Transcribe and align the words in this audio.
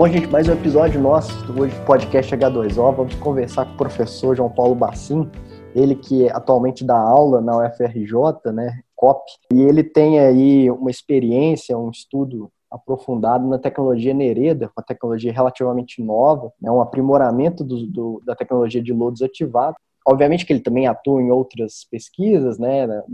Bom, 0.00 0.08
gente, 0.08 0.28
mais 0.28 0.48
um 0.48 0.54
episódio 0.54 0.98
nosso 0.98 1.30
hoje 1.60 1.78
do 1.78 1.84
podcast 1.84 2.34
H2O. 2.34 2.96
Vamos 2.96 3.14
conversar 3.16 3.66
com 3.66 3.74
o 3.74 3.76
professor 3.76 4.34
João 4.34 4.48
Paulo 4.48 4.74
Bassim, 4.74 5.30
ele 5.74 5.94
que 5.94 6.26
atualmente 6.30 6.82
dá 6.82 6.96
aula 6.96 7.42
na 7.42 7.58
UFRJ, 7.58 8.50
né, 8.50 8.80
COP, 8.96 9.30
e 9.52 9.60
ele 9.60 9.84
tem 9.84 10.18
aí 10.18 10.70
uma 10.70 10.90
experiência, 10.90 11.76
um 11.76 11.90
estudo 11.90 12.50
aprofundado 12.70 13.46
na 13.46 13.58
tecnologia 13.58 14.14
Nereda, 14.14 14.70
uma 14.74 14.82
tecnologia 14.82 15.34
relativamente 15.34 16.02
nova, 16.02 16.50
né, 16.58 16.70
um 16.70 16.80
aprimoramento 16.80 17.62
do, 17.62 17.86
do, 17.86 18.22
da 18.24 18.34
tecnologia 18.34 18.82
de 18.82 18.94
lodo 18.94 19.12
desativado. 19.12 19.76
Obviamente 20.08 20.46
que 20.46 20.52
ele 20.54 20.60
também 20.60 20.86
atua 20.86 21.20
em 21.20 21.30
outras 21.30 21.86
pesquisas, 21.90 22.58
né, 22.58 22.86
na 22.86 23.04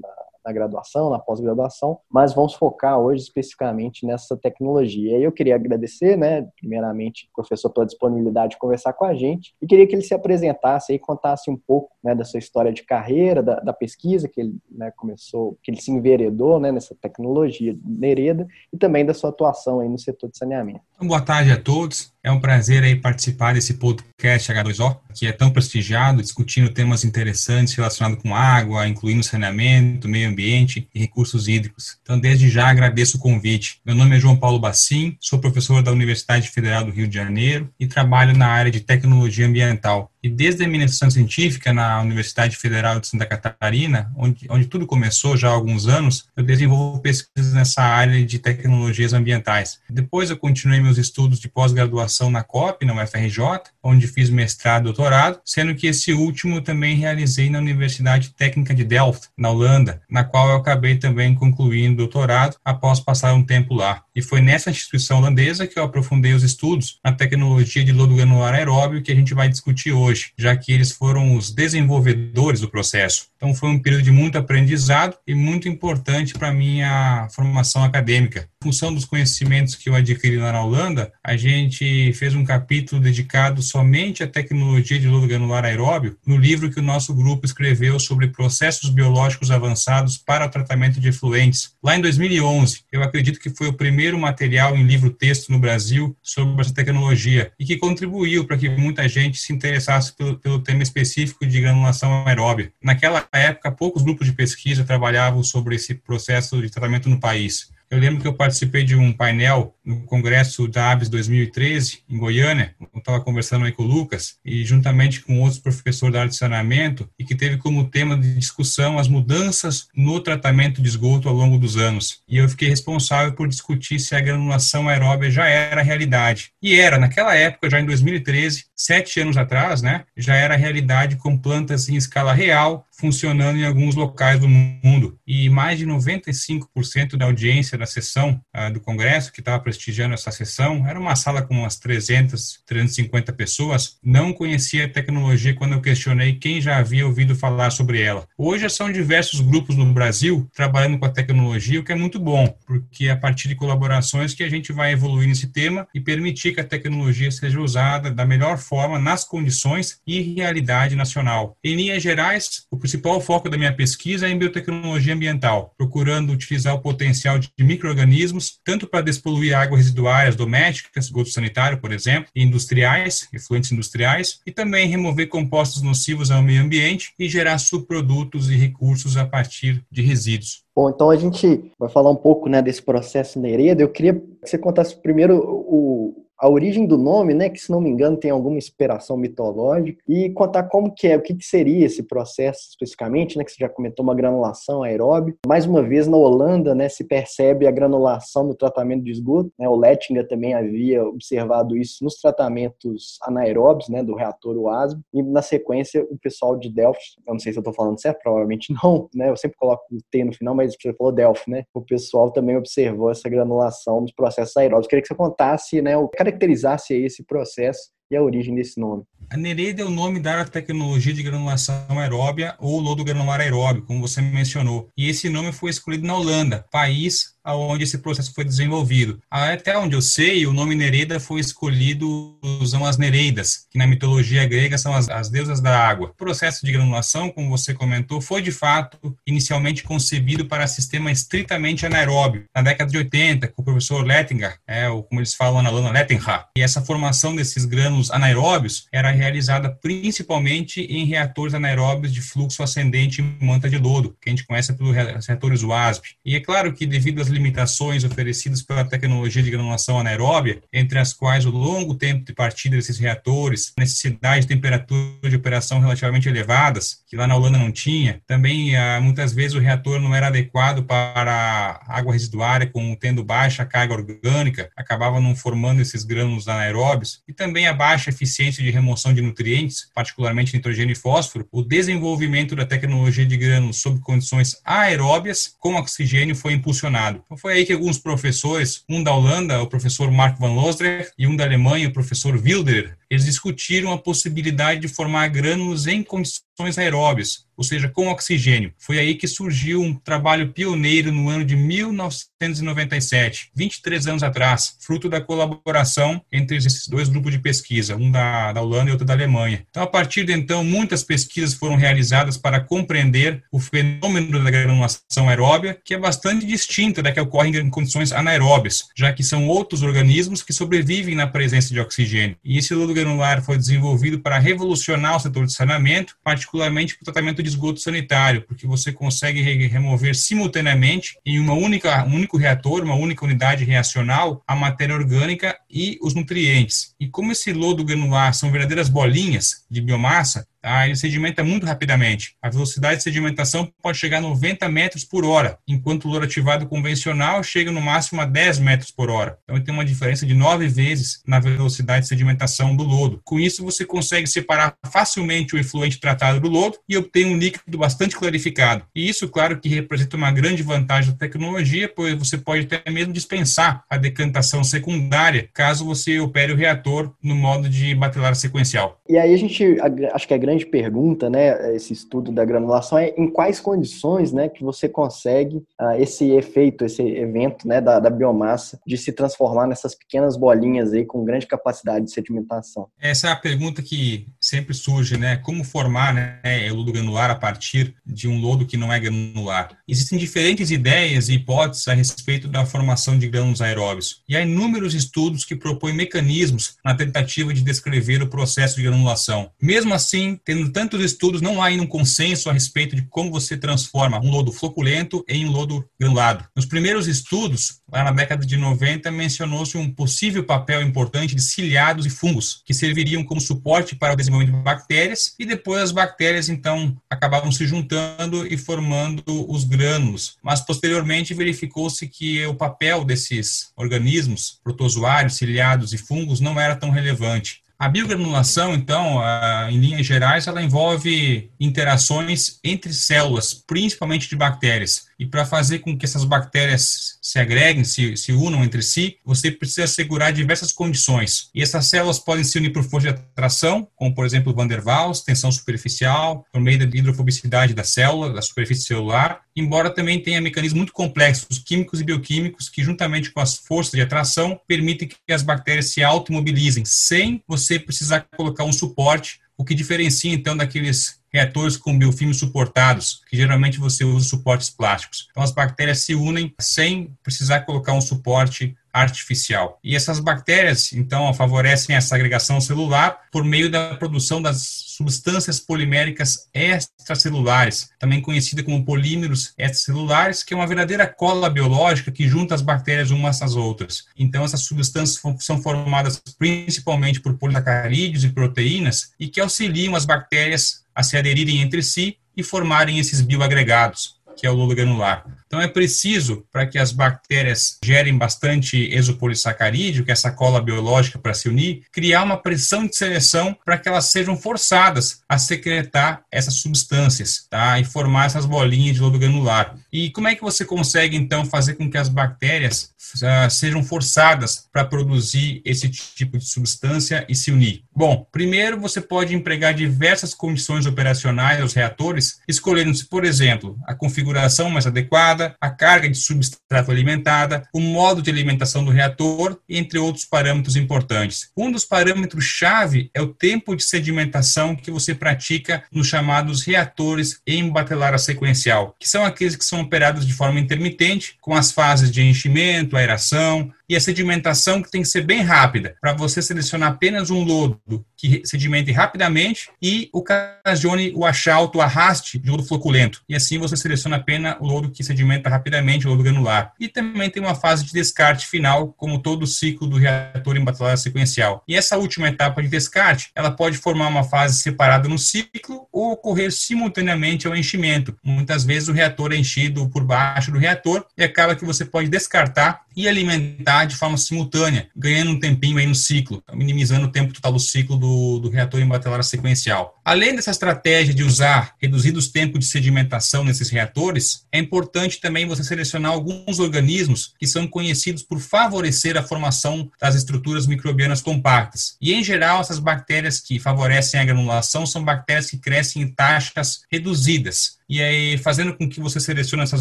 graduação, 0.52 1.10
na 1.10 1.18
pós-graduação, 1.18 1.98
mas 2.10 2.34
vamos 2.34 2.54
focar 2.54 2.98
hoje 2.98 3.22
especificamente 3.22 4.06
nessa 4.06 4.36
tecnologia. 4.36 5.18
E 5.18 5.22
eu 5.22 5.32
queria 5.32 5.54
agradecer, 5.54 6.16
né, 6.16 6.48
primeiramente, 6.58 7.28
o 7.30 7.34
professor 7.34 7.70
pela 7.70 7.86
disponibilidade 7.86 8.52
de 8.52 8.58
conversar 8.58 8.92
com 8.92 9.04
a 9.04 9.14
gente 9.14 9.54
e 9.60 9.66
queria 9.66 9.86
que 9.86 9.94
ele 9.94 10.02
se 10.02 10.14
apresentasse 10.14 10.92
e 10.92 10.98
contasse 10.98 11.50
um 11.50 11.56
pouco 11.56 11.90
né, 12.02 12.14
da 12.14 12.24
sua 12.24 12.38
história 12.38 12.72
de 12.72 12.82
carreira, 12.84 13.42
da, 13.42 13.60
da 13.60 13.72
pesquisa 13.72 14.28
que 14.28 14.40
ele 14.40 14.56
né, 14.70 14.92
começou, 14.96 15.58
que 15.62 15.70
ele 15.70 15.80
se 15.80 15.90
enveredou 15.90 16.60
né, 16.60 16.70
nessa 16.72 16.94
tecnologia 16.94 17.76
Nereda 17.84 18.46
e 18.72 18.76
também 18.76 19.04
da 19.04 19.14
sua 19.14 19.30
atuação 19.30 19.80
aí 19.80 19.88
no 19.88 19.98
setor 19.98 20.30
de 20.30 20.38
saneamento. 20.38 20.80
Então, 20.94 21.08
boa 21.08 21.20
tarde 21.20 21.52
a 21.52 21.60
todos. 21.60 22.12
É 22.26 22.30
um 22.32 22.40
prazer 22.40 22.82
aí 22.82 22.96
participar 22.96 23.54
desse 23.54 23.74
podcast 23.74 24.52
H2O, 24.52 24.96
que 25.14 25.28
é 25.28 25.32
tão 25.32 25.48
prestigiado, 25.48 26.20
discutindo 26.20 26.68
temas 26.70 27.04
interessantes 27.04 27.72
relacionados 27.74 28.20
com 28.20 28.34
água, 28.34 28.88
incluindo 28.88 29.22
saneamento, 29.22 30.08
meio 30.08 30.28
ambiente 30.28 30.88
e 30.92 30.98
recursos 30.98 31.46
hídricos. 31.46 31.98
Então, 32.02 32.18
desde 32.18 32.48
já 32.48 32.66
agradeço 32.66 33.16
o 33.16 33.20
convite. 33.20 33.80
Meu 33.86 33.94
nome 33.94 34.16
é 34.16 34.18
João 34.18 34.36
Paulo 34.36 34.58
Bassim, 34.58 35.16
sou 35.20 35.38
professor 35.38 35.84
da 35.84 35.92
Universidade 35.92 36.48
Federal 36.48 36.82
do 36.82 36.90
Rio 36.90 37.06
de 37.06 37.14
Janeiro 37.14 37.72
e 37.78 37.86
trabalho 37.86 38.36
na 38.36 38.48
área 38.48 38.72
de 38.72 38.80
tecnologia 38.80 39.46
ambiental. 39.46 40.10
E 40.26 40.28
desde 40.28 40.64
a 40.64 40.66
iniciação 40.66 41.08
científica 41.08 41.72
na 41.72 42.00
Universidade 42.00 42.56
Federal 42.56 42.98
de 42.98 43.06
Santa 43.06 43.24
Catarina, 43.24 44.10
onde, 44.16 44.44
onde 44.50 44.66
tudo 44.66 44.84
começou 44.84 45.36
já 45.36 45.48
há 45.48 45.52
alguns 45.52 45.86
anos, 45.86 46.26
eu 46.36 46.42
desenvolvo 46.42 46.98
pesquisas 46.98 47.52
nessa 47.52 47.80
área 47.80 48.26
de 48.26 48.40
tecnologias 48.40 49.12
ambientais. 49.12 49.78
Depois 49.88 50.28
eu 50.28 50.36
continuei 50.36 50.80
meus 50.80 50.98
estudos 50.98 51.38
de 51.38 51.48
pós-graduação 51.48 52.28
na 52.28 52.42
COP, 52.42 52.84
na 52.84 53.00
UFRJ, 53.00 53.70
onde 53.80 54.08
fiz 54.08 54.28
mestrado 54.28 54.82
e 54.82 54.84
doutorado, 54.86 55.38
sendo 55.44 55.76
que 55.76 55.86
esse 55.86 56.12
último 56.12 56.60
também 56.60 56.96
realizei 56.96 57.48
na 57.48 57.60
Universidade 57.60 58.30
Técnica 58.30 58.74
de 58.74 58.82
Delft, 58.82 59.28
na 59.38 59.50
Holanda, 59.50 60.02
na 60.10 60.24
qual 60.24 60.48
eu 60.48 60.56
acabei 60.56 60.96
também 60.96 61.36
concluindo 61.36 61.98
doutorado 61.98 62.56
após 62.64 62.98
passar 62.98 63.32
um 63.32 63.44
tempo 63.44 63.74
lá. 63.74 64.02
E 64.12 64.20
foi 64.20 64.40
nessa 64.40 64.70
instituição 64.70 65.18
holandesa 65.18 65.68
que 65.68 65.78
eu 65.78 65.84
aprofundei 65.84 66.32
os 66.32 66.42
estudos 66.42 66.98
na 67.04 67.12
tecnologia 67.12 67.84
de 67.84 67.92
lodo 67.92 68.16
granular 68.16 68.54
aeróbio 68.54 69.02
que 69.02 69.12
a 69.12 69.14
gente 69.14 69.32
vai 69.32 69.48
discutir 69.48 69.92
hoje 69.92 70.15
hoje, 70.16 70.32
já 70.38 70.56
que 70.56 70.72
eles 70.72 70.90
foram 70.90 71.36
os 71.36 71.50
desenvolvedores 71.50 72.60
do 72.60 72.68
processo. 72.68 73.26
Então 73.36 73.54
foi 73.54 73.68
um 73.68 73.78
período 73.78 74.02
de 74.02 74.10
muito 74.10 74.38
aprendizado 74.38 75.16
e 75.26 75.34
muito 75.34 75.68
importante 75.68 76.32
para 76.32 76.52
minha 76.52 77.28
formação 77.30 77.84
acadêmica. 77.84 78.48
Em 78.62 78.66
função 78.66 78.92
dos 78.92 79.04
conhecimentos 79.04 79.74
que 79.74 79.90
eu 79.90 79.94
adquiri 79.94 80.38
lá 80.38 80.52
na 80.52 80.62
Holanda, 80.62 81.12
a 81.22 81.36
gente 81.36 82.12
fez 82.14 82.34
um 82.34 82.44
capítulo 82.44 83.00
dedicado 83.00 83.60
somente 83.62 84.22
à 84.22 84.26
tecnologia 84.26 84.98
de 84.98 85.06
lodo 85.06 85.28
granular 85.28 85.64
aeróbio 85.64 86.16
no 86.26 86.36
livro 86.36 86.70
que 86.70 86.80
o 86.80 86.82
nosso 86.82 87.14
grupo 87.14 87.44
escreveu 87.44 87.98
sobre 88.00 88.28
processos 88.28 88.88
biológicos 88.88 89.50
avançados 89.50 90.16
para 90.16 90.46
o 90.46 90.50
tratamento 90.50 90.98
de 90.98 91.08
efluentes. 91.08 91.74
Lá 91.82 91.96
em 91.96 92.00
2011, 92.00 92.84
eu 92.90 93.02
acredito 93.02 93.38
que 93.38 93.50
foi 93.50 93.68
o 93.68 93.74
primeiro 93.74 94.18
material 94.18 94.76
em 94.76 94.84
livro-texto 94.84 95.52
no 95.52 95.58
Brasil 95.58 96.16
sobre 96.22 96.62
essa 96.62 96.74
tecnologia 96.74 97.52
e 97.60 97.64
que 97.64 97.76
contribuiu 97.76 98.46
para 98.46 98.56
que 98.56 98.68
muita 98.68 99.06
gente 99.08 99.38
se 99.38 99.52
interessasse 99.52 100.05
pelo, 100.10 100.38
pelo 100.38 100.62
tema 100.62 100.82
específico 100.82 101.46
de 101.46 101.60
granulação 101.60 102.26
aeróbia. 102.26 102.72
Naquela 102.82 103.26
época, 103.32 103.72
poucos 103.72 104.02
grupos 104.02 104.26
de 104.26 104.32
pesquisa 104.32 104.84
trabalhavam 104.84 105.42
sobre 105.42 105.76
esse 105.76 105.94
processo 105.94 106.60
de 106.60 106.70
tratamento 106.70 107.08
no 107.08 107.20
país. 107.20 107.70
Eu 107.90 107.98
lembro 107.98 108.20
que 108.20 108.26
eu 108.26 108.34
participei 108.34 108.82
de 108.82 108.96
um 108.96 109.12
painel 109.12 109.75
no 109.86 110.00
congresso 110.00 110.66
da 110.66 110.90
ABS 110.90 111.08
2013, 111.08 112.00
em 112.10 112.18
Goiânia. 112.18 112.74
Eu 112.80 112.98
estava 112.98 113.20
conversando 113.20 113.64
aí 113.64 113.72
com 113.72 113.84
o 113.84 113.86
Lucas, 113.86 114.34
e 114.44 114.64
juntamente 114.64 115.20
com 115.20 115.40
outros 115.40 115.60
professores 115.60 116.12
da 116.12 116.20
área 116.20 116.30
de 116.30 116.36
saneamento, 116.36 117.08
e 117.16 117.24
que 117.24 117.36
teve 117.36 117.56
como 117.56 117.88
tema 117.88 118.16
de 118.16 118.34
discussão 118.34 118.98
as 118.98 119.06
mudanças 119.06 119.86
no 119.94 120.18
tratamento 120.18 120.82
de 120.82 120.88
esgoto 120.88 121.28
ao 121.28 121.34
longo 121.34 121.56
dos 121.56 121.76
anos. 121.76 122.20
E 122.28 122.36
eu 122.38 122.48
fiquei 122.48 122.68
responsável 122.68 123.32
por 123.32 123.46
discutir 123.46 124.00
se 124.00 124.16
a 124.16 124.20
granulação 124.20 124.88
aeróbia 124.88 125.30
já 125.30 125.46
era 125.46 125.82
realidade. 125.82 126.50
E 126.60 126.74
era, 126.74 126.98
naquela 126.98 127.34
época, 127.36 127.70
já 127.70 127.80
em 127.80 127.86
2013, 127.86 128.64
sete 128.74 129.20
anos 129.20 129.36
atrás, 129.36 129.82
né, 129.82 130.04
já 130.16 130.34
era 130.34 130.56
realidade 130.56 131.16
com 131.16 131.38
plantas 131.38 131.88
em 131.88 131.94
escala 131.94 132.32
real, 132.32 132.84
funcionando 132.98 133.58
em 133.58 133.64
alguns 133.64 133.94
locais 133.94 134.40
do 134.40 134.48
mundo. 134.48 135.18
E 135.26 135.48
mais 135.48 135.78
de 135.78 135.86
95% 135.86 137.16
da 137.16 137.26
audiência 137.26 137.78
da 137.78 137.86
sessão 137.86 138.40
uh, 138.56 138.72
do 138.72 138.80
Congresso, 138.80 139.32
que 139.32 139.40
estava 139.40 139.60
prestigiando 139.76 140.14
essa 140.14 140.30
sessão, 140.30 140.86
era 140.86 140.98
uma 140.98 141.14
sala 141.14 141.42
com 141.42 141.54
umas 141.54 141.76
300, 141.76 142.62
350 142.66 143.32
pessoas, 143.32 143.98
não 144.02 144.32
conhecia 144.32 144.86
a 144.86 144.88
tecnologia 144.88 145.54
quando 145.54 145.74
eu 145.74 145.80
questionei 145.80 146.34
quem 146.34 146.60
já 146.60 146.78
havia 146.78 147.06
ouvido 147.06 147.36
falar 147.36 147.70
sobre 147.70 148.00
ela. 148.00 148.26
Hoje 148.36 148.68
são 148.70 148.90
diversos 148.90 149.40
grupos 149.40 149.76
no 149.76 149.92
Brasil 149.92 150.48
trabalhando 150.54 150.98
com 150.98 151.04
a 151.04 151.10
tecnologia, 151.10 151.78
o 151.80 151.84
que 151.84 151.92
é 151.92 151.94
muito 151.94 152.18
bom, 152.18 152.48
porque 152.66 153.06
é 153.06 153.10
a 153.10 153.16
partir 153.16 153.48
de 153.48 153.54
colaborações 153.54 154.34
que 154.34 154.42
a 154.42 154.48
gente 154.48 154.72
vai 154.72 154.92
evoluir 154.92 155.28
nesse 155.28 155.48
tema 155.48 155.86
e 155.94 156.00
permitir 156.00 156.54
que 156.54 156.60
a 156.60 156.64
tecnologia 156.64 157.30
seja 157.30 157.60
usada 157.60 158.10
da 158.10 158.24
melhor 158.24 158.58
forma 158.58 158.98
nas 158.98 159.24
condições 159.24 160.00
e 160.06 160.20
realidade 160.20 160.96
nacional. 160.96 161.56
Em 161.62 161.76
linhas 161.76 162.02
gerais, 162.02 162.66
o 162.70 162.76
principal 162.76 163.20
foco 163.20 163.48
da 163.48 163.58
minha 163.58 163.72
pesquisa 163.72 164.26
é 164.26 164.30
em 164.30 164.38
biotecnologia 164.38 165.14
ambiental, 165.14 165.74
procurando 165.76 166.32
utilizar 166.32 166.74
o 166.74 166.80
potencial 166.80 167.38
de 167.38 167.50
micro-organismos, 167.58 168.58
tanto 168.64 168.86
para 168.86 169.04
despoluir 169.04 169.54
águas 169.66 169.80
residuárias 169.80 170.36
domésticas, 170.36 171.06
esgoto 171.06 171.30
sanitário, 171.30 171.80
por 171.80 171.92
exemplo, 171.92 172.30
industriais, 172.34 173.28
efluentes 173.32 173.72
industriais, 173.72 174.40
e 174.46 174.52
também 174.52 174.88
remover 174.88 175.28
compostos 175.28 175.82
nocivos 175.82 176.30
ao 176.30 176.42
meio 176.42 176.62
ambiente 176.62 177.12
e 177.18 177.28
gerar 177.28 177.58
subprodutos 177.58 178.50
e 178.50 178.56
recursos 178.56 179.16
a 179.16 179.26
partir 179.26 179.84
de 179.90 180.02
resíduos. 180.02 180.64
Bom, 180.74 180.90
então 180.90 181.10
a 181.10 181.16
gente 181.16 181.72
vai 181.78 181.88
falar 181.88 182.10
um 182.10 182.16
pouco 182.16 182.48
né, 182.48 182.60
desse 182.60 182.82
processo 182.82 183.40
Nereida. 183.40 183.82
Eu 183.82 183.88
queria 183.88 184.14
que 184.14 184.22
você 184.42 184.58
contasse 184.58 184.94
primeiro 184.94 185.36
o, 185.38 186.15
a 186.38 186.48
origem 186.48 186.86
do 186.86 186.98
nome, 186.98 187.34
né, 187.34 187.48
que 187.48 187.58
se 187.58 187.70
não 187.70 187.80
me 187.80 187.88
engano 187.88 188.16
tem 188.16 188.30
alguma 188.30 188.58
inspiração 188.58 189.16
mitológica, 189.16 190.02
e 190.08 190.30
contar 190.30 190.64
como 190.64 190.92
que 190.92 191.06
é, 191.08 191.16
o 191.16 191.22
que, 191.22 191.34
que 191.34 191.44
seria 191.44 191.86
esse 191.86 192.02
processo 192.02 192.70
especificamente, 192.70 193.36
né, 193.36 193.44
que 193.44 193.52
você 193.52 193.58
já 193.60 193.68
comentou 193.68 194.02
uma 194.02 194.14
granulação 194.14 194.82
aeróbia. 194.82 195.34
Mais 195.46 195.66
uma 195.66 195.82
vez 195.82 196.06
na 196.06 196.16
Holanda, 196.16 196.74
né, 196.74 196.88
se 196.88 197.04
percebe 197.04 197.66
a 197.66 197.70
granulação 197.70 198.44
no 198.44 198.54
tratamento 198.54 199.04
de 199.04 199.10
esgoto, 199.10 199.50
né, 199.58 199.68
o 199.68 199.76
Lettinger 199.76 200.26
também 200.28 200.54
havia 200.54 201.04
observado 201.04 201.76
isso 201.76 202.02
nos 202.04 202.16
tratamentos 202.16 203.18
anaeróbios, 203.22 203.88
né, 203.88 204.02
do 204.02 204.14
reator 204.14 204.56
UASB, 204.56 205.00
e 205.14 205.22
na 205.22 205.42
sequência 205.42 206.06
o 206.10 206.18
pessoal 206.18 206.56
de 206.56 206.70
Delft, 206.70 207.16
eu 207.26 207.32
não 207.32 207.40
sei 207.40 207.52
se 207.52 207.58
eu 207.58 207.60
estou 207.60 207.74
falando 207.74 208.00
certo, 208.00 208.20
provavelmente 208.22 208.74
não, 208.82 209.08
né, 209.14 209.30
eu 209.30 209.36
sempre 209.36 209.56
coloco 209.56 209.84
o 209.92 209.98
T 210.10 210.24
no 210.24 210.32
final, 210.32 210.54
mas 210.54 210.74
você 210.74 210.92
falou 210.92 211.12
Delft, 211.12 211.50
né, 211.50 211.64
o 211.72 211.80
pessoal 211.80 212.30
também 212.30 212.56
observou 212.56 213.10
essa 213.10 213.28
granulação 213.28 214.00
nos 214.00 214.12
processos 214.12 214.56
aeróbios. 214.56 214.86
Queria 214.86 215.02
que 215.02 215.08
você 215.08 215.14
contasse, 215.14 215.80
né, 215.80 215.96
o 215.96 216.08
caracterizasse 216.26 216.94
esse 216.94 217.24
processo 217.24 217.90
e 218.10 218.16
a 218.16 218.22
origem 218.22 218.54
desse 218.54 218.78
nome. 218.78 219.04
A 219.28 219.36
Nereida 219.36 219.82
é 219.82 219.84
o 219.84 219.90
nome 219.90 220.20
da 220.20 220.44
tecnologia 220.44 221.12
de 221.12 221.22
granulação 221.22 221.98
aeróbia 221.98 222.54
ou 222.60 222.78
lodo 222.78 223.02
granular 223.02 223.40
aeróbio, 223.40 223.82
como 223.82 224.00
você 224.00 224.20
mencionou. 224.20 224.88
E 224.96 225.08
esse 225.08 225.28
nome 225.28 225.52
foi 225.52 225.70
escolhido 225.70 226.06
na 226.06 226.16
Holanda, 226.16 226.64
país 226.70 227.36
onde 227.54 227.84
esse 227.84 227.98
processo 227.98 228.32
foi 228.34 228.44
desenvolvido. 228.44 229.20
Até 229.30 229.78
onde 229.78 229.94
eu 229.94 230.02
sei, 230.02 230.46
o 230.46 230.52
nome 230.52 230.74
Nereida 230.74 231.20
foi 231.20 231.40
escolhido 231.40 232.38
usando 232.60 232.86
as 232.86 232.98
Nereidas, 232.98 233.66
que 233.70 233.78
na 233.78 233.86
mitologia 233.86 234.46
grega 234.46 234.76
são 234.78 234.94
as, 234.94 235.08
as 235.08 235.28
deusas 235.28 235.60
da 235.60 235.78
água. 235.78 236.08
O 236.08 236.14
processo 236.14 236.64
de 236.64 236.72
granulação, 236.72 237.30
como 237.30 237.50
você 237.50 237.72
comentou, 237.72 238.20
foi 238.20 238.42
de 238.42 238.50
fato 238.50 239.16
inicialmente 239.26 239.82
concebido 239.84 240.46
para 240.46 240.66
sistema 240.66 241.12
estritamente 241.12 241.86
anaeróbio. 241.86 242.44
Na 242.54 242.62
década 242.62 242.90
de 242.90 242.98
80, 242.98 243.48
com 243.48 243.62
o 243.62 243.64
professor 243.64 244.04
Lettinger, 244.04 244.58
é, 244.66 244.88
ou 244.88 245.04
como 245.04 245.20
eles 245.20 245.34
falam 245.34 245.62
na 245.62 245.70
Lana, 245.70 245.90
Lettinger, 245.90 246.46
e 246.56 246.62
essa 246.62 246.82
formação 246.82 247.36
desses 247.36 247.64
grânulos 247.64 247.95
anaeróbios 248.10 248.86
era 248.92 249.10
realizada 249.10 249.70
principalmente 249.70 250.80
em 250.82 251.04
reatores 251.04 251.54
anaeróbios 251.54 252.12
de 252.12 252.20
fluxo 252.20 252.62
ascendente 252.62 253.22
em 253.22 253.44
manta 253.44 253.68
de 253.68 253.78
lodo, 253.78 254.16
que 254.20 254.28
a 254.28 254.30
gente 254.30 254.46
conhece 254.46 254.72
pelos 254.72 254.94
reatores 254.94 255.62
WASP. 255.62 256.16
E 256.24 256.34
é 256.34 256.40
claro 256.40 256.72
que, 256.72 256.86
devido 256.86 257.20
às 257.20 257.28
limitações 257.28 258.04
oferecidas 258.04 258.62
pela 258.62 258.84
tecnologia 258.84 259.42
de 259.42 259.50
granulação 259.50 259.98
anaeróbia, 259.98 260.60
entre 260.72 260.98
as 260.98 261.12
quais 261.12 261.44
o 261.44 261.50
longo 261.50 261.94
tempo 261.94 262.24
de 262.24 262.32
partida 262.32 262.76
desses 262.76 262.98
reatores, 262.98 263.72
necessidade 263.78 264.42
de 264.42 264.48
temperatura 264.48 265.28
de 265.28 265.36
operação 265.36 265.80
relativamente 265.80 266.28
elevadas, 266.28 267.02
que 267.06 267.16
lá 267.16 267.26
na 267.26 267.36
Holanda 267.36 267.58
não 267.58 267.72
tinha, 267.72 268.20
também 268.26 268.76
ah, 268.76 269.00
muitas 269.00 269.32
vezes 269.32 269.54
o 269.54 269.60
reator 269.60 270.00
não 270.00 270.14
era 270.14 270.28
adequado 270.28 270.84
para 270.84 271.80
água 271.86 272.12
residuária, 272.12 272.66
com 272.66 272.94
tendo 272.94 273.24
baixa 273.24 273.64
carga 273.64 273.94
orgânica, 273.94 274.70
acabava 274.76 275.20
não 275.20 275.34
formando 275.34 275.80
esses 275.80 276.04
grânulos 276.04 276.48
anaeróbios, 276.48 277.22
e 277.26 277.32
também 277.32 277.66
a 277.66 277.72
baixa 277.86 278.10
eficiência 278.10 278.64
de 278.64 278.70
remoção 278.70 279.14
de 279.14 279.22
nutrientes, 279.22 279.88
particularmente 279.94 280.52
nitrogênio 280.52 280.92
e 280.92 280.96
fósforo, 280.96 281.46
o 281.52 281.62
desenvolvimento 281.62 282.56
da 282.56 282.66
tecnologia 282.66 283.24
de 283.24 283.36
grânulos 283.36 283.80
sob 283.80 284.00
condições 284.00 284.56
aeróbias 284.64 285.54
com 285.60 285.76
oxigênio 285.76 286.34
foi 286.34 286.54
impulsionado. 286.54 287.22
Então 287.24 287.36
foi 287.36 287.52
aí 287.52 287.64
que 287.64 287.72
alguns 287.72 287.96
professores, 287.96 288.82
um 288.88 289.04
da 289.04 289.14
Holanda, 289.14 289.62
o 289.62 289.68
professor 289.68 290.10
Mark 290.10 290.36
van 290.36 290.52
Losdrecht, 290.52 291.12
e 291.16 291.28
um 291.28 291.36
da 291.36 291.44
Alemanha, 291.44 291.86
o 291.86 291.92
professor 291.92 292.34
Wilderer, 292.34 292.98
eles 293.08 293.24
discutiram 293.24 293.92
a 293.92 293.98
possibilidade 293.98 294.80
de 294.80 294.88
formar 294.88 295.28
grânulos 295.28 295.86
em 295.86 296.02
condições 296.02 296.76
aeróbias, 296.76 297.45
ou 297.56 297.64
seja, 297.64 297.88
com 297.88 298.08
oxigênio. 298.08 298.72
Foi 298.78 298.98
aí 298.98 299.14
que 299.14 299.26
surgiu 299.26 299.80
um 299.82 299.94
trabalho 299.94 300.52
pioneiro 300.52 301.10
no 301.10 301.28
ano 301.28 301.44
de 301.44 301.56
1997, 301.56 303.50
23 303.54 304.06
anos 304.06 304.22
atrás, 304.22 304.76
fruto 304.80 305.08
da 305.08 305.20
colaboração 305.20 306.22
entre 306.30 306.56
esses 306.56 306.86
dois 306.86 307.08
grupos 307.08 307.32
de 307.32 307.38
pesquisa, 307.38 307.96
um 307.96 308.10
da, 308.10 308.52
da 308.52 308.62
Holanda 308.62 308.90
e 308.90 308.92
outro 308.92 309.06
da 309.06 309.14
Alemanha. 309.14 309.64
Então, 309.70 309.82
a 309.82 309.86
partir 309.86 310.24
de 310.24 310.32
então, 310.32 310.62
muitas 310.62 311.02
pesquisas 311.02 311.54
foram 311.54 311.76
realizadas 311.76 312.36
para 312.36 312.60
compreender 312.60 313.42
o 313.50 313.58
fenômeno 313.58 314.42
da 314.42 314.50
granulação 314.50 315.28
aeróbia, 315.28 315.78
que 315.84 315.94
é 315.94 315.98
bastante 315.98 316.46
distinta 316.46 317.02
da 317.02 317.12
que 317.12 317.20
ocorre 317.20 317.48
em 317.58 317.70
condições 317.70 318.12
anaeróbias, 318.12 318.84
já 318.94 319.12
que 319.12 319.22
são 319.22 319.48
outros 319.48 319.82
organismos 319.82 320.42
que 320.42 320.52
sobrevivem 320.52 321.14
na 321.14 321.26
presença 321.26 321.72
de 321.72 321.80
oxigênio. 321.80 322.36
E 322.44 322.58
esse 322.58 322.74
lodo 322.74 322.92
granular 322.92 323.42
foi 323.42 323.56
desenvolvido 323.56 324.20
para 324.20 324.38
revolucionar 324.38 325.16
o 325.16 325.20
setor 325.20 325.46
de 325.46 325.52
saneamento, 325.52 326.14
particularmente 326.22 326.94
para 326.94 327.02
o 327.02 327.12
tratamento 327.12 327.42
de 327.46 327.50
esgoto 327.50 327.80
sanitário, 327.80 328.42
porque 328.42 328.66
você 328.66 328.92
consegue 328.92 329.40
remover 329.68 330.14
simultaneamente 330.16 331.16
em 331.24 331.38
uma 331.38 331.54
única, 331.54 332.04
um 332.04 332.16
único 332.16 332.36
reator, 332.36 332.82
uma 332.82 332.96
única 332.96 333.24
unidade 333.24 333.64
reacional, 333.64 334.42
a 334.46 334.56
matéria 334.56 334.94
orgânica 334.94 335.56
e 335.76 335.98
os 336.00 336.14
nutrientes. 336.14 336.94
E 336.98 337.06
como 337.06 337.32
esse 337.32 337.52
lodo 337.52 337.84
granular 337.84 338.32
são 338.32 338.50
verdadeiras 338.50 338.88
bolinhas 338.88 339.66
de 339.70 339.82
biomassa, 339.82 340.46
tá? 340.62 340.86
ele 340.86 340.96
sedimenta 340.96 341.44
muito 341.44 341.66
rapidamente. 341.66 342.34
A 342.40 342.48
velocidade 342.48 342.96
de 342.96 343.02
sedimentação 343.02 343.70
pode 343.82 343.98
chegar 343.98 344.18
a 344.18 344.22
90 344.22 344.66
metros 344.70 345.04
por 345.04 345.22
hora, 345.22 345.58
enquanto 345.68 346.06
o 346.06 346.08
lodo 346.08 346.24
ativado 346.24 346.66
convencional 346.66 347.42
chega 347.42 347.70
no 347.70 347.82
máximo 347.82 348.22
a 348.22 348.24
10 348.24 348.58
metros 348.60 348.90
por 348.90 349.10
hora. 349.10 349.36
Então, 349.44 349.60
tem 349.60 349.74
uma 349.74 349.84
diferença 349.84 350.24
de 350.24 350.32
9 350.32 350.66
vezes 350.66 351.20
na 351.26 351.38
velocidade 351.38 352.02
de 352.02 352.08
sedimentação 352.08 352.74
do 352.74 352.82
lodo. 352.82 353.20
Com 353.22 353.38
isso, 353.38 353.62
você 353.62 353.84
consegue 353.84 354.26
separar 354.26 354.74
facilmente 354.90 355.54
o 355.54 355.58
efluente 355.58 356.00
tratado 356.00 356.40
do 356.40 356.48
lodo 356.48 356.78
e 356.88 356.96
obter 356.96 357.26
um 357.26 357.36
líquido 357.36 357.76
bastante 357.76 358.16
clarificado. 358.16 358.84
E 358.94 359.06
isso, 359.06 359.28
claro, 359.28 359.60
que 359.60 359.68
representa 359.68 360.16
uma 360.16 360.30
grande 360.30 360.62
vantagem 360.62 361.12
da 361.12 361.18
tecnologia, 361.18 361.86
pois 361.86 362.14
você 362.14 362.38
pode 362.38 362.64
até 362.64 362.90
mesmo 362.90 363.12
dispensar 363.12 363.84
a 363.90 363.98
decantação 363.98 364.64
secundária 364.64 365.50
caso 365.52 365.65
você 365.74 366.18
opere 366.20 366.52
o 366.52 366.56
reator 366.56 367.12
no 367.22 367.34
modo 367.34 367.68
de 367.68 367.94
batelar 367.94 368.34
sequencial. 368.34 369.00
E 369.08 369.16
aí 369.16 369.32
a 369.32 369.36
gente, 369.36 369.76
acho 370.12 370.28
que 370.28 370.34
a 370.34 370.38
grande 370.38 370.66
pergunta, 370.66 371.30
né, 371.30 371.74
esse 371.74 371.92
estudo 371.92 372.32
da 372.32 372.44
granulação 372.44 372.98
é 372.98 373.14
em 373.16 373.28
quais 373.28 373.60
condições, 373.60 374.32
né, 374.32 374.48
que 374.48 374.64
você 374.64 374.88
consegue 374.88 375.56
uh, 375.80 375.92
esse 375.98 376.30
efeito, 376.30 376.84
esse 376.84 377.02
evento, 377.02 377.66
né, 377.66 377.80
da, 377.80 377.98
da, 377.98 378.10
biomassa 378.10 378.80
de 378.86 378.96
se 378.96 379.12
transformar 379.12 379.66
nessas 379.66 379.94
pequenas 379.94 380.36
bolinhas 380.36 380.92
aí 380.92 381.04
com 381.04 381.24
grande 381.24 381.46
capacidade 381.46 382.06
de 382.06 382.12
sedimentação. 382.12 382.88
Essa 383.00 383.28
é 383.28 383.32
a 383.32 383.36
pergunta 383.36 383.82
que 383.82 384.26
sempre 384.48 384.74
surge, 384.74 385.16
né, 385.16 385.36
como 385.36 385.64
formar, 385.64 386.14
né, 386.14 386.70
o 386.70 386.76
lodo 386.76 386.92
granular 386.92 387.30
a 387.30 387.34
partir 387.34 387.94
de 388.06 388.28
um 388.28 388.40
lodo 388.40 388.64
que 388.64 388.76
não 388.76 388.92
é 388.92 389.00
granular. 389.00 389.76
Existem 389.88 390.16
diferentes 390.16 390.70
ideias 390.70 391.28
e 391.28 391.34
hipóteses 391.34 391.88
a 391.88 391.94
respeito 391.94 392.46
da 392.46 392.64
formação 392.64 393.18
de 393.18 393.28
grânulos 393.28 393.60
aeróbios 393.60 394.22
e 394.28 394.36
há 394.36 394.42
inúmeros 394.42 394.94
estudos 394.94 395.44
que 395.44 395.56
propõem 395.56 395.94
mecanismos 395.94 396.76
na 396.84 396.94
tentativa 396.94 397.52
de 397.52 397.60
descrever 397.60 398.22
o 398.22 398.28
processo 398.28 398.76
de 398.76 398.82
granulação. 398.82 399.50
Mesmo 399.60 399.92
assim, 399.92 400.38
tendo 400.44 400.70
tantos 400.70 401.02
estudos, 401.02 401.40
não 401.40 401.60
há 401.60 401.66
ainda 401.66 401.82
um 401.82 401.86
consenso 401.86 402.48
a 402.48 402.52
respeito 402.52 402.94
de 402.94 403.02
como 403.02 403.32
você 403.32 403.56
transforma 403.56 404.20
um 404.20 404.30
lodo 404.30 404.52
floculento 404.52 405.24
em 405.28 405.44
um 405.44 405.50
lodo 405.50 405.84
granulado. 405.98 406.44
Nos 406.54 406.66
primeiros 406.66 407.08
estudos, 407.08 407.80
lá 407.90 408.04
na 408.04 408.12
década 408.12 408.46
de 408.46 408.56
90, 408.56 409.10
mencionou-se 409.10 409.76
um 409.76 409.90
possível 409.90 410.44
papel 410.44 410.82
importante 410.82 411.34
de 411.34 411.42
ciliados 411.42 412.06
e 412.06 412.10
fungos, 412.10 412.62
que 412.64 412.72
serviriam 412.72 413.24
como 413.24 413.40
suporte 413.40 413.96
para 413.96 414.12
o 414.12 414.16
desenvolvimento 414.16 414.35
de 414.44 414.52
bactérias, 414.52 415.34
e 415.38 415.44
depois 415.44 415.82
as 415.82 415.92
bactérias, 415.92 416.48
então, 416.48 416.96
acabavam 417.08 417.50
se 417.52 417.66
juntando 417.66 418.46
e 418.46 418.56
formando 418.56 419.22
os 419.50 419.64
grânulos. 419.64 420.36
Mas, 420.42 420.60
posteriormente, 420.60 421.34
verificou-se 421.34 422.06
que 422.08 422.44
o 422.46 422.54
papel 422.54 423.04
desses 423.04 423.72
organismos, 423.76 424.60
protozoários, 424.62 425.36
ciliados 425.36 425.92
e 425.92 425.98
fungos, 425.98 426.40
não 426.40 426.60
era 426.60 426.76
tão 426.76 426.90
relevante. 426.90 427.62
A 427.78 427.90
biogranulação, 427.90 428.74
então, 428.74 429.20
em 429.68 429.78
linhas 429.78 430.06
gerais, 430.06 430.46
ela 430.46 430.62
envolve 430.62 431.50
interações 431.60 432.58
entre 432.64 432.94
células, 432.94 433.52
principalmente 433.52 434.28
de 434.28 434.36
bactérias. 434.36 435.06
E 435.18 435.26
para 435.26 435.44
fazer 435.44 435.78
com 435.80 435.96
que 435.96 436.04
essas 436.04 436.24
bactérias 436.24 437.18
se 437.22 437.38
agreguem, 437.38 437.84
se, 437.84 438.16
se 438.16 438.32
unam 438.32 438.62
entre 438.62 438.82
si, 438.82 439.16
você 439.24 439.50
precisa 439.50 439.84
assegurar 439.84 440.32
diversas 440.32 440.72
condições. 440.72 441.50
E 441.54 441.62
essas 441.62 441.86
células 441.86 442.18
podem 442.18 442.44
se 442.44 442.58
unir 442.58 442.72
por 442.72 442.84
força 442.84 443.12
de 443.12 443.14
atração, 443.14 443.88
como 443.94 444.14
por 444.14 444.24
exemplo 444.24 444.54
Van 444.54 444.66
der 444.66 444.82
Waals, 444.82 445.22
tensão 445.22 445.50
superficial, 445.50 446.46
por 446.52 446.60
meio 446.60 446.78
da 446.78 446.84
hidrofobicidade 446.84 447.74
da 447.74 447.84
célula, 447.84 448.32
da 448.32 448.42
superfície 448.42 448.84
celular, 448.84 449.40
embora 449.54 449.90
também 449.90 450.22
tenha 450.22 450.40
mecanismos 450.40 450.76
muito 450.76 450.92
complexos, 450.92 451.58
químicos 451.58 452.00
e 452.00 452.04
bioquímicos, 452.04 452.68
que 452.68 452.84
juntamente 452.84 453.30
com 453.30 453.40
as 453.40 453.56
forças 453.56 453.92
de 453.92 454.02
atração 454.02 454.60
permitem 454.68 455.08
que 455.08 455.32
as 455.32 455.42
bactérias 455.42 455.86
se 455.86 456.02
automobilizem, 456.02 456.84
sem 456.84 457.42
você 457.48 457.65
precisar 457.78 458.26
colocar 458.36 458.64
um 458.64 458.72
suporte 458.72 459.40
o 459.58 459.64
que 459.64 459.74
diferencia 459.74 460.32
então 460.32 460.56
daqueles 460.56 461.18
reatores 461.32 461.76
com 461.76 461.98
biofilmes 461.98 462.38
suportados, 462.38 463.22
que 463.28 463.36
geralmente 463.36 463.78
você 463.78 464.04
usa 464.04 464.28
suportes 464.28 464.70
plásticos. 464.70 465.28
Então 465.30 465.42
as 465.42 465.52
bactérias 465.52 466.00
se 466.00 466.14
unem 466.14 466.54
sem 466.60 467.14
precisar 467.22 467.60
colocar 467.60 467.92
um 467.92 468.00
suporte 468.00 468.76
artificial. 468.96 469.78
E 469.84 469.94
essas 469.94 470.18
bactérias, 470.18 470.90
então, 470.94 471.32
favorecem 471.34 471.94
essa 471.94 472.14
agregação 472.14 472.60
celular 472.62 473.18
por 473.30 473.44
meio 473.44 473.70
da 473.70 473.94
produção 473.94 474.40
das 474.40 474.62
substâncias 474.96 475.60
poliméricas 475.60 476.48
extracelulares, 476.54 477.90
também 477.98 478.22
conhecida 478.22 478.62
como 478.62 478.84
polímeros 478.86 479.52
extracelulares, 479.58 480.42
que 480.42 480.54
é 480.54 480.56
uma 480.56 480.66
verdadeira 480.66 481.06
cola 481.06 481.50
biológica 481.50 482.10
que 482.10 482.26
junta 482.26 482.54
as 482.54 482.62
bactérias 482.62 483.10
umas 483.10 483.42
às 483.42 483.54
outras. 483.54 484.06
Então, 484.18 484.44
essas 484.44 484.62
substâncias 484.62 485.20
são 485.40 485.60
formadas 485.60 486.22
principalmente 486.38 487.20
por 487.20 487.34
polissacarídeos 487.34 488.24
e 488.24 488.30
proteínas 488.30 489.12
e 489.20 489.28
que 489.28 489.40
auxiliam 489.40 489.94
as 489.94 490.06
bactérias 490.06 490.84
a 490.94 491.02
se 491.02 491.18
aderirem 491.18 491.60
entre 491.60 491.82
si 491.82 492.16
e 492.34 492.42
formarem 492.42 492.98
esses 492.98 493.20
bioagregados 493.20 494.16
que 494.36 494.46
é 494.46 494.50
o 494.50 494.54
lúlo 494.54 494.74
granular. 494.74 495.24
Então 495.46 495.60
é 495.60 495.68
preciso, 495.68 496.44
para 496.50 496.66
que 496.66 496.78
as 496.78 496.92
bactérias 496.92 497.78
gerem 497.82 498.16
bastante 498.16 498.92
exopolissacarídeo, 498.92 500.04
que 500.04 500.10
é 500.10 500.12
essa 500.12 500.30
cola 500.30 500.60
biológica 500.60 501.18
para 501.18 501.34
se 501.34 501.48
unir, 501.48 501.82
criar 501.92 502.22
uma 502.22 502.36
pressão 502.36 502.86
de 502.86 502.96
seleção 502.96 503.56
para 503.64 503.78
que 503.78 503.88
elas 503.88 504.06
sejam 504.06 504.36
forçadas 504.36 505.20
a 505.28 505.38
secretar 505.38 506.22
essas 506.30 506.54
substâncias, 506.54 507.46
tá? 507.48 507.78
E 507.78 507.84
formar 507.84 508.26
essas 508.26 508.46
bolinhas 508.46 508.96
de 508.96 509.02
lodo 509.02 509.18
granular. 509.18 509.76
E 509.92 510.10
como 510.10 510.28
é 510.28 510.34
que 510.34 510.42
você 510.42 510.64
consegue 510.64 511.16
então 511.16 511.44
fazer 511.44 511.74
com 511.74 511.90
que 511.90 511.98
as 511.98 512.08
bactérias 512.08 512.90
uh, 513.16 513.50
sejam 513.50 513.82
forçadas 513.82 514.66
para 514.72 514.84
produzir 514.84 515.62
esse 515.64 515.88
tipo 515.88 516.38
de 516.38 516.44
substância 516.44 517.24
e 517.28 517.34
se 517.34 517.50
unir? 517.50 517.82
Bom, 517.94 518.26
primeiro 518.32 518.80
você 518.80 519.00
pode 519.00 519.34
empregar 519.34 519.74
diversas 519.74 520.34
condições 520.34 520.86
operacionais 520.86 521.60
aos 521.60 521.72
reatores, 521.72 522.40
escolhendo-se, 522.48 523.06
por 523.06 523.24
exemplo, 523.24 523.78
a 523.86 523.94
configuração 523.94 524.70
mais 524.70 524.86
adequada, 524.86 525.35
a 525.60 525.70
carga 525.70 526.08
de 526.08 526.16
substrato 526.16 526.90
alimentada, 526.90 527.68
o 527.72 527.80
modo 527.80 528.22
de 528.22 528.30
alimentação 528.30 528.84
do 528.84 528.90
reator, 528.90 529.58
entre 529.68 529.98
outros 529.98 530.24
parâmetros 530.24 530.76
importantes. 530.76 531.50
Um 531.56 531.70
dos 531.70 531.84
parâmetros-chave 531.84 533.10
é 533.14 533.20
o 533.20 533.32
tempo 533.32 533.74
de 533.74 533.82
sedimentação 533.82 534.74
que 534.74 534.90
você 534.90 535.14
pratica 535.14 535.82
nos 535.92 536.06
chamados 536.06 536.62
reatores 536.62 537.40
em 537.46 537.68
batelara 537.70 538.18
sequencial, 538.18 538.94
que 538.98 539.08
são 539.08 539.24
aqueles 539.24 539.56
que 539.56 539.64
são 539.64 539.80
operados 539.80 540.26
de 540.26 540.32
forma 540.32 540.60
intermitente, 540.60 541.36
com 541.40 541.54
as 541.54 541.72
fases 541.72 542.10
de 542.10 542.22
enchimento, 542.22 542.96
aeração, 542.96 543.72
e 543.88 543.96
a 543.96 544.00
sedimentação 544.00 544.82
que 544.82 544.90
tem 544.90 545.02
que 545.02 545.08
ser 545.08 545.22
bem 545.22 545.42
rápida, 545.42 545.96
para 546.00 546.12
você 546.12 546.42
selecionar 546.42 546.90
apenas 546.90 547.30
um 547.30 547.42
lodo 547.42 548.04
que 548.16 548.42
sedimente 548.44 548.90
rapidamente 548.92 549.70
e 549.80 550.08
ocasione 550.12 551.12
o 551.14 551.24
achalto, 551.24 551.78
o 551.78 551.80
arraste 551.82 552.38
de 552.38 552.50
lodo 552.50 552.64
floculento. 552.64 553.22
E 553.28 553.34
assim 553.34 553.58
você 553.58 553.76
seleciona 553.76 554.16
apenas 554.16 554.56
o 554.60 554.66
lodo 554.66 554.90
que 554.90 555.04
sedimenta 555.04 555.48
rapidamente, 555.48 556.06
o 556.06 556.10
lodo 556.10 556.22
granular. 556.22 556.72
E 556.80 556.88
também 556.88 557.30
tem 557.30 557.42
uma 557.42 557.54
fase 557.54 557.84
de 557.84 557.92
descarte 557.92 558.46
final, 558.46 558.94
como 558.96 559.20
todo 559.20 559.42
o 559.42 559.46
ciclo 559.46 559.86
do 559.86 559.96
reator 559.96 560.56
em 560.56 560.64
batalha 560.64 560.96
sequencial. 560.96 561.62
E 561.68 561.76
essa 561.76 561.96
última 561.96 562.28
etapa 562.28 562.62
de 562.62 562.68
descarte, 562.68 563.30
ela 563.34 563.50
pode 563.50 563.76
formar 563.76 564.08
uma 564.08 564.24
fase 564.24 564.58
separada 564.58 565.08
no 565.08 565.18
ciclo 565.18 565.86
ou 565.92 566.12
ocorrer 566.12 566.50
simultaneamente 566.50 567.46
ao 567.46 567.54
enchimento. 567.54 568.16
Muitas 568.24 568.64
vezes 568.64 568.88
o 568.88 568.92
reator 568.92 569.32
é 569.32 569.36
enchido 569.36 569.88
por 569.90 570.04
baixo 570.04 570.50
do 570.50 570.58
reator 570.58 571.04
e 571.16 571.22
acaba 571.22 571.54
que 571.54 571.64
você 571.64 571.84
pode 571.84 572.08
descartar 572.08 572.82
e 572.96 573.06
alimentar 573.06 573.75
de 573.84 573.96
forma 573.96 574.16
simultânea, 574.16 574.88
ganhando 574.96 575.32
um 575.32 575.40
tempinho 575.40 575.78
aí 575.78 575.86
no 575.86 575.94
ciclo, 575.94 576.42
minimizando 576.52 577.06
o 577.06 577.12
tempo 577.12 577.32
total 577.32 577.52
do 577.52 577.60
ciclo 577.60 577.96
do, 577.96 578.38
do 578.38 578.48
reator 578.48 578.80
em 578.80 578.88
batelária 578.88 579.22
sequencial. 579.22 580.00
Além 580.04 580.34
dessa 580.34 580.50
estratégia 580.50 581.12
de 581.12 581.24
usar 581.24 581.74
reduzidos 581.80 582.28
tempos 582.28 582.60
de 582.60 582.66
sedimentação 582.66 583.44
nesses 583.44 583.68
reatores, 583.68 584.46
é 584.52 584.58
importante 584.58 585.20
também 585.20 585.46
você 585.46 585.64
selecionar 585.64 586.12
alguns 586.12 586.58
organismos 586.58 587.34
que 587.38 587.46
são 587.46 587.66
conhecidos 587.66 588.22
por 588.22 588.40
favorecer 588.40 589.16
a 589.16 589.22
formação 589.22 589.90
das 590.00 590.14
estruturas 590.14 590.66
microbianas 590.66 591.20
compactas. 591.20 591.96
E, 592.00 592.14
em 592.14 592.22
geral, 592.22 592.60
essas 592.60 592.78
bactérias 592.78 593.40
que 593.40 593.58
favorecem 593.58 594.20
a 594.20 594.24
granulação 594.24 594.86
são 594.86 595.04
bactérias 595.04 595.50
que 595.50 595.58
crescem 595.58 596.02
em 596.02 596.08
taxas 596.08 596.82
reduzidas. 596.90 597.76
E 597.88 598.02
aí, 598.02 598.36
fazendo 598.38 598.76
com 598.76 598.88
que 598.88 599.00
você 599.00 599.20
selecione 599.20 599.62
essas 599.62 599.80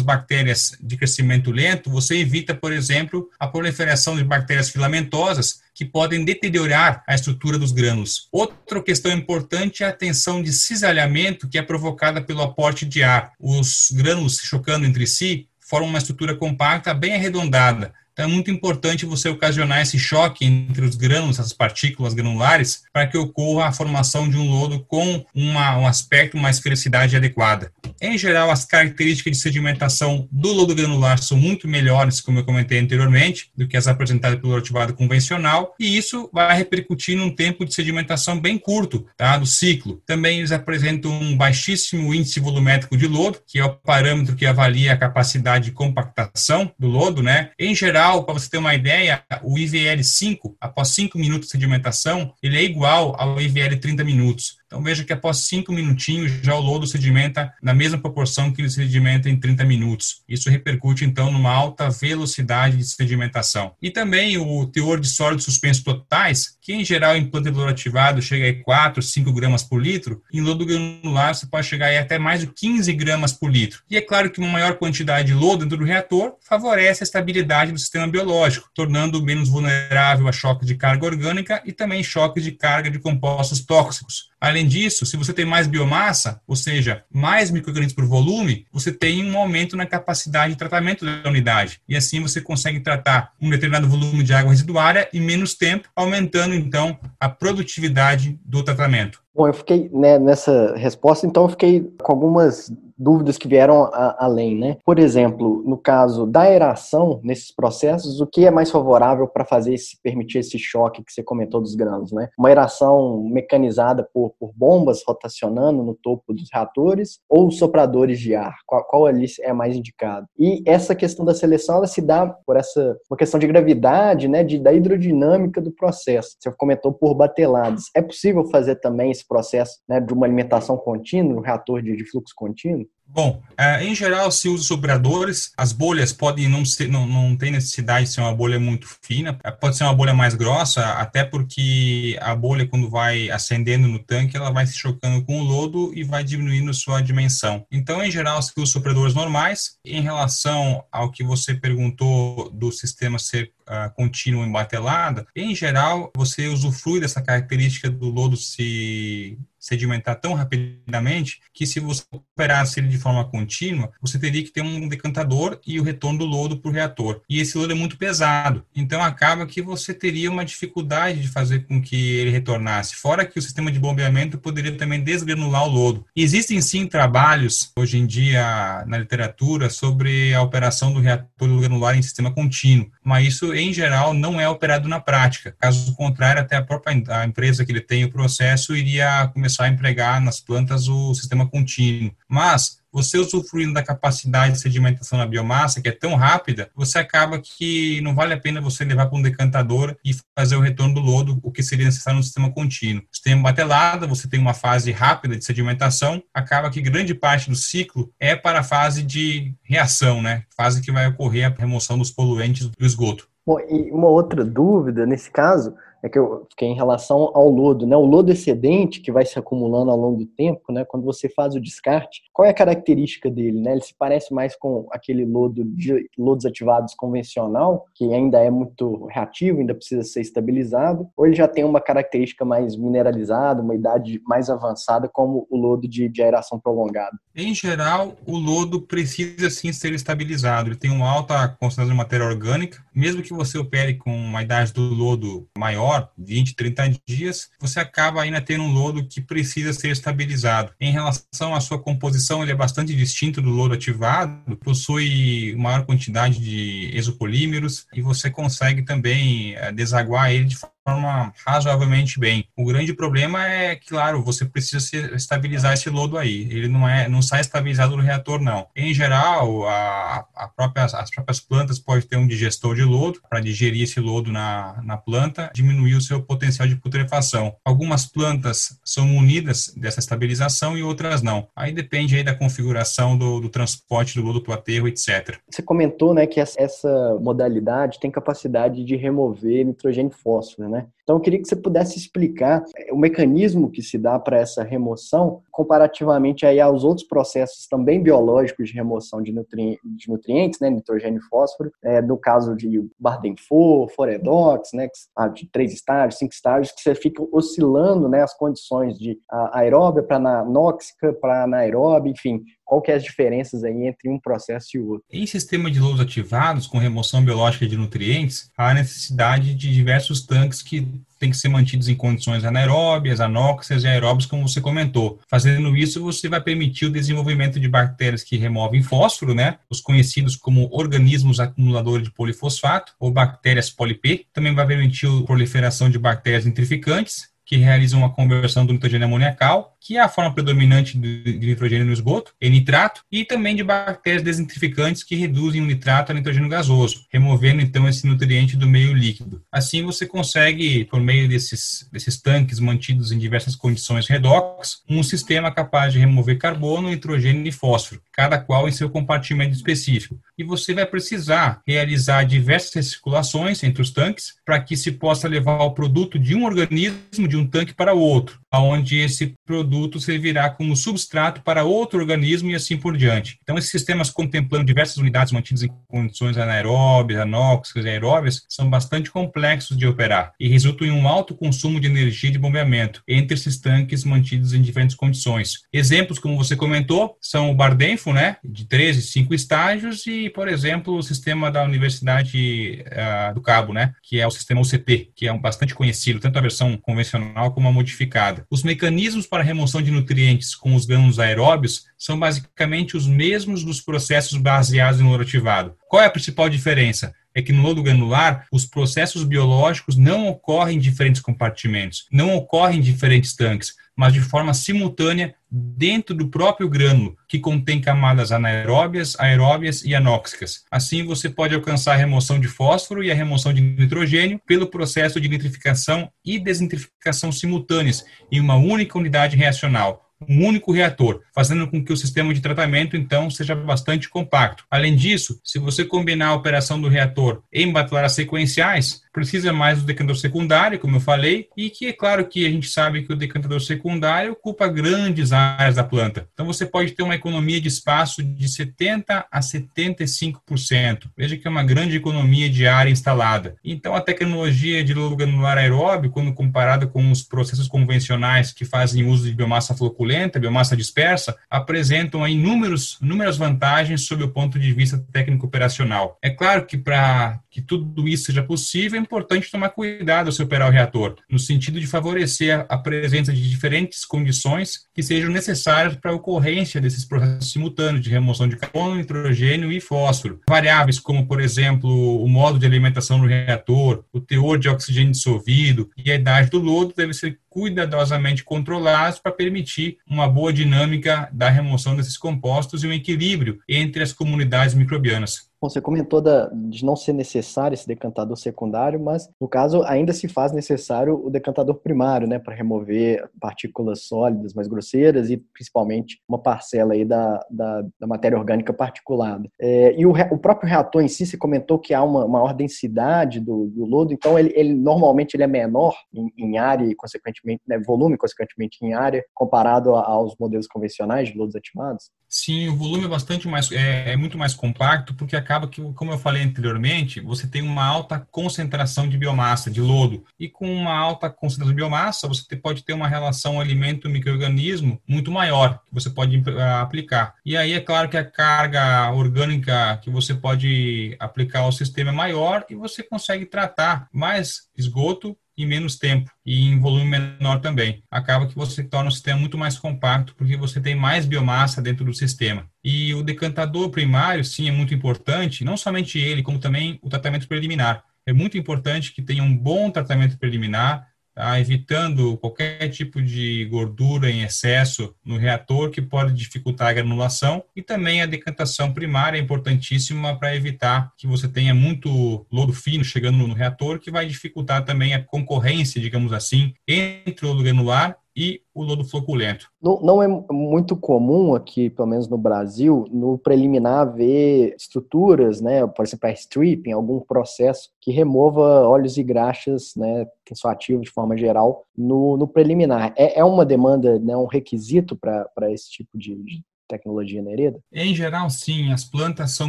bactérias 0.00 0.76
de 0.80 0.96
crescimento 0.96 1.50
lento, 1.50 1.90
você 1.90 2.18
evita, 2.18 2.54
por 2.54 2.72
exemplo, 2.72 3.28
a 3.38 3.48
proliferação 3.48 4.16
de 4.16 4.22
bactérias 4.22 4.70
filamentosas 4.70 5.60
que 5.74 5.84
podem 5.84 6.24
deteriorar 6.24 7.02
a 7.06 7.14
estrutura 7.14 7.58
dos 7.58 7.72
grânulos. 7.72 8.28
Outra 8.30 8.80
questão 8.80 9.10
importante 9.10 9.82
é 9.82 9.88
a 9.88 9.92
tensão 9.92 10.40
de 10.40 10.52
cisalhamento 10.52 11.48
que 11.48 11.58
é 11.58 11.62
provocada 11.62 12.22
pelo 12.22 12.42
aporte 12.42 12.86
de 12.86 13.02
ar. 13.02 13.32
Os 13.40 13.90
grânulos 13.90 14.36
se 14.36 14.46
chocando 14.46 14.86
entre 14.86 15.06
si 15.06 15.48
formam 15.58 15.88
uma 15.88 15.98
estrutura 15.98 16.36
compacta 16.36 16.94
bem 16.94 17.14
arredondada, 17.14 17.92
então 18.16 18.24
é 18.24 18.28
muito 18.28 18.50
importante 18.50 19.04
você 19.04 19.28
ocasionar 19.28 19.82
esse 19.82 19.98
choque 19.98 20.46
entre 20.46 20.86
os 20.86 20.96
grânulos, 20.96 21.38
as 21.38 21.52
partículas 21.52 22.14
granulares, 22.14 22.84
para 22.90 23.06
que 23.06 23.18
ocorra 23.18 23.66
a 23.66 23.72
formação 23.72 24.26
de 24.26 24.38
um 24.38 24.48
lodo 24.48 24.82
com 24.88 25.22
uma, 25.34 25.76
um 25.76 25.86
aspecto, 25.86 26.34
uma 26.34 26.48
esfericidade 26.48 27.14
adequada. 27.14 27.70
Em 28.00 28.16
geral, 28.18 28.50
as 28.50 28.64
características 28.64 29.36
de 29.36 29.42
sedimentação 29.42 30.28
do 30.30 30.52
lodo 30.52 30.74
granular 30.74 31.18
são 31.22 31.36
muito 31.36 31.68
melhores, 31.68 32.20
como 32.20 32.38
eu 32.38 32.44
comentei 32.44 32.78
anteriormente, 32.78 33.50
do 33.56 33.66
que 33.66 33.76
as 33.76 33.86
apresentadas 33.86 34.40
pelo 34.40 34.56
ativado 34.56 34.94
convencional, 34.94 35.74
e 35.78 35.96
isso 35.96 36.30
vai 36.32 36.56
repercutir 36.56 37.16
num 37.16 37.34
tempo 37.34 37.64
de 37.64 37.74
sedimentação 37.74 38.40
bem 38.40 38.58
curto 38.58 39.06
tá, 39.16 39.36
do 39.36 39.46
ciclo. 39.46 40.02
Também 40.06 40.38
eles 40.38 40.52
apresentam 40.52 41.10
um 41.10 41.36
baixíssimo 41.36 42.14
índice 42.14 42.40
volumétrico 42.40 42.96
de 42.96 43.06
lodo, 43.06 43.38
que 43.46 43.58
é 43.58 43.64
o 43.64 43.74
parâmetro 43.74 44.36
que 44.36 44.46
avalia 44.46 44.92
a 44.92 44.96
capacidade 44.96 45.66
de 45.66 45.72
compactação 45.72 46.72
do 46.78 46.88
lodo, 46.88 47.22
né? 47.22 47.50
Em 47.58 47.74
geral, 47.74 48.24
para 48.24 48.34
você 48.34 48.48
ter 48.48 48.58
uma 48.58 48.74
ideia, 48.74 49.22
o 49.42 49.54
IVL5, 49.54 50.54
após 50.60 50.88
5 50.88 51.18
minutos 51.18 51.46
de 51.46 51.52
sedimentação, 51.52 52.34
ele 52.42 52.56
é 52.56 52.62
igual 52.62 53.14
ao 53.18 53.40
IVL 53.40 53.76
30 53.78 54.04
minutos. 54.04 54.56
Então 54.66 54.82
veja 54.82 55.04
que 55.04 55.12
após 55.12 55.46
5 55.46 55.72
minutinhos 55.72 56.32
já 56.42 56.54
o 56.54 56.60
lodo 56.60 56.86
sedimenta 56.86 57.52
na 57.62 57.74
mesma 57.74 57.98
proporção 57.98 58.52
que 58.52 58.60
ele 58.60 58.70
sedimenta 58.70 59.28
em 59.28 59.38
30 59.38 59.64
minutos. 59.64 60.22
Isso 60.28 60.50
repercute 60.50 61.04
então 61.04 61.30
numa 61.30 61.52
alta 61.52 61.88
velocidade 61.88 62.76
de 62.76 62.84
sedimentação. 62.84 63.74
E 63.80 63.90
também 63.90 64.38
o 64.38 64.66
teor 64.66 65.00
de 65.00 65.08
sólidos 65.08 65.44
suspensos 65.44 65.82
totais, 65.82 66.56
que 66.60 66.72
em 66.72 66.84
geral 66.84 67.16
em 67.16 67.24
planta 67.24 67.50
ativado 67.68 68.20
chega 68.20 68.48
a 68.48 68.64
4, 68.64 69.02
5 69.02 69.32
gramas 69.32 69.62
por 69.62 69.80
litro, 69.80 70.22
em 70.32 70.40
lodo 70.40 70.66
granular 70.66 71.34
você 71.34 71.46
pode 71.46 71.66
chegar 71.66 71.92
a 71.92 72.00
até 72.00 72.18
mais 72.18 72.40
de 72.40 72.46
15 72.48 72.92
gramas 72.92 73.32
por 73.32 73.50
litro. 73.50 73.82
E 73.90 73.96
é 73.96 74.00
claro 74.00 74.30
que 74.30 74.38
uma 74.38 74.48
maior 74.48 74.74
quantidade 74.74 75.28
de 75.28 75.34
lodo 75.34 75.64
dentro 75.64 75.78
do 75.78 75.84
reator 75.84 76.34
favorece 76.40 77.02
a 77.02 77.04
estabilidade 77.06 77.72
do 77.72 77.78
sistema 77.78 78.06
biológico, 78.06 78.68
tornando 78.74 79.22
menos 79.22 79.48
vulnerável 79.48 80.28
a 80.28 80.32
choques 80.32 80.66
de 80.66 80.74
carga 80.74 81.06
orgânica 81.06 81.62
e 81.64 81.72
também 81.72 82.02
choques 82.02 82.44
de 82.44 82.52
carga 82.52 82.90
de 82.90 82.98
compostos 82.98 83.64
tóxicos. 83.64 84.28
Além 84.40 84.55
disso, 84.64 85.04
se 85.04 85.16
você 85.16 85.32
tem 85.32 85.44
mais 85.44 85.66
biomassa, 85.66 86.40
ou 86.46 86.54
seja, 86.54 87.04
mais 87.12 87.50
microorganismos 87.50 87.94
por 87.94 88.06
volume, 88.06 88.66
você 88.72 88.92
tem 88.92 89.28
um 89.28 89.36
aumento 89.36 89.76
na 89.76 89.86
capacidade 89.86 90.52
de 90.52 90.58
tratamento 90.58 91.04
da 91.04 91.28
unidade. 91.28 91.80
E 91.88 91.96
assim 91.96 92.20
você 92.20 92.40
consegue 92.40 92.80
tratar 92.80 93.32
um 93.40 93.50
determinado 93.50 93.88
volume 93.88 94.22
de 94.22 94.32
água 94.32 94.50
residuária 94.52 95.08
em 95.12 95.20
menos 95.20 95.54
tempo, 95.54 95.88
aumentando 95.96 96.54
então 96.54 96.98
a 97.18 97.28
produtividade 97.28 98.38
do 98.44 98.62
tratamento. 98.62 99.20
Bom, 99.34 99.48
eu 99.48 99.52
fiquei 99.52 99.90
né, 99.92 100.18
nessa 100.18 100.74
resposta, 100.76 101.26
então 101.26 101.42
eu 101.42 101.48
fiquei 101.50 101.82
com 102.02 102.12
algumas 102.12 102.72
dúvidas 102.98 103.36
que 103.36 103.48
vieram 103.48 103.84
a, 103.84 104.24
além, 104.24 104.56
né? 104.56 104.76
Por 104.84 104.98
exemplo, 104.98 105.62
no 105.66 105.76
caso 105.76 106.26
da 106.26 106.42
aeração, 106.42 107.20
nesses 107.22 107.52
processos, 107.54 108.20
o 108.20 108.26
que 108.26 108.46
é 108.46 108.50
mais 108.50 108.70
favorável 108.70 109.26
para 109.26 109.44
fazer 109.44 109.74
esse, 109.74 109.98
permitir 110.02 110.38
esse 110.38 110.58
choque 110.58 111.02
que 111.04 111.12
você 111.12 111.22
comentou 111.22 111.60
dos 111.60 111.74
grãos, 111.74 112.12
né? 112.12 112.28
Uma 112.38 112.48
aeração 112.48 113.22
mecanizada 113.22 114.08
por, 114.12 114.34
por 114.38 114.52
bombas 114.54 115.02
rotacionando 115.06 115.82
no 115.82 115.94
topo 115.94 116.32
dos 116.32 116.48
reatores 116.52 117.20
ou 117.28 117.50
sopradores 117.50 118.18
de 118.18 118.34
ar? 118.34 118.54
Qual, 118.66 118.84
qual 118.84 119.06
ali 119.06 119.26
é 119.40 119.52
mais 119.52 119.76
indicado? 119.76 120.26
E 120.38 120.62
essa 120.66 120.94
questão 120.94 121.24
da 121.24 121.34
seleção, 121.34 121.76
ela 121.76 121.86
se 121.86 122.00
dá 122.00 122.26
por 122.26 122.56
essa 122.56 122.96
uma 123.10 123.16
questão 123.16 123.38
de 123.38 123.46
gravidade, 123.46 124.28
né? 124.28 124.42
De, 124.42 124.58
da 124.58 124.72
hidrodinâmica 124.72 125.60
do 125.60 125.72
processo. 125.72 126.36
Você 126.38 126.50
comentou 126.52 126.92
por 126.92 127.14
bateladas. 127.14 127.84
É 127.94 128.02
possível 128.02 128.44
fazer 128.46 128.76
também 128.76 129.10
esse 129.10 129.26
processo 129.26 129.78
né, 129.88 130.00
de 130.00 130.12
uma 130.12 130.26
alimentação 130.26 130.76
contínua, 130.76 131.36
um 131.36 131.40
reator 131.40 131.82
de, 131.82 131.96
de 131.96 132.04
fluxo 132.04 132.34
contínuo? 132.36 132.85
Bom, 133.08 133.42
é, 133.56 133.82
em 133.82 133.94
geral 133.94 134.30
se 134.30 134.48
usa 134.48 134.64
sobradores, 134.64 135.52
as 135.56 135.72
bolhas 135.72 136.12
podem 136.12 136.48
não 136.48 136.64
ser, 136.64 136.88
não, 136.88 137.06
não 137.06 137.34
tem 137.34 137.50
necessidade 137.50 138.06
de 138.06 138.12
ser 138.12 138.20
uma 138.20 138.34
bolha 138.34 138.60
muito 138.60 138.86
fina, 139.00 139.38
é, 139.42 139.50
pode 139.50 139.76
ser 139.76 139.84
uma 139.84 139.94
bolha 139.94 140.12
mais 140.12 140.34
grossa, 140.34 140.84
até 140.94 141.24
porque 141.24 142.18
a 142.20 142.34
bolha 142.34 142.66
quando 142.66 142.90
vai 142.90 143.30
acendendo 143.30 143.88
no 143.88 143.98
tanque, 143.98 144.36
ela 144.36 144.50
vai 144.50 144.66
se 144.66 144.76
chocando 144.76 145.24
com 145.24 145.40
o 145.40 145.44
lodo 145.44 145.92
e 145.94 146.04
vai 146.04 146.22
diminuindo 146.22 146.74
sua 146.74 147.00
dimensão. 147.00 147.64
Então, 147.70 148.04
em 148.04 148.10
geral, 148.10 148.42
se 148.42 148.52
usa 148.56 148.72
sobradores 148.72 149.14
normais. 149.14 149.76
Em 149.84 150.02
relação 150.02 150.84
ao 150.92 151.10
que 151.10 151.24
você 151.24 151.54
perguntou 151.54 152.50
do 152.50 152.70
sistema 152.70 153.18
ser 153.18 153.52
uh, 153.68 153.92
contínuo 153.94 154.44
em 154.44 154.52
batelada, 154.52 155.26
em 155.34 155.54
geral, 155.54 156.12
você 156.16 156.48
usufrui 156.48 157.00
dessa 157.00 157.22
característica 157.22 157.90
do 157.90 158.08
lodo 158.08 158.36
se 158.36 159.38
sedimentar 159.66 160.20
tão 160.20 160.34
rapidamente 160.34 161.40
que 161.52 161.66
se 161.66 161.80
você 161.80 162.04
operasse 162.12 162.78
ele 162.78 162.88
de 162.88 162.98
forma 162.98 163.24
contínua, 163.24 163.90
você 164.00 164.18
teria 164.18 164.42
que 164.42 164.52
ter 164.52 164.62
um 164.62 164.88
decantador 164.88 165.58
e 165.66 165.80
o 165.80 165.82
retorno 165.82 166.20
do 166.20 166.24
lodo 166.24 166.58
para 166.58 166.70
o 166.70 166.72
reator. 166.72 167.20
E 167.28 167.40
esse 167.40 167.58
lodo 167.58 167.72
é 167.72 167.74
muito 167.74 167.96
pesado, 167.96 168.64
então 168.74 169.02
acaba 169.02 169.46
que 169.46 169.60
você 169.60 169.92
teria 169.92 170.30
uma 170.30 170.44
dificuldade 170.44 171.20
de 171.20 171.28
fazer 171.28 171.66
com 171.66 171.82
que 171.82 171.96
ele 171.96 172.30
retornasse. 172.30 172.94
Fora 172.94 173.26
que 173.26 173.38
o 173.38 173.42
sistema 173.42 173.72
de 173.72 173.80
bombeamento 173.80 174.38
poderia 174.38 174.76
também 174.76 175.02
desgranular 175.02 175.64
o 175.64 175.70
lodo. 175.70 176.06
Existem 176.14 176.60
sim 176.60 176.86
trabalhos 176.86 177.72
hoje 177.76 177.98
em 177.98 178.06
dia 178.06 178.84
na 178.86 178.98
literatura 178.98 179.68
sobre 179.68 180.32
a 180.34 180.42
operação 180.42 180.92
do 180.92 181.00
reator 181.00 181.26
granular 181.60 181.96
em 181.96 182.02
sistema 182.02 182.32
contínuo, 182.32 182.90
mas 183.02 183.26
isso 183.26 183.52
em 183.58 183.72
geral 183.72 184.12
não 184.14 184.40
é 184.40 184.48
operado 184.48 184.88
na 184.88 185.00
prática. 185.00 185.54
Caso 185.58 185.94
contrário, 185.94 186.40
até 186.40 186.56
a 186.56 186.62
própria 186.62 187.02
a 187.08 187.24
empresa 187.24 187.64
que 187.64 187.72
ele 187.72 187.80
tem 187.80 188.04
o 188.04 188.10
processo 188.10 188.76
iria 188.76 189.28
começar 189.32 189.64
a 189.64 189.68
empregar 189.68 190.20
nas 190.20 190.40
plantas 190.40 190.88
o 190.88 191.14
sistema 191.14 191.48
contínuo. 191.48 192.12
Mas 192.28 192.78
você 192.96 193.18
usufruindo 193.18 193.74
da 193.74 193.82
capacidade 193.82 194.54
de 194.54 194.60
sedimentação 194.60 195.18
na 195.18 195.26
biomassa, 195.26 195.82
que 195.82 195.88
é 195.90 195.92
tão 195.92 196.14
rápida, 196.14 196.70
você 196.74 196.98
acaba 196.98 197.38
que 197.38 198.00
não 198.00 198.14
vale 198.14 198.32
a 198.32 198.40
pena 198.40 198.58
você 198.58 198.86
levar 198.86 199.04
para 199.04 199.18
um 199.18 199.20
decantador 199.20 199.94
e 200.02 200.12
fazer 200.34 200.56
o 200.56 200.60
retorno 200.60 200.94
do 200.94 201.00
lodo, 201.00 201.38
o 201.42 201.52
que 201.52 201.62
seria 201.62 201.84
necessário 201.84 202.16
no 202.16 202.22
sistema 202.22 202.50
contínuo. 202.50 203.02
Sistema 203.12 203.42
batelada, 203.42 204.06
você 204.06 204.26
tem 204.26 204.40
uma 204.40 204.54
fase 204.54 204.92
rápida 204.92 205.36
de 205.36 205.44
sedimentação, 205.44 206.22
acaba 206.32 206.70
que 206.70 206.80
grande 206.80 207.14
parte 207.14 207.50
do 207.50 207.54
ciclo 207.54 208.10
é 208.18 208.34
para 208.34 208.60
a 208.60 208.64
fase 208.64 209.02
de 209.02 209.54
reação, 209.62 210.22
né? 210.22 210.44
Fase 210.56 210.80
que 210.80 210.90
vai 210.90 211.06
ocorrer 211.06 211.44
a 211.44 211.54
remoção 211.54 211.98
dos 211.98 212.10
poluentes 212.10 212.66
do 212.66 212.86
esgoto. 212.86 213.28
Bom, 213.46 213.60
e 213.60 213.90
uma 213.92 214.08
outra 214.08 214.42
dúvida 214.42 215.04
nesse 215.04 215.30
caso 215.30 215.74
é 216.02 216.08
que 216.08 216.18
eu 216.18 216.46
fiquei 216.50 216.68
em 216.68 216.74
relação 216.74 217.30
ao 217.34 217.48
lodo, 217.48 217.86
né? 217.86 217.96
O 217.96 218.04
lodo 218.04 218.30
excedente 218.30 219.00
que 219.00 219.12
vai 219.12 219.24
se 219.24 219.38
acumulando 219.38 219.90
ao 219.90 219.96
longo 219.96 220.18
do 220.18 220.26
tempo, 220.26 220.72
né? 220.72 220.84
Quando 220.84 221.04
você 221.04 221.28
faz 221.28 221.54
o 221.54 221.60
descarte, 221.60 222.22
qual 222.32 222.46
é 222.46 222.50
a 222.50 222.54
característica 222.54 223.30
dele, 223.30 223.60
né? 223.60 223.72
Ele 223.72 223.80
se 223.80 223.94
parece 223.98 224.32
mais 224.32 224.56
com 224.56 224.86
aquele 224.90 225.24
lodo 225.24 225.64
de 225.64 226.08
lodos 226.18 226.46
ativados 226.46 226.94
convencional, 226.94 227.86
que 227.94 228.12
ainda 228.12 228.38
é 228.38 228.50
muito 228.50 229.06
reativo, 229.06 229.60
ainda 229.60 229.74
precisa 229.74 230.02
ser 230.02 230.20
estabilizado, 230.20 231.08
ou 231.16 231.26
ele 231.26 231.34
já 231.34 231.48
tem 231.48 231.64
uma 231.64 231.80
característica 231.80 232.44
mais 232.44 232.76
mineralizada, 232.76 233.62
uma 233.62 233.74
idade 233.74 234.20
mais 234.26 234.50
avançada, 234.50 235.08
como 235.08 235.46
o 235.50 235.56
lodo 235.56 235.88
de, 235.88 236.08
de 236.08 236.22
aeração 236.22 236.58
prolongada? 236.58 237.16
Em 237.34 237.54
geral, 237.54 238.12
o 238.26 238.36
lodo 238.36 238.80
precisa 238.80 239.50
sim 239.50 239.72
ser 239.72 239.92
estabilizado. 239.92 240.68
Ele 240.68 240.76
tem 240.76 240.90
uma 240.90 241.10
alta 241.10 241.48
concentração 241.60 241.90
de 241.90 241.94
matéria 241.96 242.26
orgânica 242.26 242.86
mesmo 242.96 243.22
que 243.22 243.34
você 243.34 243.58
opere 243.58 243.94
com 243.94 244.10
uma 244.10 244.42
idade 244.42 244.72
do 244.72 244.80
lodo 244.80 245.46
maior, 245.58 245.95
20, 246.18 246.54
30 246.54 247.00
dias, 247.06 247.48
você 247.60 247.80
acaba 247.80 248.22
ainda 248.22 248.40
tendo 248.40 248.64
um 248.64 248.72
lodo 248.72 249.06
que 249.06 249.20
precisa 249.20 249.72
ser 249.72 249.90
estabilizado. 249.90 250.72
Em 250.80 250.92
relação 250.92 251.54
à 251.54 251.60
sua 251.60 251.78
composição, 251.78 252.42
ele 252.42 252.52
é 252.52 252.56
bastante 252.56 252.94
distinto 252.94 253.40
do 253.42 253.50
lodo 253.50 253.74
ativado, 253.74 254.56
possui 254.56 255.54
maior 255.56 255.84
quantidade 255.84 256.38
de 256.38 256.90
exopolímeros 256.94 257.86
e 257.94 258.00
você 258.00 258.30
consegue 258.30 258.82
também 258.82 259.54
eh, 259.54 259.72
desaguar 259.72 260.32
ele 260.32 260.44
de 260.44 260.56
forma 260.86 261.32
razoavelmente 261.44 262.20
bem. 262.20 262.46
O 262.56 262.64
grande 262.64 262.92
problema 262.94 263.44
é, 263.44 263.74
claro, 263.74 264.22
você 264.22 264.44
precisa 264.44 264.78
estabilizar 265.14 265.72
esse 265.72 265.90
lodo 265.90 266.16
aí. 266.16 266.42
Ele 266.50 266.68
não 266.68 266.88
é, 266.88 267.08
não 267.08 267.20
sai 267.20 267.40
estabilizado 267.40 267.96
no 267.96 268.02
reator, 268.02 268.40
não. 268.40 268.68
Em 268.76 268.94
geral, 268.94 269.66
a, 269.68 270.24
a 270.34 270.48
própria, 270.48 270.84
as 270.84 271.10
próprias 271.10 271.40
plantas 271.40 271.78
podem 271.80 272.06
ter 272.06 272.16
um 272.16 272.26
digestor 272.26 272.76
de 272.76 272.84
lodo 272.84 273.20
para 273.28 273.40
digerir 273.40 273.82
esse 273.82 273.98
lodo 273.98 274.30
na, 274.30 274.80
na 274.84 274.96
planta, 274.96 275.50
diminuir 275.52 275.94
o 275.94 276.00
seu 276.00 276.22
potencial 276.22 276.68
de 276.68 276.76
putrefação. 276.76 277.56
Algumas 277.64 278.06
plantas 278.06 278.78
são 278.84 279.06
munidas 279.06 279.72
dessa 279.76 279.98
estabilização 279.98 280.78
e 280.78 280.82
outras 280.82 281.22
não. 281.22 281.48
Aí 281.56 281.72
depende 281.72 282.14
aí 282.14 282.22
da 282.22 282.34
configuração 282.34 283.16
do, 283.16 283.40
do 283.40 283.48
transporte 283.48 284.14
do 284.14 284.24
lodo 284.24 284.42
para 284.42 284.52
o 284.52 284.54
aterro, 284.54 284.86
etc. 284.86 285.38
Você 285.50 285.62
comentou, 285.62 286.14
né, 286.14 286.26
que 286.26 286.40
essa 286.40 287.18
modalidade 287.20 287.98
tem 287.98 288.10
capacidade 288.10 288.84
de 288.84 288.96
remover 288.96 289.64
nitrogênio 289.64 290.12
e 290.12 290.22
fósforo, 290.22 290.68
né? 290.68 290.75
Né? 290.76 290.88
Então, 291.06 291.14
eu 291.16 291.20
queria 291.20 291.40
que 291.40 291.46
você 291.46 291.54
pudesse 291.54 291.96
explicar 291.96 292.64
é, 292.76 292.92
o 292.92 292.96
mecanismo 292.96 293.70
que 293.70 293.80
se 293.80 293.96
dá 293.96 294.18
para 294.18 294.38
essa 294.38 294.64
remoção, 294.64 295.40
comparativamente 295.52 296.44
aí 296.44 296.60
aos 296.60 296.82
outros 296.82 297.06
processos 297.06 297.68
também 297.68 298.02
biológicos 298.02 298.68
de 298.68 298.74
remoção 298.74 299.22
de, 299.22 299.32
nutri 299.32 299.78
de 299.84 300.08
nutrientes, 300.10 300.58
né, 300.58 300.68
nitrogênio 300.68 301.20
e 301.20 301.28
fósforo, 301.28 301.70
é, 301.84 302.02
no 302.02 302.18
caso 302.18 302.56
de 302.56 302.84
Bardenfor, 302.98 303.88
Foredox, 303.90 304.70
né, 304.74 304.88
de 305.32 305.48
três 305.48 305.72
estágios, 305.72 306.18
cinco 306.18 306.34
estágios, 306.34 306.72
que 306.72 306.82
você 306.82 306.96
fica 306.96 307.22
oscilando, 307.30 308.08
né, 308.08 308.24
as 308.24 308.36
condições 308.36 308.98
de 308.98 309.16
aeróbia 309.52 310.02
para 310.02 310.40
anóxica, 310.40 311.12
para 311.12 311.44
anaeróbia, 311.44 312.10
enfim, 312.10 312.42
qual 312.66 312.82
que 312.82 312.90
é 312.90 312.96
as 312.96 313.04
diferenças 313.04 313.62
aí 313.62 313.86
entre 313.86 314.10
um 314.10 314.18
processo 314.18 314.70
e 314.74 314.80
o 314.80 314.88
outro? 314.88 315.06
Em 315.10 315.24
sistema 315.24 315.70
de 315.70 315.78
lodos 315.78 316.00
ativados 316.00 316.66
com 316.66 316.78
remoção 316.78 317.24
biológica 317.24 317.64
de 317.64 317.76
nutrientes, 317.76 318.50
há 318.58 318.74
necessidade 318.74 319.54
de 319.54 319.72
diversos 319.72 320.26
tanques 320.26 320.62
que 320.62 320.84
têm 321.18 321.30
que 321.30 321.36
ser 321.36 321.48
mantidos 321.48 321.88
em 321.88 321.94
condições 321.94 322.44
anaeróbias, 322.44 323.20
anóxias 323.20 323.84
e 323.84 323.86
aeróbias, 323.86 324.26
como 324.26 324.48
você 324.48 324.60
comentou. 324.60 325.18
Fazendo 325.28 325.76
isso, 325.76 326.02
você 326.02 326.28
vai 326.28 326.40
permitir 326.40 326.86
o 326.86 326.90
desenvolvimento 326.90 327.58
de 327.58 327.68
bactérias 327.68 328.22
que 328.22 328.36
removem 328.36 328.82
fósforo, 328.82 329.34
né? 329.34 329.58
Os 329.70 329.80
conhecidos 329.80 330.36
como 330.36 330.68
organismos 330.72 331.40
acumuladores 331.40 332.08
de 332.08 332.14
polifosfato 332.14 332.92
ou 332.98 333.10
bactérias 333.10 333.70
poli-P. 333.70 334.26
Também 334.32 334.54
vai 334.54 334.66
permitir 334.66 335.06
a 335.06 335.22
proliferação 335.22 335.88
de 335.88 335.98
bactérias 335.98 336.44
nitrificantes, 336.44 337.28
que 337.46 337.56
realizam 337.56 338.00
uma 338.00 338.12
conversão 338.12 338.66
do 338.66 338.72
nitrogênio 338.72 339.06
amoniacal 339.06 339.75
que 339.86 339.96
é 339.96 340.00
a 340.00 340.08
forma 340.08 340.34
predominante 340.34 340.98
de, 340.98 341.38
nitrogênio 341.38 341.86
no 341.86 341.92
esgoto, 341.92 342.34
é 342.40 342.48
nitrato, 342.48 343.02
e 343.10 343.24
também 343.24 343.54
de 343.54 343.62
bactérias 343.62 344.20
desintrificantes 344.20 345.04
que 345.04 345.14
reduzem 345.14 345.62
o 345.62 345.64
nitrato 345.64 346.10
a 346.10 346.14
nitrogênio 346.14 346.48
gasoso, 346.48 347.06
removendo 347.08 347.62
então 347.62 347.88
esse 347.88 348.04
nutriente 348.04 348.56
do 348.56 348.66
meio 348.66 348.92
líquido. 348.92 349.40
Assim 349.50 349.84
você 349.84 350.04
consegue, 350.04 350.84
por 350.86 351.00
meio 351.00 351.28
desses, 351.28 351.88
desses 351.92 352.20
tanques 352.20 352.58
mantidos 352.58 353.12
em 353.12 353.18
diversas 353.18 353.54
condições 353.54 354.08
redox, 354.08 354.82
um 354.88 355.04
sistema 355.04 355.52
capaz 355.52 355.92
de 355.92 356.00
remover 356.00 356.36
carbono, 356.36 356.90
nitrogênio 356.90 357.46
e 357.46 357.52
fósforo, 357.52 358.02
cada 358.12 358.38
qual 358.38 358.68
em 358.68 358.72
seu 358.72 358.90
compartimento 358.90 359.54
específico. 359.54 360.18
E 360.36 360.42
você 360.42 360.74
vai 360.74 360.84
precisar 360.84 361.62
realizar 361.64 362.24
diversas 362.24 362.74
recirculações 362.74 363.62
entre 363.62 363.82
os 363.82 363.90
tanques 363.90 364.34
para 364.44 364.58
que 364.60 364.76
se 364.76 364.90
possa 364.90 365.28
levar 365.28 365.62
o 365.62 365.70
produto 365.70 366.18
de 366.18 366.34
um 366.34 366.44
organismo 366.44 367.28
de 367.28 367.36
um 367.36 367.46
tanque 367.46 367.72
para 367.72 367.94
o 367.94 368.00
outro, 368.00 368.40
onde 368.60 368.98
esse 368.98 369.34
produto 369.44 370.00
servirá 370.00 370.50
como 370.50 370.76
substrato 370.76 371.42
para 371.42 371.64
outro 371.64 371.98
organismo 371.98 372.50
e 372.50 372.54
assim 372.54 372.76
por 372.76 372.96
diante. 372.96 373.38
Então, 373.42 373.58
esses 373.58 373.70
sistemas 373.70 374.10
contemplando 374.10 374.64
diversas 374.64 374.96
unidades 374.96 375.32
mantidas 375.32 375.62
em 375.62 375.70
condições 375.86 376.36
anaeróbias, 376.36 377.20
anóxicas 377.20 377.84
e 377.84 377.88
aeróbias 377.88 378.42
são 378.48 378.68
bastante 378.68 379.10
complexos 379.10 379.76
de 379.76 379.86
operar 379.86 380.32
e 380.38 380.48
resultam 380.48 380.86
em 380.86 380.90
um 380.90 381.08
alto 381.08 381.34
consumo 381.34 381.80
de 381.80 381.86
energia 381.86 382.30
de 382.30 382.38
bombeamento 382.38 383.02
entre 383.06 383.34
esses 383.34 383.58
tanques 383.58 384.04
mantidos 384.04 384.52
em 384.52 384.62
diferentes 384.62 384.96
condições. 384.96 385.62
Exemplos, 385.72 386.18
como 386.18 386.36
você 386.36 386.56
comentou, 386.56 387.16
são 387.20 387.50
o 387.50 387.54
Bardenfo, 387.54 388.12
né, 388.12 388.36
de 388.44 388.66
13 388.66 389.00
e 389.00 389.02
5 389.02 389.34
estágios 389.34 390.06
e, 390.06 390.30
por 390.30 390.48
exemplo, 390.48 390.96
o 390.96 391.02
sistema 391.02 391.50
da 391.50 391.62
Universidade 391.64 392.84
uh, 392.86 393.34
do 393.34 393.40
Cabo, 393.40 393.72
né, 393.72 393.92
que 394.02 394.20
é 394.20 394.26
o 394.26 394.30
sistema 394.30 394.60
UCT, 394.60 395.10
que 395.14 395.26
é 395.26 395.32
um 395.32 395.40
bastante 395.40 395.74
conhecido, 395.74 396.20
tanto 396.20 396.38
a 396.38 396.42
versão 396.42 396.76
convencional 396.76 397.52
como 397.52 397.68
a 397.68 397.72
modificada. 397.72 398.45
Os 398.50 398.62
mecanismos 398.62 399.26
para 399.26 399.42
remoção 399.42 399.82
de 399.82 399.90
nutrientes 399.90 400.54
com 400.54 400.74
os 400.74 400.86
grãos 400.86 401.18
aeróbios 401.18 401.84
são 401.98 402.18
basicamente 402.18 402.96
os 402.96 403.06
mesmos 403.06 403.64
dos 403.64 403.80
processos 403.80 404.38
baseados 404.38 405.00
em 405.00 405.04
lodo 405.04 405.22
ativado. 405.22 405.74
Qual 405.88 406.02
é 406.02 406.06
a 406.06 406.10
principal 406.10 406.48
diferença? 406.48 407.14
É 407.36 407.42
que 407.42 407.52
no 407.52 407.60
lodo 407.60 407.82
granular, 407.82 408.46
os 408.50 408.64
processos 408.64 409.22
biológicos 409.22 409.94
não 409.94 410.26
ocorrem 410.26 410.78
em 410.78 410.80
diferentes 410.80 411.20
compartimentos, 411.20 412.06
não 412.10 412.34
ocorrem 412.34 412.78
em 412.78 412.82
diferentes 412.82 413.36
tanques, 413.36 413.74
mas 413.94 414.14
de 414.14 414.20
forma 414.20 414.54
simultânea 414.54 415.34
dentro 415.50 416.14
do 416.14 416.28
próprio 416.28 416.66
grânulo, 416.66 417.14
que 417.28 417.38
contém 417.38 417.78
camadas 417.78 418.32
anaeróbias, 418.32 419.14
aeróbias 419.18 419.84
e 419.84 419.94
anóxicas. 419.94 420.64
Assim, 420.70 421.04
você 421.04 421.28
pode 421.28 421.54
alcançar 421.54 421.92
a 421.92 421.96
remoção 421.96 422.40
de 422.40 422.48
fósforo 422.48 423.04
e 423.04 423.10
a 423.10 423.14
remoção 423.14 423.52
de 423.52 423.60
nitrogênio 423.60 424.40
pelo 424.46 424.66
processo 424.66 425.20
de 425.20 425.28
nitrificação 425.28 426.10
e 426.24 426.38
desintrificação 426.38 427.30
simultâneas 427.30 428.02
em 428.32 428.40
uma 428.40 428.56
única 428.56 428.98
unidade 428.98 429.36
reacional, 429.36 430.05
um 430.28 430.46
único 430.46 430.72
reator, 430.72 431.20
fazendo 431.34 431.68
com 431.68 431.84
que 431.84 431.92
o 431.92 431.96
sistema 431.96 432.32
de 432.32 432.40
tratamento, 432.40 432.96
então, 432.96 433.30
seja 433.30 433.54
bastante 433.54 434.08
compacto. 434.08 434.64
Além 434.70 434.94
disso, 434.94 435.40
se 435.44 435.58
você 435.58 435.84
combinar 435.84 436.28
a 436.28 436.34
operação 436.34 436.80
do 436.80 436.88
reator 436.88 437.42
em 437.52 437.70
batelárias 437.70 438.12
sequenciais, 438.12 439.02
precisa 439.16 439.50
mais 439.50 439.78
do 439.80 439.86
decantador 439.86 440.18
secundário, 440.18 440.78
como 440.78 440.96
eu 440.96 441.00
falei, 441.00 441.48
e 441.56 441.70
que 441.70 441.86
é 441.86 441.92
claro 441.94 442.26
que 442.26 442.44
a 442.44 442.50
gente 442.50 442.68
sabe 442.68 443.02
que 443.02 443.10
o 443.14 443.16
decantador 443.16 443.62
secundário 443.62 444.32
ocupa 444.32 444.68
grandes 444.68 445.32
áreas 445.32 445.76
da 445.76 445.82
planta. 445.82 446.28
Então 446.34 446.44
você 446.44 446.66
pode 446.66 446.92
ter 446.92 447.02
uma 447.02 447.14
economia 447.14 447.58
de 447.58 447.66
espaço 447.66 448.22
de 448.22 448.46
70 448.46 449.24
a 449.32 449.40
75%. 449.40 451.08
Veja 451.16 451.34
que 451.34 451.48
é 451.48 451.50
uma 451.50 451.64
grande 451.64 451.96
economia 451.96 452.50
de 452.50 452.66
área 452.66 452.90
instalada. 452.90 453.56
Então 453.64 453.94
a 453.94 454.02
tecnologia 454.02 454.84
de 454.84 454.92
lodo 454.92 455.16
granular 455.16 455.56
aeróbio, 455.56 456.10
quando 456.10 456.34
comparada 456.34 456.86
com 456.86 457.10
os 457.10 457.22
processos 457.22 457.68
convencionais 457.68 458.52
que 458.52 458.66
fazem 458.66 459.06
uso 459.06 459.24
de 459.24 459.34
biomassa 459.34 459.74
floculenta, 459.74 460.38
biomassa 460.38 460.76
dispersa, 460.76 461.34
apresentam 461.48 462.28
inúmeros, 462.28 462.98
inúmeras 463.00 463.38
vantagens 463.38 464.02
sob 464.02 464.24
o 464.24 464.28
ponto 464.28 464.58
de 464.58 464.74
vista 464.74 465.02
técnico 465.10 465.46
operacional. 465.46 466.18
É 466.20 466.28
claro 466.28 466.66
que 466.66 466.76
para 466.76 467.40
que 467.56 467.62
tudo 467.62 468.06
isso 468.06 468.26
seja 468.26 468.42
possível, 468.42 468.98
é 468.98 469.02
importante 469.02 469.50
tomar 469.50 469.70
cuidado 469.70 470.26
ao 470.26 470.32
se 470.32 470.42
operar 470.42 470.68
o 470.68 470.70
reator, 470.70 471.16
no 471.30 471.38
sentido 471.38 471.80
de 471.80 471.86
favorecer 471.86 472.66
a 472.68 472.76
presença 472.76 473.32
de 473.32 473.48
diferentes 473.48 474.04
condições 474.04 474.80
que 474.94 475.02
sejam 475.02 475.30
necessárias 475.30 475.96
para 475.96 476.10
a 476.10 476.14
ocorrência 476.14 476.82
desses 476.82 477.06
processos 477.06 477.50
simultâneos 477.50 478.04
de 478.04 478.10
remoção 478.10 478.46
de 478.46 478.56
carbono, 478.56 478.96
nitrogênio 478.96 479.72
e 479.72 479.80
fósforo. 479.80 480.40
Variáveis 480.46 481.00
como, 481.00 481.26
por 481.26 481.40
exemplo, 481.40 481.88
o 482.22 482.28
modo 482.28 482.58
de 482.58 482.66
alimentação 482.66 483.18
do 483.18 483.26
reator, 483.26 484.04
o 484.12 484.20
teor 484.20 484.58
de 484.58 484.68
oxigênio 484.68 485.12
dissolvido 485.12 485.88
e 485.96 486.10
a 486.10 486.14
idade 486.14 486.50
do 486.50 486.58
lodo 486.58 486.92
devem 486.94 487.14
ser 487.14 487.38
cuidadosamente 487.56 488.44
controlados 488.44 489.18
para 489.18 489.32
permitir 489.32 489.96
uma 490.06 490.28
boa 490.28 490.52
dinâmica 490.52 491.26
da 491.32 491.48
remoção 491.48 491.96
desses 491.96 492.18
compostos 492.18 492.84
e 492.84 492.86
um 492.86 492.92
equilíbrio 492.92 493.60
entre 493.66 494.02
as 494.02 494.12
comunidades 494.12 494.74
microbianas. 494.74 495.48
Você 495.60 495.80
comentou 495.80 496.20
da, 496.20 496.50
de 496.52 496.84
não 496.84 496.94
ser 496.94 497.12
necessário 497.12 497.74
esse 497.74 497.86
decantador 497.86 498.36
secundário, 498.36 499.00
mas 499.00 499.28
no 499.40 499.48
caso 499.48 499.82
ainda 499.84 500.12
se 500.12 500.28
faz 500.28 500.52
necessário 500.52 501.20
o 501.24 501.30
decantador 501.30 501.76
primário, 501.76 502.28
né, 502.28 502.38
para 502.38 502.54
remover 502.54 503.28
partículas 503.40 504.02
sólidas 504.02 504.52
mais 504.52 504.68
grosseiras 504.68 505.30
e 505.30 505.36
principalmente 505.36 506.20
uma 506.28 506.38
parcela 506.38 506.92
aí 506.92 507.04
da, 507.04 507.44
da, 507.50 507.84
da 507.98 508.06
matéria 508.06 508.38
orgânica 508.38 508.72
particulada. 508.72 509.48
É, 509.58 509.98
e 509.98 510.04
o, 510.04 510.10
o, 510.10 510.38
próprio 510.38 510.68
reator 510.68 511.02
em 511.02 511.08
si, 511.08 511.24
você 511.24 511.36
comentou 511.36 511.78
que 511.78 511.94
há 511.94 512.02
uma 512.02 512.28
maior 512.28 512.52
densidade 512.52 513.40
do, 513.40 513.66
do 513.68 513.84
lodo, 513.84 514.12
então 514.12 514.38
ele, 514.38 514.52
ele, 514.54 514.74
normalmente 514.74 515.34
ele 515.34 515.42
é 515.42 515.48
menor 515.48 515.96
em, 516.12 516.30
em 516.36 516.58
área 516.58 516.84
e 516.84 516.94
consequentemente 516.94 517.45
consequentemente, 517.46 517.62
né, 517.66 517.78
volume, 517.78 518.18
consequentemente 518.18 518.78
em 518.82 518.94
área, 518.94 519.24
comparado 519.32 519.94
aos 519.94 520.34
modelos 520.38 520.66
convencionais 520.66 521.28
de 521.28 521.38
lodos 521.38 521.54
ativados? 521.54 522.10
Sim, 522.28 522.68
o 522.68 522.76
volume 522.76 523.04
é 523.04 523.08
bastante 523.08 523.46
mais 523.46 523.70
é, 523.70 524.12
é, 524.12 524.16
muito 524.16 524.36
mais 524.36 524.52
compacto 524.52 525.14
porque 525.14 525.36
acaba 525.36 525.68
que, 525.68 525.80
como 525.92 526.12
eu 526.12 526.18
falei 526.18 526.42
anteriormente, 526.42 527.20
você 527.20 527.46
tem 527.46 527.62
uma 527.62 527.86
alta 527.86 528.18
concentração 528.30 529.08
de 529.08 529.16
biomassa, 529.16 529.70
de 529.70 529.80
lodo, 529.80 530.24
e 530.38 530.48
com 530.48 530.68
uma 530.68 530.92
alta 530.92 531.30
concentração 531.30 531.72
de 531.72 531.76
biomassa 531.76 532.26
você 532.26 532.56
pode 532.56 532.84
ter 532.84 532.94
uma 532.94 533.06
relação 533.06 533.60
alimento-microorganismo 533.60 535.00
muito 535.06 535.30
maior 535.30 535.80
que 535.86 535.94
você 535.94 536.10
pode 536.10 536.42
eh, 536.44 536.62
aplicar. 536.80 537.34
E 537.44 537.56
aí 537.56 537.72
é 537.72 537.80
claro 537.80 538.08
que 538.08 538.16
a 538.16 538.28
carga 538.28 539.12
orgânica 539.12 539.96
que 539.98 540.10
você 540.10 540.34
pode 540.34 541.16
aplicar 541.20 541.60
ao 541.60 541.72
sistema 541.72 542.10
é 542.10 542.14
maior 542.14 542.66
e 542.68 542.74
você 542.74 543.04
consegue 543.04 543.46
tratar 543.46 544.08
mais 544.12 544.68
esgoto 544.76 545.36
em 545.56 545.66
menos 545.66 545.96
tempo 545.96 546.30
e 546.44 546.64
em 546.64 546.78
volume 546.78 547.06
menor 547.06 547.60
também. 547.60 548.02
Acaba 548.10 548.46
que 548.46 548.54
você 548.54 548.84
torna 548.84 549.08
o 549.08 549.12
sistema 549.12 549.40
muito 549.40 549.56
mais 549.56 549.78
compacto 549.78 550.34
porque 550.34 550.56
você 550.56 550.80
tem 550.80 550.94
mais 550.94 551.24
biomassa 551.24 551.80
dentro 551.80 552.04
do 552.04 552.14
sistema. 552.14 552.68
E 552.84 553.14
o 553.14 553.22
decantador 553.22 553.90
primário, 553.90 554.44
sim, 554.44 554.68
é 554.68 554.72
muito 554.72 554.94
importante, 554.94 555.64
não 555.64 555.76
somente 555.76 556.18
ele, 556.18 556.42
como 556.42 556.58
também 556.58 556.98
o 557.02 557.08
tratamento 557.08 557.48
preliminar. 557.48 558.04
É 558.26 558.32
muito 558.32 558.58
importante 558.58 559.12
que 559.12 559.22
tenha 559.22 559.42
um 559.42 559.56
bom 559.56 559.90
tratamento 559.90 560.36
preliminar, 560.36 561.08
tá? 561.36 561.60
evitando 561.60 562.36
qualquer 562.38 562.88
tipo 562.88 563.22
de 563.22 563.66
gordura 563.66 564.30
em 564.30 564.42
excesso 564.42 565.14
no 565.24 565.36
reator 565.36 565.90
que 565.90 566.00
pode 566.00 566.32
dificultar 566.32 566.88
a 566.88 566.92
granulação 566.94 567.62
e 567.76 567.82
também 567.82 568.22
a 568.22 568.26
decantação 568.26 568.92
primária 568.92 569.38
é 569.38 569.40
importantíssima 569.40 570.36
para 570.38 570.56
evitar 570.56 571.12
que 571.16 571.26
você 571.26 571.46
tenha 571.46 571.74
muito 571.74 572.46
lodo 572.50 572.72
fino 572.72 573.04
chegando 573.04 573.46
no 573.46 573.54
reator 573.54 574.00
que 574.00 574.10
vai 574.10 574.26
dificultar 574.26 574.84
também 574.84 575.14
a 575.14 575.22
concorrência, 575.22 576.00
digamos 576.00 576.32
assim, 576.32 576.74
entre 576.88 577.46
o 577.46 577.62
granular 577.62 578.16
e 578.36 578.60
o 578.74 578.82
lodo 578.82 579.02
floculento. 579.02 579.70
Não, 579.82 580.00
não, 580.02 580.22
é 580.22 580.28
muito 580.52 580.94
comum 580.94 581.54
aqui, 581.54 581.88
pelo 581.88 582.08
menos 582.08 582.28
no 582.28 582.36
Brasil, 582.36 583.06
no 583.10 583.38
preliminar 583.38 584.12
ver 584.12 584.74
estruturas, 584.76 585.60
né, 585.62 585.86
por 585.86 586.04
exemplo, 586.04 586.28
a 586.28 586.32
stripping, 586.32 586.92
algum 586.92 587.18
processo 587.20 587.90
que 588.00 588.10
remova 588.10 588.86
óleos 588.86 589.16
e 589.16 589.22
graxas, 589.22 589.94
né, 589.96 590.26
tensoativos 590.44 591.06
de 591.06 591.10
forma 591.10 591.36
geral, 591.36 591.86
no, 591.96 592.36
no 592.36 592.46
preliminar. 592.46 593.14
É, 593.16 593.40
é 593.40 593.44
uma 593.44 593.64
demanda, 593.64 594.18
né, 594.18 594.36
um 594.36 594.46
requisito 594.46 595.16
para 595.16 595.72
esse 595.72 595.90
tipo 595.90 596.18
de, 596.18 596.36
de 596.42 596.62
tecnologia 596.88 597.42
na 597.42 597.50
hereda? 597.50 597.78
Em 597.92 598.14
geral, 598.14 598.48
sim. 598.50 598.92
As 598.92 599.04
plantas 599.04 599.52
são 599.52 599.68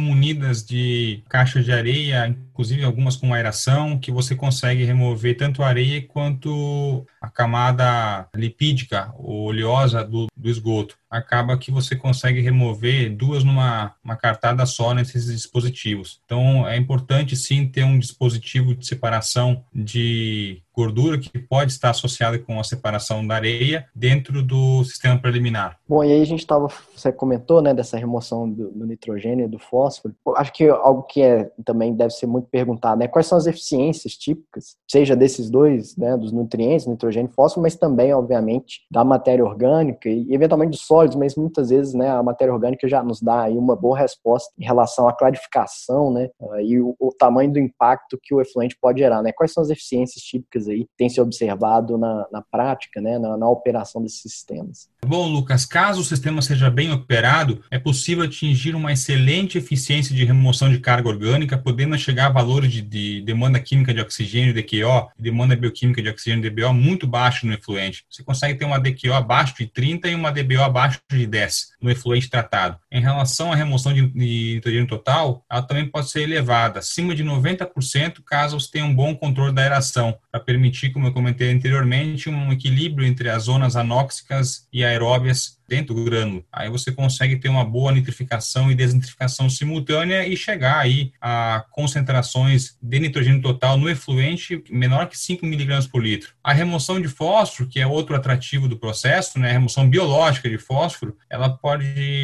munidas 0.00 0.64
de 0.64 1.22
caixas 1.28 1.64
de 1.64 1.72
areia, 1.72 2.28
inclusive 2.28 2.84
algumas 2.84 3.16
com 3.16 3.32
aeração, 3.34 3.98
que 3.98 4.10
você 4.10 4.34
consegue 4.34 4.84
remover 4.84 5.36
tanto 5.36 5.62
a 5.62 5.68
areia 5.68 6.06
quanto 6.06 7.06
a 7.20 7.28
camada 7.28 8.28
lipídica 8.34 9.12
ou 9.16 9.46
oleosa 9.46 10.04
do, 10.04 10.26
do 10.38 10.48
esgoto. 10.48 10.96
Acaba 11.10 11.58
que 11.58 11.70
você 11.70 11.96
consegue 11.96 12.40
remover 12.40 13.14
duas 13.14 13.42
numa 13.42 13.94
uma 14.04 14.16
cartada 14.16 14.64
só 14.64 14.94
nesses 14.94 15.26
dispositivos. 15.26 16.20
Então, 16.24 16.66
é 16.66 16.76
importante 16.76 17.36
sim 17.36 17.66
ter 17.66 17.84
um 17.84 17.98
dispositivo 17.98 18.74
de 18.74 18.86
separação 18.86 19.64
de 19.74 20.62
gordura 20.78 21.18
que 21.18 21.36
pode 21.40 21.72
estar 21.72 21.90
associada 21.90 22.38
com 22.38 22.60
a 22.60 22.62
separação 22.62 23.26
da 23.26 23.34
areia 23.34 23.86
dentro 23.92 24.44
do 24.44 24.84
sistema 24.84 25.18
preliminar. 25.18 25.76
Bom, 25.88 26.04
e 26.04 26.12
aí 26.12 26.22
a 26.22 26.24
gente 26.24 26.38
estava, 26.38 26.68
você 26.94 27.10
comentou, 27.10 27.60
né, 27.60 27.74
dessa 27.74 27.96
remoção 27.96 28.48
do, 28.48 28.70
do 28.70 28.86
nitrogênio 28.86 29.46
e 29.46 29.48
do 29.48 29.58
fósforo. 29.58 30.14
Acho 30.36 30.52
que 30.52 30.68
algo 30.68 31.02
que 31.02 31.20
é, 31.20 31.50
também 31.64 31.92
deve 31.92 32.12
ser 32.12 32.26
muito 32.26 32.46
perguntado, 32.48 33.00
né, 33.00 33.08
quais 33.08 33.26
são 33.26 33.36
as 33.36 33.48
eficiências 33.48 34.12
típicas, 34.12 34.76
seja 34.88 35.16
desses 35.16 35.50
dois, 35.50 35.96
né, 35.96 36.16
dos 36.16 36.30
nutrientes, 36.30 36.86
nitrogênio 36.86 37.28
e 37.28 37.34
fósforo, 37.34 37.62
mas 37.62 37.74
também, 37.74 38.14
obviamente, 38.14 38.82
da 38.88 39.02
matéria 39.02 39.44
orgânica 39.44 40.08
e 40.08 40.27
eventualmente 40.34 40.70
dos 40.70 40.82
sólidos, 40.82 41.16
mas 41.16 41.36
muitas 41.36 41.70
vezes, 41.70 41.94
né, 41.94 42.10
a 42.10 42.22
matéria 42.22 42.52
orgânica 42.52 42.88
já 42.88 43.02
nos 43.02 43.20
dá 43.20 43.44
aí 43.44 43.56
uma 43.56 43.76
boa 43.76 43.98
resposta 43.98 44.52
em 44.58 44.64
relação 44.64 45.08
à 45.08 45.12
clarificação, 45.12 46.12
né, 46.12 46.28
e 46.62 46.80
o, 46.80 46.94
o 46.98 47.10
tamanho 47.12 47.52
do 47.52 47.58
impacto 47.58 48.18
que 48.22 48.34
o 48.34 48.40
efluente 48.40 48.76
pode 48.80 49.00
gerar, 49.00 49.22
né? 49.22 49.32
Quais 49.32 49.52
são 49.52 49.62
as 49.62 49.70
eficiências 49.70 50.22
típicas 50.22 50.68
aí 50.68 50.86
tem 50.96 51.08
se 51.08 51.20
observado 51.20 51.96
na, 51.96 52.26
na 52.30 52.42
prática, 52.42 53.00
né, 53.00 53.18
na, 53.18 53.36
na, 53.36 53.48
operação 53.48 54.02
desses 54.02 54.20
sistemas. 54.20 54.88
Bom, 55.04 55.26
Lucas, 55.26 55.64
caso 55.64 56.00
o 56.00 56.04
sistema 56.04 56.42
seja 56.42 56.70
bem 56.70 56.92
operado, 56.92 57.62
é 57.70 57.78
possível 57.78 58.24
atingir 58.24 58.74
uma 58.74 58.92
excelente 58.92 59.58
eficiência 59.58 60.14
de 60.14 60.24
remoção 60.24 60.70
de 60.70 60.80
carga 60.80 61.08
orgânica, 61.08 61.56
podendo 61.56 61.96
chegar 61.98 62.26
a 62.26 62.32
valores 62.32 62.70
de, 62.70 62.82
de 62.82 63.22
demanda 63.22 63.58
química 63.58 63.94
de 63.94 64.00
oxigênio, 64.00 64.54
DQO, 64.54 65.10
demanda 65.18 65.56
bioquímica 65.56 66.02
de 66.02 66.08
oxigênio, 66.08 66.50
DBO, 66.50 66.72
muito 66.74 67.06
baixo 67.06 67.46
no 67.46 67.54
efluente. 67.54 68.04
Você 68.10 68.22
consegue 68.22 68.58
ter 68.58 68.64
uma 68.64 68.78
DQO 68.78 69.14
abaixo 69.14 69.54
de 69.56 69.66
30 69.66 70.08
e 70.08 70.14
uma 70.18 70.32
DBO 70.32 70.62
abaixo 70.62 71.00
de 71.10 71.26
10 71.26 71.68
no 71.80 71.90
efluente 71.90 72.28
tratado. 72.28 72.78
Em 72.90 73.00
relação 73.00 73.52
à 73.52 73.56
remoção 73.56 73.92
de, 73.92 74.02
nitrogênio 74.14 74.86
total, 74.86 75.44
ela 75.50 75.62
também 75.62 75.86
pode 75.86 76.10
ser 76.10 76.22
elevada, 76.22 76.78
acima 76.80 77.14
de 77.14 77.24
90%, 77.24 78.22
caso 78.24 78.58
você 78.58 78.70
tenha 78.70 78.84
um 78.84 78.94
bom 78.94 79.14
controle 79.14 79.52
da 79.52 79.62
aeração, 79.62 80.16
para 80.30 80.40
permitir, 80.40 80.90
como 80.90 81.06
eu 81.06 81.12
comentei 81.12 81.50
anteriormente, 81.50 82.28
um 82.28 82.52
equilíbrio 82.52 83.06
entre 83.06 83.28
as 83.28 83.44
zonas 83.44 83.76
anóxicas 83.76 84.66
e 84.72 84.84
aeróbias 84.84 85.58
dentro 85.68 85.94
do 85.94 86.02
grânulo. 86.02 86.44
Aí 86.50 86.70
você 86.70 86.90
consegue 86.90 87.36
ter 87.36 87.48
uma 87.48 87.64
boa 87.64 87.92
nitrificação 87.92 88.70
e 88.70 88.74
desnitrificação 88.74 89.50
simultânea 89.50 90.26
e 90.26 90.34
chegar 90.36 90.78
aí 90.78 91.12
a 91.20 91.64
concentrações 91.70 92.76
de 92.80 92.98
nitrogênio 92.98 93.42
total 93.42 93.76
no 93.76 93.88
efluente 93.88 94.64
menor 94.70 95.08
que 95.08 95.18
5 95.18 95.44
miligramas 95.44 95.86
por 95.86 96.02
litro. 96.02 96.32
A 96.42 96.54
remoção 96.54 97.00
de 97.00 97.08
fósforo, 97.08 97.68
que 97.68 97.78
é 97.78 97.86
outro 97.86 98.16
atrativo 98.16 98.66
do 98.66 98.78
processo, 98.78 99.38
né, 99.38 99.50
a 99.50 99.52
remoção 99.52 99.88
biológica 99.88 100.48
de 100.48 100.56
fósforo, 100.56 101.16
ela 101.28 101.50
pode, 101.50 101.67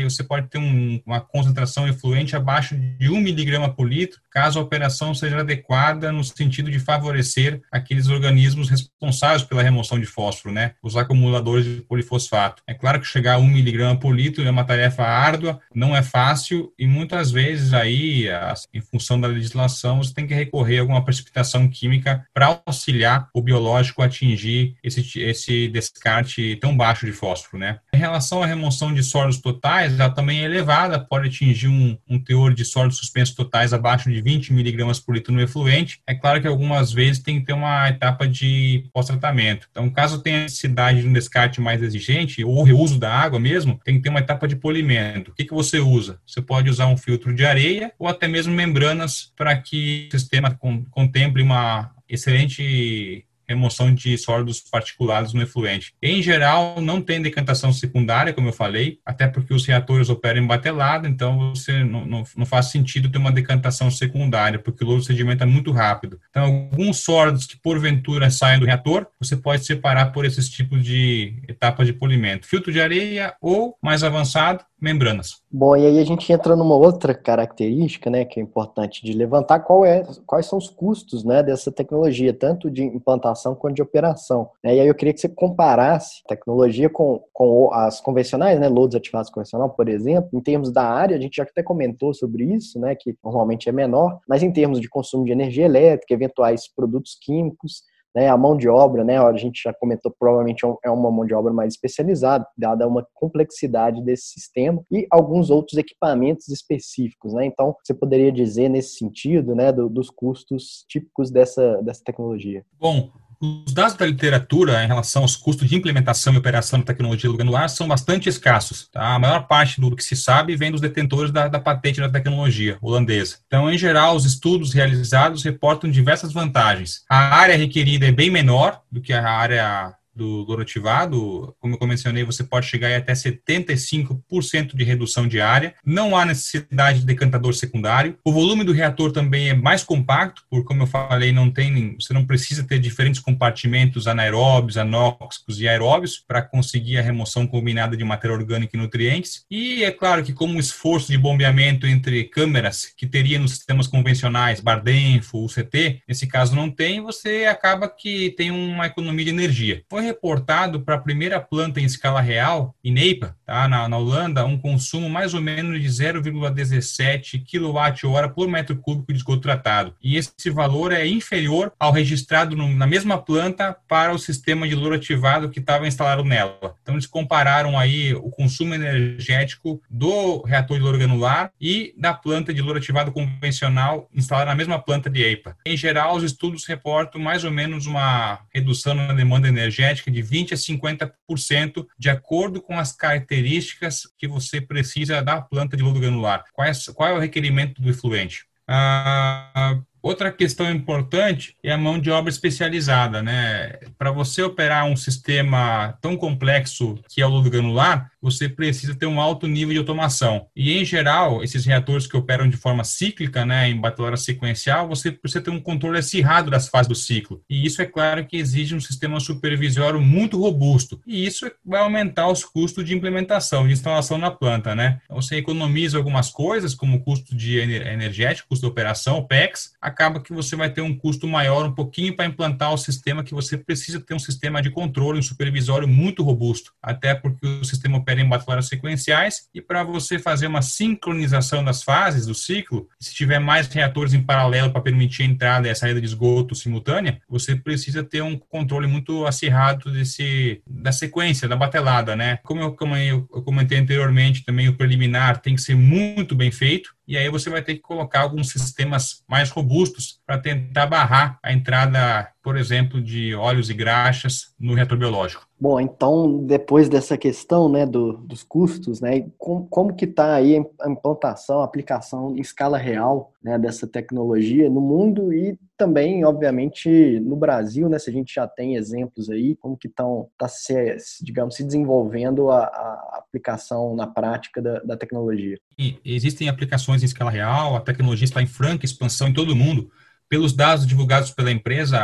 você 0.05 0.23
pode 0.23 0.49
ter 0.49 0.59
um, 0.59 1.01
uma 1.05 1.21
concentração 1.21 1.89
efluente 1.89 2.37
abaixo 2.37 2.77
de 2.77 3.11
1 3.11 3.21
miligrama 3.21 3.73
por 3.73 3.89
litro, 3.89 4.21
caso 4.31 4.59
a 4.59 4.63
operação 4.63 5.15
seja 5.15 5.41
adequada 5.41 6.11
no 6.11 6.25
sentido 6.25 6.71
de 6.71 6.79
favorecer 6.79 7.61
aqueles 7.71 8.09
organismos 8.09 8.69
responsáveis 8.69 9.43
pela 9.43 9.63
remoção 9.63 9.99
de 9.99 10.07
fósforo, 10.07 10.55
né, 10.55 10.73
os 10.83 10.97
acumuladores 10.97 11.65
de 11.65 11.83
polifosfato. 11.83 12.63
É 12.67 12.75
claro 12.75 13.01
que 13.01 13.07
chegar 13.07 13.35
a 13.35 13.39
1 13.39 13.47
miligrama 13.47 13.99
por 13.99 14.15
litro 14.15 14.45
é 14.45 14.51
uma 14.51 14.65
tarefa 14.65 15.03
árdua, 15.03 15.61
não 15.75 15.97
é 15.97 16.03
fácil 16.03 16.73
e 16.79 16.87
muitas 16.87 17.31
vezes 17.31 17.73
aí, 17.73 18.29
em 18.73 18.81
função 18.81 19.21
da 19.21 19.29
legislação, 19.29 20.03
você 20.03 20.13
tem 20.13 20.27
que 20.27 20.35
recorrer 20.35 20.79
a 20.79 20.81
alguma 20.81 21.05
precipitação 21.05 21.69
química 21.69 22.27
para 22.33 22.61
auxiliar 22.67 23.29
o 23.35 23.43
biológico 23.43 24.03
a 24.03 24.07
atingir 24.07 24.77
esse, 24.83 25.21
esse 25.21 25.69
descarte 25.69 26.57
tão 26.57 26.77
baixo 26.77 27.07
de 27.07 27.13
fósforo, 27.13 27.59
né? 27.59 27.79
Em 27.93 27.99
relação 27.99 28.43
à 28.43 28.47
remoção 28.47 28.93
de 28.93 29.03
sólidos 29.03 29.34
totais, 29.39 29.99
ela 29.99 30.11
também 30.11 30.41
é 30.41 30.45
elevada, 30.45 30.99
pode 30.99 31.29
atingir 31.29 31.69
um, 31.69 31.97
um 32.09 32.19
teor 32.19 32.55
de 32.55 32.65
sólidos 32.65 32.99
suspensos 32.99 33.35
totais 33.35 33.73
abaixo 33.73 34.11
de 34.11 34.21
20 34.21 34.53
miligramas 34.53 34.99
por 35.01 35.15
litro 35.15 35.33
no 35.33 35.41
efluente. 35.41 36.01
É 36.07 36.15
claro 36.15 36.41
que 36.41 36.47
algumas 36.47 36.93
vezes 36.93 37.23
tem 37.23 37.41
que 37.41 37.47
ter 37.47 37.53
uma 37.53 37.89
etapa 37.89 38.27
de 38.27 38.89
pós-tratamento. 38.93 39.69
Então, 39.71 39.89
caso 39.91 40.23
tenha 40.23 40.43
necessidade 40.43 41.03
de 41.03 41.09
um 41.09 41.13
descarte 41.13 41.61
mais 41.61 41.83
exigente 41.83 42.45
ou 42.45 42.63
reuso 42.63 42.99
da 42.99 43.13
água 43.13 43.39
mesmo, 43.39 43.81
tem 43.85 43.97
que 43.97 44.03
ter 44.03 44.11
uma 44.11 44.21
etapa 44.21 44.47
de 44.49 44.57
polimento. 44.57 45.31
O 45.31 45.35
que, 45.35 45.45
que 45.45 45.55
você 45.55 45.79
usa? 45.79 46.19
Você 46.27 46.41
pode 46.41 46.71
usar 46.71 46.87
um 46.87 46.97
filtro 46.97 47.35
de 47.35 47.45
areia 47.45 47.93
ou 47.99 48.09
até 48.09 48.29
mesmo 48.29 48.55
membranas 48.55 49.33
para 49.37 49.57
que 49.57 50.09
o 50.13 50.19
sistema 50.19 50.59
contemple 50.91 51.43
uma 51.43 51.91
excelente 52.09 53.25
remoção 53.49 53.95
de 53.95 54.17
sólidos 54.19 54.61
particulados 54.61 55.33
no 55.33 55.43
efluente. 55.43 55.95
Em 56.03 56.23
geral, 56.23 56.81
não 56.81 57.01
tem 57.01 57.23
decantação 57.23 57.73
secundária, 57.73 58.33
como 58.33 58.49
eu 58.49 58.53
falei, 58.53 58.99
até 59.05 59.27
porque 59.27 59.55
os 59.55 59.67
reatores 59.67 60.09
operam 60.09 60.43
em 60.43 60.47
batelada, 60.47 61.09
então 61.09 61.51
você 61.51 61.85
não, 61.85 62.05
não, 62.05 62.25
não 62.37 62.47
faz 62.47 62.67
sentido 62.67 63.11
ter 63.11 63.19
uma 63.19 63.33
decantação 63.33 63.91
secundária, 63.91 64.59
porque 64.59 64.85
o 64.85 64.87
lodo 64.87 65.03
sedimenta 65.03 65.47
muito 65.47 65.73
rápido. 65.73 66.21
Então, 66.31 66.45
alguns 66.45 66.99
sólidos 66.99 67.47
que 67.47 67.57
porventura 67.57 68.31
saem 68.31 68.59
do 68.59 68.67
reator, 68.67 69.07
você 69.21 69.37
pode 69.37 69.65
separar 69.65 70.07
por 70.07 70.25
esses 70.25 70.49
tipos 70.49 70.85
de 70.85 71.43
etapas 71.49 71.87
de 71.87 71.93
polimento. 71.93 72.47
Filtro 72.47 72.73
de 72.73 72.81
areia 72.81 73.35
ou, 73.41 73.77
mais 73.83 74.03
avançado, 74.03 74.65
membranas. 74.85 75.43
Bom, 75.51 75.75
e 75.75 75.87
aí 75.87 75.99
a 75.99 76.05
gente 76.05 76.31
entra 76.31 76.55
numa 76.55 76.77
outra 76.77 77.15
característica, 77.15 78.11
né, 78.11 78.25
que 78.25 78.39
é 78.39 78.43
importante 78.43 79.03
de 79.05 79.13
levantar, 79.15 79.61
qual 79.61 79.85
é, 79.85 80.05
quais 80.27 80.47
são 80.47 80.59
os 80.59 80.69
custos, 80.69 81.25
né, 81.25 81.43
dessa 81.43 81.73
tecnologia, 81.73 82.35
tanto 82.35 82.71
de 82.71 82.83
implantação 82.85 83.55
quanto 83.55 83.77
de 83.77 83.83
operação. 83.83 84.51
Né? 84.63 84.77
E 84.77 84.81
aí 84.81 84.87
eu 84.87 84.95
queria 84.95 85.15
que 85.15 85.21
você 85.21 85.29
comparasse 85.29 86.23
tecnologia 86.29 86.91
com, 86.91 87.23
com 87.33 87.73
as 87.73 88.01
convencionais, 88.01 88.61
né, 88.61 88.69
loads 88.69 88.95
ativados 88.95 89.31
convencional, 89.31 89.71
por 89.71 89.89
exemplo, 89.89 90.29
em 90.35 90.41
termos 90.41 90.71
da 90.71 90.83
área, 90.83 91.17
a 91.17 91.21
gente 91.21 91.37
já 91.37 91.45
até 91.45 91.63
comentou 91.63 92.13
sobre 92.13 92.45
isso, 92.45 92.79
né, 92.79 92.95
que 92.95 93.17
normalmente 93.25 93.69
é 93.69 93.73
menor, 93.73 94.21
mas 94.29 94.43
em 94.43 94.53
termos 94.53 94.81
de 94.81 94.89
consumo 94.89 95.25
de 95.25 95.33
energia 95.33 95.65
elétrica, 95.65 96.13
eventuais 96.13 96.69
produtos 96.69 97.17
químicos, 97.21 97.83
né, 98.15 98.29
a 98.29 98.37
mão 98.37 98.57
de 98.57 98.69
obra, 98.69 99.03
né, 99.03 99.19
a 99.19 99.37
gente 99.37 99.63
já 99.63 99.75
comentou, 99.75 100.15
provavelmente 100.19 100.65
é, 100.65 100.75
é 100.85 100.91
uma 100.91 101.11
mão 101.11 101.27
de 101.27 101.35
obra 101.35 101.53
mais 101.53 101.75
especializada, 101.75 102.47
dada 102.57 102.87
uma 102.87 103.07
complexidade 103.13 104.03
desse 104.03 104.29
sistema 104.29 104.83
e 104.91 105.07
alguns 105.11 105.51
outros 105.51 105.77
equipamentos 105.79 106.49
específicos, 106.49 107.35
né? 107.35 107.45
Então, 107.47 107.75
você 107.83 107.93
poderia 107.93 108.31
dizer 108.31 108.69
nesse 108.69 108.97
sentido, 108.97 109.55
né, 109.55 109.73
do, 109.73 109.89
dos 109.89 110.11
custos 110.11 110.85
típicos 110.89 111.31
dessa, 111.31 111.83
dessa 111.83 112.03
tecnologia? 112.05 112.65
Bom, 112.79 113.11
Os 113.41 113.73
dados 113.73 113.95
da 113.95 114.07
literatura 114.07 114.85
em 114.85 114.87
relação 114.87 115.23
aos 115.23 115.37
custos 115.37 115.69
de 115.69 115.77
implementação 115.77 116.35
e 116.35 116.37
operação 116.37 116.79
da 116.79 116.85
tecnologia 116.85 117.33
granular 117.33 117.69
são 117.69 117.89
bastante 117.89 118.29
escassos. 118.29 118.89
Tá? 118.89 119.15
A 119.15 119.19
maior 119.19 119.47
parte 119.47 119.81
do 119.81 119.95
que 119.95 120.05
se 120.05 120.17
sabe 120.17 120.57
vem 120.57 120.71
dos 120.71 120.81
detentores 120.81 121.31
da, 121.31 121.49
da 121.49 121.61
patente 121.61 122.01
da 122.01 122.09
tecnologia 122.09 122.79
holandesa. 122.81 123.39
Então, 123.47 123.71
em 123.71 123.79
geral, 123.79 124.17
os 124.17 124.25
estudos 124.25 124.73
realizados 124.73 125.43
reportam 125.43 125.91
diversas 125.91 126.33
vantagens. 126.33 127.03
A 127.09 127.37
área 127.37 127.57
requerida 127.57 128.07
é 128.07 128.13
bem 128.13 128.31
menor 128.31 128.81
do 128.91 129.01
que 129.01 129.13
a 129.13 129.29
área 129.29 129.95
do 130.15 130.45
lorotivado, 130.45 131.55
como 131.59 131.77
eu 131.81 131.87
mencionei, 131.87 132.25
você 132.25 132.45
pode 132.45 132.67
chegar 132.67 132.95
até 132.97 133.13
75% 133.13 134.75
de 134.75 134.85
redução 134.85 135.27
de 135.27 135.41
área. 135.41 135.75
Não 135.85 136.17
há 136.17 136.25
necessidade 136.25 137.01
de 137.01 137.07
decantador 137.07 137.55
secundário. 137.55 138.17
O 138.25 138.33
volume 138.33 138.65
do 138.65 138.73
reator 138.73 139.13
também 139.13 139.51
é 139.51 139.55
mais 139.55 139.83
compacto, 139.83 140.43
porque, 140.51 140.67
como 140.67 140.83
eu 140.83 140.87
falei, 140.87 141.33
não 141.33 141.51
tem, 141.51 141.97
você 141.99 142.13
não 142.13 142.25
precisa 142.25 142.65
ter 142.65 142.79
diferentes 142.79 143.21
compartimentos 143.21 144.07
anaeróbios, 144.07 144.77
anóxicos 144.77 145.61
e 145.61 145.69
aeróbios 145.69 146.23
para 146.27 146.43
conseguir 146.43 146.99
a 146.99 147.03
remoção 147.03 147.47
combinada 147.47 147.97
de 147.97 148.05
matéria 148.05 148.37
orgânica 148.37 148.77
e 148.77 148.81
nutrientes. 148.81 149.45
E 149.51 149.85
é 149.85 149.91
claro 149.91 150.23
que, 150.23 150.33
como 150.33 150.57
o 150.57 150.61
esforço 150.61 151.11
de 151.11 151.19
bombeamento 151.19 151.87
entre 151.87 152.25
câmeras 152.25 152.93
que 152.97 153.07
teria 153.07 153.39
nos 153.39 153.53
sistemas 153.53 153.87
convencionais, 153.87 154.61
Bardenfo, 154.61 155.45
UCT, 155.45 156.03
nesse 156.09 156.27
caso 156.27 156.55
não 156.55 156.71
tem, 156.71 157.01
você 157.01 157.47
acaba 157.47 157.89
que 157.89 158.31
tem 158.37 158.51
uma 158.51 158.87
economia 158.87 159.25
de 159.25 159.31
energia. 159.31 159.83
Foi 159.89 160.04
reportado 160.05 160.81
para 160.81 160.95
a 160.95 161.01
primeira 161.01 161.41
planta 161.41 161.81
em 161.81 161.85
escala 161.85 162.21
real, 162.21 162.75
em 162.85 162.93
Neipa, 162.93 163.37
tá, 163.45 163.69
na, 163.69 163.89
na 163.89 163.97
Holanda, 163.97 164.45
um 164.45 164.59
consumo 164.59 165.09
mais 165.09 165.35
ou 165.35 165.41
menos 165.41 165.81
de 165.81 165.89
0,17 165.89 167.43
kWh 167.45 168.29
por 168.35 168.49
metro 168.49 168.77
cúbico 168.77 169.13
de 169.13 169.19
esgoto 169.19 169.41
tratado. 169.41 169.95
E 170.03 170.17
esse 170.17 170.51
valor 170.51 170.93
é 170.93 171.07
inferior 171.07 171.73
ao 171.79 171.93
registrado 171.93 172.57
no, 172.57 172.69
na 172.69 172.87
mesma 172.87 173.19
planta 173.19 173.77
para 173.89 174.13
o 174.13 174.19
sistema 174.19 174.69
de 174.69 174.75
louro 174.75 174.95
ativado 174.95 175.49
que 175.51 175.61
estava 175.61 175.87
instalado 175.87 176.25
nela. 176.25 176.75
Então, 176.83 176.95
eles 176.95 177.07
compararam 177.07 177.79
aí 177.79 178.15
o 178.15 178.31
consumo 178.31 178.75
energético 178.75 179.81
do 179.91 180.43
reator 180.43 180.77
de 180.77 180.83
louro 180.83 180.99
granular 180.99 181.51
e 181.61 181.95
da 181.97 182.13
planta 182.13 182.53
de 182.53 182.61
louro 182.61 182.79
ativado 182.79 183.13
convencional 183.13 184.09
instalada 184.15 184.47
na 184.47 184.55
mesma 184.55 184.79
planta 184.79 185.09
de 185.09 185.23
EIPA. 185.23 185.57
Em 185.67 185.77
geral, 185.77 186.17
os 186.17 186.23
estudos 186.23 186.67
reportam 186.67 187.21
mais 187.21 187.45
ou 187.45 187.51
menos 187.51 187.87
uma 187.87 188.41
redução 188.53 188.95
na 188.95 189.13
demanda 189.13 189.49
energética 189.49 189.94
de 190.03 190.23
20% 190.23 190.53
a 190.53 190.57
50%, 190.57 191.87
de 191.99 192.11
acordo 192.11 192.61
com 192.61 192.79
as 192.79 192.93
características 192.93 194.03
que 194.19 194.27
você 194.27 194.61
precisa 194.61 195.23
da 195.23 195.41
planta 195.41 195.77
de 195.77 195.83
lodo 195.83 196.01
granular. 196.01 196.45
Qual 196.53 196.67
é, 196.67 196.73
qual 196.95 197.09
é 197.09 197.13
o 197.15 197.21
requerimento 197.21 197.81
do 197.81 197.91
efluente? 197.91 198.45
Ah, 198.67 199.81
Outra 200.05 200.31
questão 200.31 200.71
importante 200.71 201.57
é 201.63 201.73
a 201.73 201.79
mão 201.79 201.99
de 201.99 202.11
obra 202.11 202.29
especializada, 202.29 203.23
né? 203.23 203.79
Para 203.97 204.13
você 204.13 204.43
operar 204.43 204.85
um 204.85 204.95
sistema 204.95 205.97
tão 205.99 206.15
complexo 206.15 206.99
que 207.09 207.23
é 207.23 207.27
o 207.27 207.31
lodo 207.31 207.49
granular, 207.49 208.11
você 208.21 208.47
precisa 208.47 208.95
ter 208.95 209.07
um 209.07 209.19
alto 209.19 209.47
nível 209.47 209.73
de 209.73 209.79
automação. 209.79 210.47
E, 210.55 210.73
em 210.73 210.85
geral, 210.85 211.43
esses 211.43 211.65
reatores 211.65 212.07
que 212.07 212.19
operam 212.19 212.47
de 212.47 212.57
forma 212.59 212.85
cíclica, 212.85 213.47
né, 213.47 213.71
em 213.71 213.81
batelada 213.81 214.19
sequencial, 214.19 214.87
você 214.87 215.11
precisa 215.11 215.43
ter 215.43 215.51
um 215.51 215.61
controle 215.61 215.99
acirrado 215.99 216.51
das 216.51 216.69
fases 216.69 216.89
do 216.89 216.95
ciclo. 216.95 217.43
E 217.49 217.65
isso, 217.65 217.81
é 217.81 217.87
claro, 217.87 218.27
que 218.27 218.37
exige 218.37 218.75
um 218.75 218.81
sistema 218.81 219.19
supervisório 219.21 220.03
muito 220.03 220.39
robusto. 220.39 221.01
E 221.07 221.25
isso 221.25 221.51
vai 221.65 221.81
aumentar 221.81 222.29
os 222.29 222.45
custos 222.45 222.85
de 222.85 222.95
implementação, 222.95 223.67
de 223.67 223.73
instalação 223.73 224.19
na 224.19 224.31
planta, 224.31 224.75
né? 224.75 225.01
Então, 225.05 225.21
você 225.21 225.37
economiza 225.37 225.97
algumas 225.97 226.29
coisas, 226.29 226.75
como 226.75 226.99
o 226.99 227.01
custo 227.01 227.35
de 227.35 227.59
energético, 227.59 228.51
custo 228.51 228.67
de 228.67 228.71
operação, 228.71 229.17
OPEX, 229.17 229.73
acaba 229.95 230.21
que 230.21 230.33
você 230.33 230.57
vai 230.57 230.69
ter 230.69 230.83
um 230.83 230.95
custo 230.95 231.27
maior 231.27 231.65
um 231.65 231.73
pouquinho 231.73 232.15
para 232.15 232.27
implantar 232.27 232.73
o 232.73 232.77
sistema 232.77 233.23
que 233.23 233.33
você 233.33 233.57
precisa 233.57 234.01
ter 234.01 234.15
um 234.15 234.19
sistema 234.19 234.61
de 234.61 234.71
controle, 234.71 235.19
um 235.19 235.23
supervisório 235.23 235.87
muito 235.87 236.23
robusto, 236.23 236.73
até 236.83 237.15
porque 237.15 237.47
o 237.47 237.65
sistema 237.65 237.99
opera 237.99 238.21
em 238.21 238.29
bateleiras 238.29 238.67
sequenciais 238.67 239.49
e 239.55 239.61
para 239.61 239.85
você 239.85 240.19
fazer 240.19 240.49
uma 240.49 240.63
sincronização 240.63 241.65
das 241.65 241.83
fases 241.83 242.27
do 242.27 242.35
ciclo, 242.35 242.89
se 242.99 243.15
tiver 243.15 243.39
mais 243.39 243.69
reatores 243.69 244.13
em 244.13 244.23
paralelo 244.23 244.73
para 244.73 244.83
permitir 244.83 245.23
a 245.23 245.27
entrada 245.27 245.69
e 245.69 245.71
a 245.71 245.75
saída 245.75 246.01
de 246.01 246.07
esgoto 246.07 246.55
simultânea, 246.55 247.21
você 247.29 247.55
precisa 247.55 248.03
ter 248.03 248.23
um 248.23 248.37
controle 248.37 248.87
muito 248.87 249.25
acirrado 249.27 249.93
desse 249.93 250.61
da 250.67 250.91
sequência 250.93 251.49
da 251.49 251.57
batelada, 251.57 252.17
né? 252.17 252.39
Como 252.43 252.61
eu, 252.61 252.73
como 252.73 252.97
eu 252.97 253.23
comentei 253.45 253.79
anteriormente, 253.79 254.45
também 254.45 254.69
o 254.69 254.75
preliminar 254.75 255.41
tem 255.41 255.55
que 255.55 255.63
ser 255.63 255.77
muito 255.77 256.35
bem 256.35 256.51
feito 256.51 256.95
e 257.07 257.17
aí 257.17 257.29
você 257.29 257.51
vai 257.51 257.63
ter 257.63 257.75
que 257.75 257.81
colocar 257.81 258.21
alguns 258.21 258.51
sistemas 258.51 259.23
mais 259.29 259.51
robustos 259.51 260.21
para 260.27 260.39
tentar 260.39 260.87
barrar 260.87 261.39
a 261.43 261.53
entrada, 261.53 262.29
por 262.43 262.57
exemplo, 262.57 263.01
de 263.01 263.35
óleos 263.35 263.69
e 263.69 263.75
graxas 263.75 264.55
no 264.59 264.75
reator 264.75 264.97
biológico. 264.97 265.47
Bom, 265.61 265.81
então, 265.81 266.45
depois 266.45 266.89
dessa 266.89 267.17
questão 267.17 267.69
né, 267.69 267.87
do, 267.87 268.15
dos 268.19 268.43
custos, 268.43 269.01
né, 269.01 269.27
como, 269.39 269.67
como 269.69 269.95
que 269.95 270.05
está 270.05 270.35
aí 270.35 270.57
a 270.81 270.91
implantação, 270.91 271.61
a 271.61 271.65
aplicação 271.65 272.37
em 272.37 272.41
escala 272.41 272.77
real 272.77 273.33
né, 273.43 273.59
dessa 273.59 273.87
tecnologia 273.87 274.69
no 274.69 274.81
mundo 274.81 275.33
e 275.33 275.59
também, 275.77 276.25
obviamente, 276.25 277.21
no 277.21 277.37
Brasil, 277.37 277.89
né, 277.89 277.99
se 277.99 278.11
a 278.11 278.13
gente 278.13 278.35
já 278.35 278.47
tem 278.47 278.77
exemplos 278.77 279.29
aí, 279.29 279.57
como 279.57 279.77
que 279.77 279.89
estão, 279.89 280.29
tá 280.39 280.49
se, 280.49 280.97
digamos, 281.23 281.57
se 281.57 281.65
desenvolvendo 281.65 282.51
a, 282.51 282.65
a 282.65 283.19
aplicação 283.19 283.95
na 283.97 284.07
prática 284.07 284.63
da, 284.63 284.81
da 284.81 284.97
tecnologia? 284.97 285.59
E 285.79 285.99
existem 286.05 286.49
aplicações 286.49 287.03
em 287.03 287.07
escala 287.07 287.31
real, 287.31 287.77
a 287.77 287.81
tecnologia 287.81 288.25
está 288.25 288.41
em 288.41 288.47
franca 288.47 288.85
expansão 288.85 289.29
em 289.29 289.35
todo 289.35 289.51
o 289.51 289.57
mundo. 289.57 289.91
Pelos 290.29 290.53
dados 290.53 290.87
divulgados 290.87 291.31
pela 291.31 291.51
empresa 291.51 291.99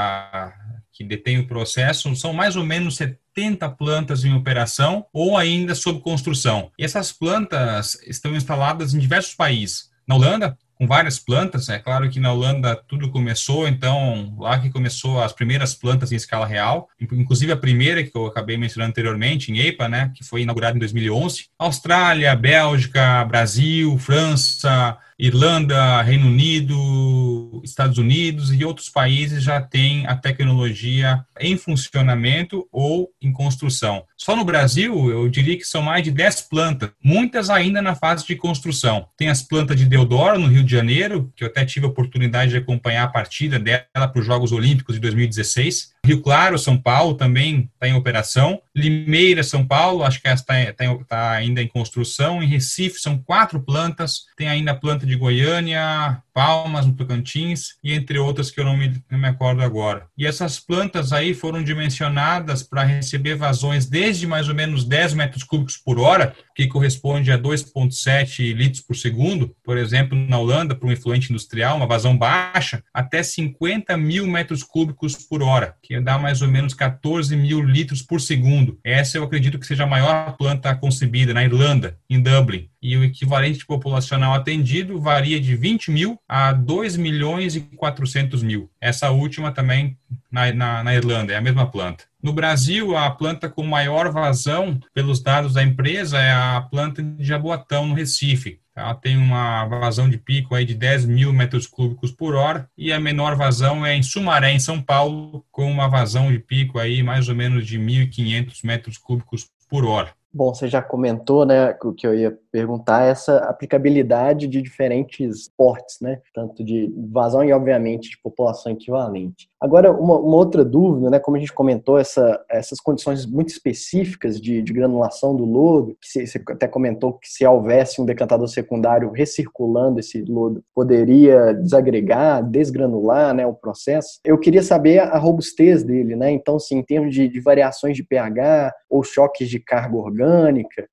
que 1.00 1.04
detém 1.04 1.38
o 1.38 1.46
processo, 1.46 2.14
são 2.14 2.34
mais 2.34 2.56
ou 2.56 2.62
menos 2.62 2.96
70 2.96 3.70
plantas 3.70 4.22
em 4.22 4.34
operação 4.34 5.06
ou 5.14 5.38
ainda 5.38 5.74
sob 5.74 6.00
construção. 6.00 6.70
E 6.78 6.84
essas 6.84 7.10
plantas 7.10 7.94
estão 8.06 8.36
instaladas 8.36 8.92
em 8.92 8.98
diversos 8.98 9.34
países. 9.34 9.88
Na 10.06 10.16
Holanda, 10.16 10.58
com 10.80 10.86
várias 10.86 11.18
plantas. 11.18 11.68
É 11.68 11.78
claro 11.78 12.08
que 12.08 12.18
na 12.18 12.32
Holanda 12.32 12.74
tudo 12.74 13.10
começou, 13.10 13.68
então 13.68 14.34
lá 14.38 14.58
que 14.58 14.70
começou 14.70 15.22
as 15.22 15.30
primeiras 15.30 15.74
plantas 15.74 16.10
em 16.10 16.16
escala 16.16 16.46
real, 16.46 16.88
inclusive 16.98 17.52
a 17.52 17.56
primeira 17.56 18.02
que 18.02 18.10
eu 18.16 18.24
acabei 18.24 18.56
mencionando 18.56 18.88
anteriormente, 18.88 19.52
em 19.52 19.58
EIPA, 19.58 19.88
né, 19.90 20.10
que 20.14 20.24
foi 20.24 20.40
inaugurada 20.40 20.76
em 20.76 20.80
2011. 20.80 21.48
Austrália, 21.58 22.34
Bélgica, 22.34 23.22
Brasil, 23.26 23.98
França, 23.98 24.96
Irlanda, 25.20 26.00
Reino 26.00 26.28
Unido, 26.28 27.60
Estados 27.62 27.98
Unidos 27.98 28.54
e 28.54 28.64
outros 28.64 28.88
países 28.88 29.42
já 29.42 29.60
têm 29.60 30.06
a 30.06 30.16
tecnologia 30.16 31.22
em 31.38 31.58
funcionamento 31.58 32.66
ou 32.72 33.10
em 33.20 33.30
construção. 33.30 34.02
Só 34.16 34.34
no 34.34 34.46
Brasil, 34.46 35.10
eu 35.10 35.28
diria 35.28 35.58
que 35.58 35.64
são 35.64 35.82
mais 35.82 36.02
de 36.02 36.10
10 36.10 36.42
plantas, 36.42 36.90
muitas 37.04 37.50
ainda 37.50 37.82
na 37.82 37.94
fase 37.94 38.26
de 38.26 38.34
construção. 38.34 39.06
Tem 39.14 39.28
as 39.28 39.42
plantas 39.42 39.76
de 39.76 39.84
Deodoro, 39.84 40.38
no 40.38 40.46
Rio 40.46 40.64
de 40.64 40.72
Janeiro, 40.72 41.30
que 41.36 41.44
eu 41.44 41.48
até 41.48 41.66
tive 41.66 41.84
a 41.84 41.90
oportunidade 41.90 42.52
de 42.52 42.56
acompanhar 42.56 43.04
a 43.04 43.08
partida 43.08 43.58
dela 43.58 43.84
para 43.94 44.18
os 44.18 44.24
Jogos 44.24 44.52
Olímpicos 44.52 44.94
de 44.94 45.00
2016. 45.02 45.92
Rio 46.04 46.22
Claro, 46.22 46.58
São 46.58 46.78
Paulo, 46.78 47.14
também 47.14 47.70
está 47.74 47.86
em 47.86 47.94
operação. 47.94 48.60
Limeira, 48.74 49.42
São 49.42 49.66
Paulo, 49.66 50.02
acho 50.02 50.20
que 50.20 50.28
está 50.28 50.54
tá, 50.72 50.84
tá 51.06 51.30
ainda 51.32 51.62
em 51.62 51.68
construção. 51.68 52.42
Em 52.42 52.46
Recife, 52.46 52.98
são 52.98 53.18
quatro 53.18 53.60
plantas. 53.60 54.22
Tem 54.36 54.48
ainda 54.48 54.72
a 54.72 54.76
planta 54.76 55.06
de 55.06 55.14
Goiânia, 55.14 56.22
Palmas, 56.40 56.86
no 56.86 56.94
Tocantins, 56.94 57.74
e 57.84 57.92
entre 57.92 58.18
outras 58.18 58.50
que 58.50 58.58
eu 58.58 58.64
não 58.64 58.74
me, 58.74 58.98
não 59.10 59.18
me 59.18 59.28
acordo 59.28 59.60
agora. 59.60 60.06
E 60.16 60.26
essas 60.26 60.58
plantas 60.58 61.12
aí 61.12 61.34
foram 61.34 61.62
dimensionadas 61.62 62.62
para 62.62 62.82
receber 62.82 63.34
vazões 63.34 63.84
desde 63.84 64.26
mais 64.26 64.48
ou 64.48 64.54
menos 64.54 64.82
10 64.82 65.12
metros 65.12 65.44
cúbicos 65.44 65.76
por 65.76 66.00
hora, 66.00 66.34
que 66.56 66.66
corresponde 66.66 67.30
a 67.30 67.38
2,7 67.38 68.54
litros 68.54 68.80
por 68.80 68.96
segundo, 68.96 69.54
por 69.62 69.76
exemplo, 69.76 70.16
na 70.16 70.38
Holanda, 70.38 70.74
para 70.74 70.88
um 70.88 70.92
efluente 70.92 71.30
industrial, 71.30 71.76
uma 71.76 71.86
vazão 71.86 72.16
baixa, 72.16 72.82
até 72.94 73.22
50 73.22 73.94
mil 73.98 74.26
metros 74.26 74.62
cúbicos 74.62 75.16
por 75.16 75.42
hora, 75.42 75.74
que 75.82 76.00
dá 76.00 76.18
mais 76.18 76.40
ou 76.40 76.48
menos 76.48 76.72
14 76.72 77.36
mil 77.36 77.60
litros 77.62 78.00
por 78.00 78.18
segundo. 78.18 78.78
Essa 78.82 79.18
eu 79.18 79.24
acredito 79.24 79.58
que 79.58 79.66
seja 79.66 79.84
a 79.84 79.86
maior 79.86 80.38
planta 80.38 80.74
concebida 80.74 81.34
na 81.34 81.44
Irlanda, 81.44 81.98
em 82.08 82.18
Dublin 82.18 82.70
e 82.82 82.96
o 82.96 83.04
equivalente 83.04 83.66
populacional 83.66 84.34
atendido 84.34 85.00
varia 85.00 85.40
de 85.40 85.54
20 85.54 85.90
mil 85.90 86.18
a 86.28 86.52
2 86.52 86.96
milhões 86.96 87.54
e 87.56 87.60
400 87.60 88.42
mil. 88.42 88.70
Essa 88.80 89.10
última 89.10 89.52
também 89.52 89.96
na, 90.30 90.52
na, 90.52 90.84
na, 90.84 90.94
Irlanda, 90.94 91.32
é 91.32 91.36
a 91.36 91.40
mesma 91.40 91.70
planta. 91.70 92.04
No 92.22 92.32
Brasil, 92.32 92.96
a 92.96 93.10
planta 93.10 93.48
com 93.48 93.62
maior 93.62 94.10
vazão, 94.10 94.78
pelos 94.94 95.22
dados 95.22 95.54
da 95.54 95.62
empresa, 95.62 96.18
é 96.18 96.32
a 96.32 96.60
planta 96.70 97.02
de 97.02 97.24
Jaboatão, 97.24 97.86
no 97.86 97.94
Recife. 97.94 98.60
Ela 98.74 98.94
tem 98.94 99.16
uma 99.16 99.66
vazão 99.66 100.08
de 100.08 100.16
pico 100.16 100.54
aí 100.54 100.64
de 100.64 100.74
10 100.74 101.04
mil 101.04 101.32
metros 101.32 101.66
cúbicos 101.66 102.10
por 102.10 102.34
hora 102.34 102.68
e 102.78 102.92
a 102.92 103.00
menor 103.00 103.36
vazão 103.36 103.84
é 103.84 103.94
em 103.94 104.02
Sumaré, 104.02 104.52
em 104.52 104.60
São 104.60 104.80
Paulo, 104.80 105.44
com 105.50 105.70
uma 105.70 105.88
vazão 105.88 106.32
de 106.32 106.38
pico 106.38 106.78
aí 106.78 107.02
mais 107.02 107.28
ou 107.28 107.34
menos 107.34 107.66
de 107.66 107.78
1.500 107.78 108.60
metros 108.64 108.96
cúbicos 108.96 109.46
por 109.68 109.84
hora. 109.84 110.14
Bom, 110.32 110.54
você 110.54 110.68
já 110.68 110.80
comentou, 110.80 111.44
né, 111.44 111.76
o 111.82 111.92
que 111.92 112.06
eu 112.06 112.14
ia 112.14 112.38
perguntar, 112.52 113.02
essa 113.02 113.38
aplicabilidade 113.38 114.46
de 114.46 114.62
diferentes 114.62 115.50
portes, 115.56 115.96
né, 116.00 116.20
tanto 116.32 116.62
de 116.62 116.92
vazão 117.10 117.42
e, 117.42 117.52
obviamente, 117.52 118.10
de 118.10 118.18
população 118.22 118.70
equivalente. 118.70 119.48
Agora, 119.60 119.92
uma, 119.92 120.18
uma 120.18 120.36
outra 120.36 120.64
dúvida, 120.64 121.10
né, 121.10 121.18
como 121.18 121.36
a 121.36 121.40
gente 121.40 121.52
comentou, 121.52 121.98
essa, 121.98 122.40
essas 122.48 122.80
condições 122.80 123.26
muito 123.26 123.48
específicas 123.48 124.40
de, 124.40 124.62
de 124.62 124.72
granulação 124.72 125.34
do 125.34 125.44
lodo, 125.44 125.96
que 126.00 126.26
você 126.26 126.42
até 126.48 126.68
comentou 126.68 127.14
que 127.14 127.28
se 127.28 127.44
houvesse 127.44 128.00
um 128.00 128.06
decantador 128.06 128.46
secundário 128.46 129.10
recirculando 129.10 129.98
esse 129.98 130.22
lodo, 130.22 130.62
poderia 130.72 131.52
desagregar, 131.54 132.48
desgranular, 132.48 133.34
né, 133.34 133.44
o 133.46 133.54
processo. 133.54 134.20
Eu 134.24 134.38
queria 134.38 134.62
saber 134.62 135.00
a 135.00 135.18
robustez 135.18 135.82
dele, 135.82 136.14
né, 136.14 136.30
então, 136.30 136.56
sim, 136.60 136.78
em 136.78 136.84
termos 136.84 137.12
de, 137.12 137.28
de 137.28 137.40
variações 137.40 137.96
de 137.96 138.04
pH 138.04 138.72
ou 138.88 139.02
choques 139.02 139.48
de 139.48 139.58
carga 139.58 139.96
orgânica, 139.96 140.19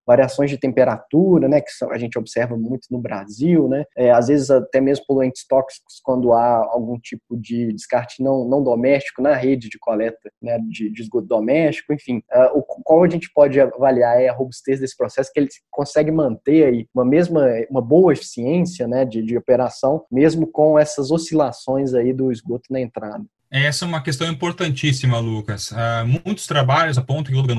variações 0.06 0.50
de 0.50 0.58
temperatura, 0.58 1.48
né, 1.48 1.62
que 1.62 1.70
a 1.92 1.98
gente 1.98 2.18
observa 2.18 2.58
muito 2.58 2.88
no 2.92 3.00
Brasil, 3.00 3.68
né, 3.68 3.86
é, 3.96 4.12
às 4.12 4.28
vezes 4.28 4.50
até 4.50 4.80
mesmo 4.82 5.06
poluentes 5.08 5.46
tóxicos 5.48 6.00
quando 6.04 6.34
há 6.34 6.58
algum 6.72 7.00
tipo 7.00 7.38
de 7.38 7.72
descarte 7.74 8.24
não, 8.24 8.48
não 8.48 8.64
doméstico 8.64 9.22
na 9.22 9.36
rede 9.36 9.70
de 9.70 9.78
coleta 9.80 10.30
né, 10.42 10.58
de, 10.70 10.92
de 10.92 11.02
esgoto 11.02 11.28
doméstico, 11.28 11.94
enfim, 11.94 12.18
uh, 12.34 12.58
o, 12.58 12.64
qual 12.64 13.04
a 13.04 13.10
gente 13.10 13.32
pode 13.34 13.60
avaliar 13.60 14.22
é 14.22 14.28
a 14.28 14.34
robustez 14.34 14.80
desse 14.80 14.96
processo, 14.96 15.32
que 15.34 15.40
ele 15.40 15.50
consegue 15.70 16.12
manter 16.12 16.66
aí 16.66 16.88
uma 16.94 17.06
mesma, 17.06 17.46
uma 17.70 17.82
boa 17.82 18.14
eficiência 18.14 18.88
né, 18.88 19.06
de, 19.06 19.22
de 19.22 19.38
operação, 19.38 20.06
mesmo 20.12 20.48
com 20.48 20.78
essas 20.78 21.12
oscilações 21.12 21.94
aí 21.94 22.14
do 22.14 22.32
esgoto 22.32 22.66
na 22.70 22.80
entrada. 22.80 23.24
Essa 23.64 23.86
é 23.86 23.88
uma 23.88 24.02
questão 24.02 24.28
importantíssima, 24.28 25.20
Lucas. 25.20 25.72
Uh, 25.72 26.22
muitos 26.26 26.48
trabalhos 26.48 26.98
apontam 26.98 27.26
que 27.26 27.34
o 27.34 27.38
iodo 27.38 27.54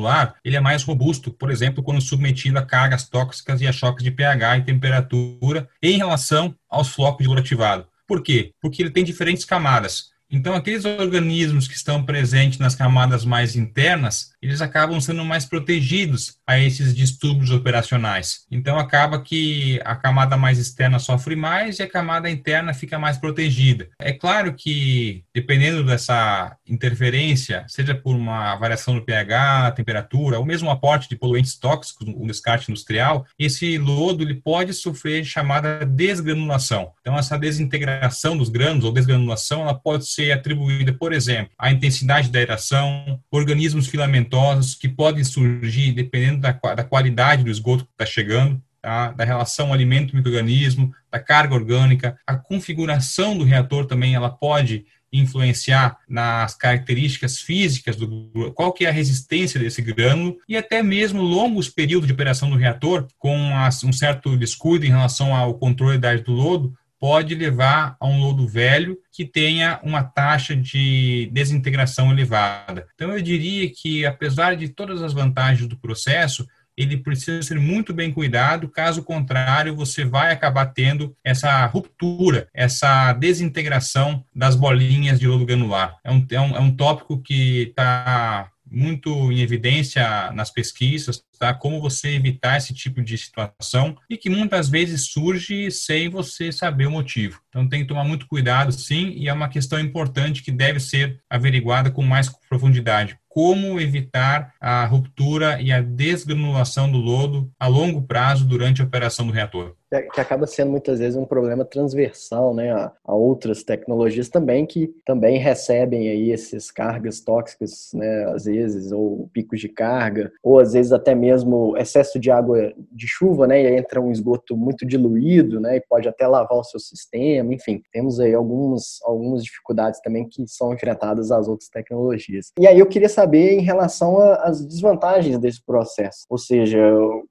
ele 0.45 0.57
é 0.57 0.61
mais 0.61 0.83
robusto, 0.83 1.31
por 1.31 1.51
exemplo, 1.51 1.83
quando 1.83 2.01
submetido 2.01 2.59
a 2.59 2.63
cargas 2.63 3.09
tóxicas 3.09 3.61
e 3.61 3.67
a 3.67 3.73
choques 3.73 4.05
de 4.05 4.11
pH 4.11 4.59
e 4.59 4.65
temperatura 4.65 5.69
em 5.83 5.97
relação 5.97 6.55
aos 6.69 6.89
flocos 6.89 7.23
de 7.23 7.29
lodo 7.29 7.41
ativado. 7.41 7.87
Por 8.07 8.23
quê? 8.23 8.53
Porque 8.61 8.83
ele 8.83 8.91
tem 8.91 9.05
diferentes 9.05 9.45
camadas. 9.45 10.11
Então, 10.31 10.55
aqueles 10.55 10.85
organismos 10.85 11.67
que 11.67 11.75
estão 11.75 12.03
presentes 12.03 12.59
nas 12.59 12.75
camadas 12.75 13.25
mais 13.25 13.57
internas, 13.57 14.31
eles 14.43 14.61
acabam 14.61 15.01
sendo 15.01 15.25
mais 15.25 15.47
protegidos 15.47 16.37
a 16.47 16.59
esses 16.59 16.95
distúrbios 16.95 17.51
operacionais. 17.51 18.45
Então, 18.51 18.79
acaba 18.79 19.23
que 19.23 19.81
a 19.85 19.97
camada 19.97 20.37
mais 20.37 20.59
externa 20.59 20.99
sofre 20.99 21.35
mais 21.35 21.79
e 21.79 21.83
a 21.83 21.89
camada 21.89 22.31
interna 22.31 22.75
fica 22.75 22.99
mais 22.99 23.17
protegida. 23.17 23.89
É 23.99 24.13
claro 24.13 24.53
que, 24.55 25.25
dependendo 25.35 25.83
dessa 25.83 26.55
interferência, 26.69 27.65
seja 27.67 27.95
por 27.95 28.15
uma 28.15 28.55
variação 28.57 28.95
no 28.95 29.05
pH, 29.05 29.73
temperatura, 29.73 30.39
ou 30.39 30.45
mesmo 30.45 30.71
aporte 30.71 31.09
de 31.09 31.17
poluentes 31.17 31.57
tóxicos, 31.57 32.07
um 32.07 32.27
descarte 32.27 32.71
industrial, 32.71 33.27
esse 33.39 33.79
lodo 33.79 34.23
ele 34.23 34.35
pode 34.35 34.75
sofrer 34.75 35.25
chamada 35.25 35.87
desgranulação. 35.87 36.93
Então, 37.01 37.17
essa 37.17 37.39
desintegração 37.39 38.37
dos 38.37 38.51
grânulos 38.51 38.85
ou 38.85 38.93
desgranulação, 38.93 39.63
ela 39.63 39.75
pode 39.75 40.07
ser 40.19 40.33
atribuída, 40.33 40.93
por 40.93 41.13
exemplo, 41.13 41.53
à 41.57 41.71
intensidade 41.71 42.29
da 42.29 42.41
aeração, 42.41 43.21
organismos 43.31 43.87
filamentosos 43.87 44.75
que 44.75 44.89
podem 44.89 45.23
surgir 45.23 45.93
dependendo 45.93 46.41
da, 46.41 46.51
da 46.51 46.83
qualidade 46.83 47.45
do 47.45 47.51
esgoto 47.51 47.85
que 47.85 47.93
está 47.93 48.05
chegando, 48.07 48.61
Tá? 48.81 49.11
da 49.11 49.25
relação 49.25 49.73
alimento-microorganismo, 49.73 50.95
da 51.11 51.19
carga 51.19 51.53
orgânica, 51.53 52.17
a 52.25 52.37
configuração 52.37 53.37
do 53.37 53.43
reator 53.43 53.85
também 53.87 54.15
ela 54.15 54.31
pode 54.31 54.87
influenciar 55.13 55.99
nas 56.09 56.55
características 56.55 57.41
físicas 57.41 57.97
do 57.97 58.53
qual 58.55 58.73
que 58.73 58.87
é 58.87 58.89
a 58.89 58.93
resistência 58.93 59.59
desse 59.59 59.83
grânulo 59.83 60.37
e 60.49 60.57
até 60.57 60.81
mesmo 60.81 61.21
longos 61.21 61.69
períodos 61.69 62.07
de 62.07 62.13
operação 62.13 62.49
do 62.49 62.57
reator 62.57 63.09
com 63.19 63.37
um 63.85 63.93
certo 63.93 64.37
descuido 64.37 64.87
em 64.87 64.91
relação 64.91 65.35
ao 65.35 65.55
controle 65.55 65.99
da 65.99 66.13
idade 66.15 66.25
do 66.25 66.33
lodo 66.33 66.73
pode 67.01 67.35
levar 67.35 67.97
a 68.01 68.07
um 68.07 68.21
lodo 68.21 68.47
velho 68.47 68.99
que 69.13 69.25
tenha 69.25 69.81
uma 69.83 70.03
taxa 70.03 70.55
de 70.57 71.29
desintegração 71.33 72.11
elevada. 72.11 72.87
Então, 72.95 73.11
eu 73.13 73.23
diria 73.23 73.71
que, 73.71 74.05
apesar 74.05 74.57
de 74.57 74.69
todas 74.69 75.03
as 75.03 75.13
vantagens 75.13 75.69
do 75.69 75.79
processo, 75.79 76.47
ele 76.79 76.97
precisa 76.97 77.43
ser 77.43 77.59
muito 77.59 77.93
bem 77.93 78.13
cuidado, 78.13 78.69
caso 78.69 79.03
contrário, 79.03 79.75
você 79.75 80.05
vai 80.05 80.33
acabar 80.33 80.67
tendo 80.67 81.13
essa 81.25 81.67
ruptura, 81.67 82.49
essa 82.55 83.13
desintegração 83.15 84.25
das 84.33 84.55
bolinhas 84.55 85.19
de 85.19 85.27
lodo 85.27 85.45
granular. 85.45 85.97
É 86.05 86.13
um, 86.13 86.25
é 86.31 86.41
um, 86.41 86.57
é 86.57 86.61
um 86.61 86.71
tópico 86.71 87.21
que 87.21 87.63
está 87.63 88.49
muito 88.71 89.33
em 89.33 89.41
evidência 89.41 90.31
nas 90.33 90.51
pesquisas, 90.51 91.23
tá? 91.39 91.55
Como 91.55 91.81
você 91.81 92.11
evitar 92.11 92.57
esse 92.57 92.75
tipo 92.75 93.03
de 93.03 93.17
situação 93.17 93.97
e 94.09 94.17
que 94.17 94.29
muitas 94.29 94.69
vezes 94.69 95.07
surge 95.11 95.71
sem 95.71 96.09
você 96.09 96.53
saber 96.53 96.87
o 96.87 96.91
motivo. 96.91 97.41
Então 97.49 97.69
tem 97.69 97.83
que 97.83 97.89
tomar 97.89 98.05
muito 98.05 98.27
cuidado, 98.27 98.73
sim, 98.73 99.15
e 99.17 99.29
é 99.29 99.33
uma 99.33 99.49
questão 99.49 99.79
importante 99.79 100.43
que 100.43 100.53
deve 100.53 100.81
ser 100.81 101.21
averiguada 101.29 101.91
com 101.91 102.03
mais 102.03 102.29
profundidade. 102.49 103.19
Como 103.29 103.81
evitar 103.81 104.53
a 104.61 104.85
ruptura 104.85 105.61
e 105.61 105.71
a 105.71 105.81
desgranulação 105.81 106.91
do 106.91 106.99
lodo 106.99 107.51
a 107.59 107.67
longo 107.67 108.03
prazo 108.03 108.45
durante 108.45 108.83
a 108.83 108.85
operação 108.85 109.27
do 109.27 109.33
reator? 109.33 109.78
Que 110.13 110.21
acaba 110.21 110.47
sendo 110.47 110.71
muitas 110.71 110.99
vezes 110.99 111.17
um 111.17 111.25
problema 111.25 111.65
transversal 111.65 112.55
né, 112.55 112.73
a, 112.73 112.93
a, 113.05 113.15
outras 113.15 113.63
tecnologias 113.63 114.29
também 114.29 114.67
que 114.67 114.89
também 115.05 115.39
recebem 115.39 116.09
aí 116.09 116.33
essas 116.33 116.71
cargas 116.71 117.21
tóxicas, 117.21 117.91
né, 117.95 118.25
às 118.35 118.45
vezes, 118.45 118.93
ou 118.93 119.29
picos 119.33 119.61
de 119.61 119.69
carga, 119.69 120.31
ou 120.43 120.59
às 120.59 120.73
vezes 120.73 120.93
até 120.93 121.15
mesmo 121.15 121.77
excesso 121.77 122.19
de 122.19 122.31
água 122.31 122.73
de 122.93 123.07
chuva, 123.07 123.47
né, 123.47 123.63
e 123.63 123.77
entra 123.79 124.01
um 124.01 124.13
esgoto 124.13 124.57
muito 124.57 124.87
diluído, 124.87 125.61
né, 125.61 125.77
e 125.77 125.81
pode 125.81 126.09
até 126.09 126.27
lavar 126.27 126.59
o 126.59 126.65
seu 126.65 126.81
sistema, 126.81 127.55
enfim, 127.55 127.83
temos 127.93 128.21
aí 128.21 128.35
algumas, 128.35 128.99
algumas 129.05 129.43
dificuldades 129.43 130.01
também 130.01 130.29
que 130.29 130.47
são 130.47 130.75
enfrentadas 130.75 131.31
às 131.31 131.49
outras 131.49 131.71
tecnologias. 131.71 132.53
E 132.59 132.67
aí 132.67 132.79
eu 132.79 132.87
queria 132.87 133.09
saber 133.09 133.55
em 133.55 133.63
relação 133.63 134.19
às 134.19 134.65
desvantagens 134.65 135.39
desse 135.39 135.65
processo, 135.65 136.27
ou 136.29 136.39
seja, 136.39 136.79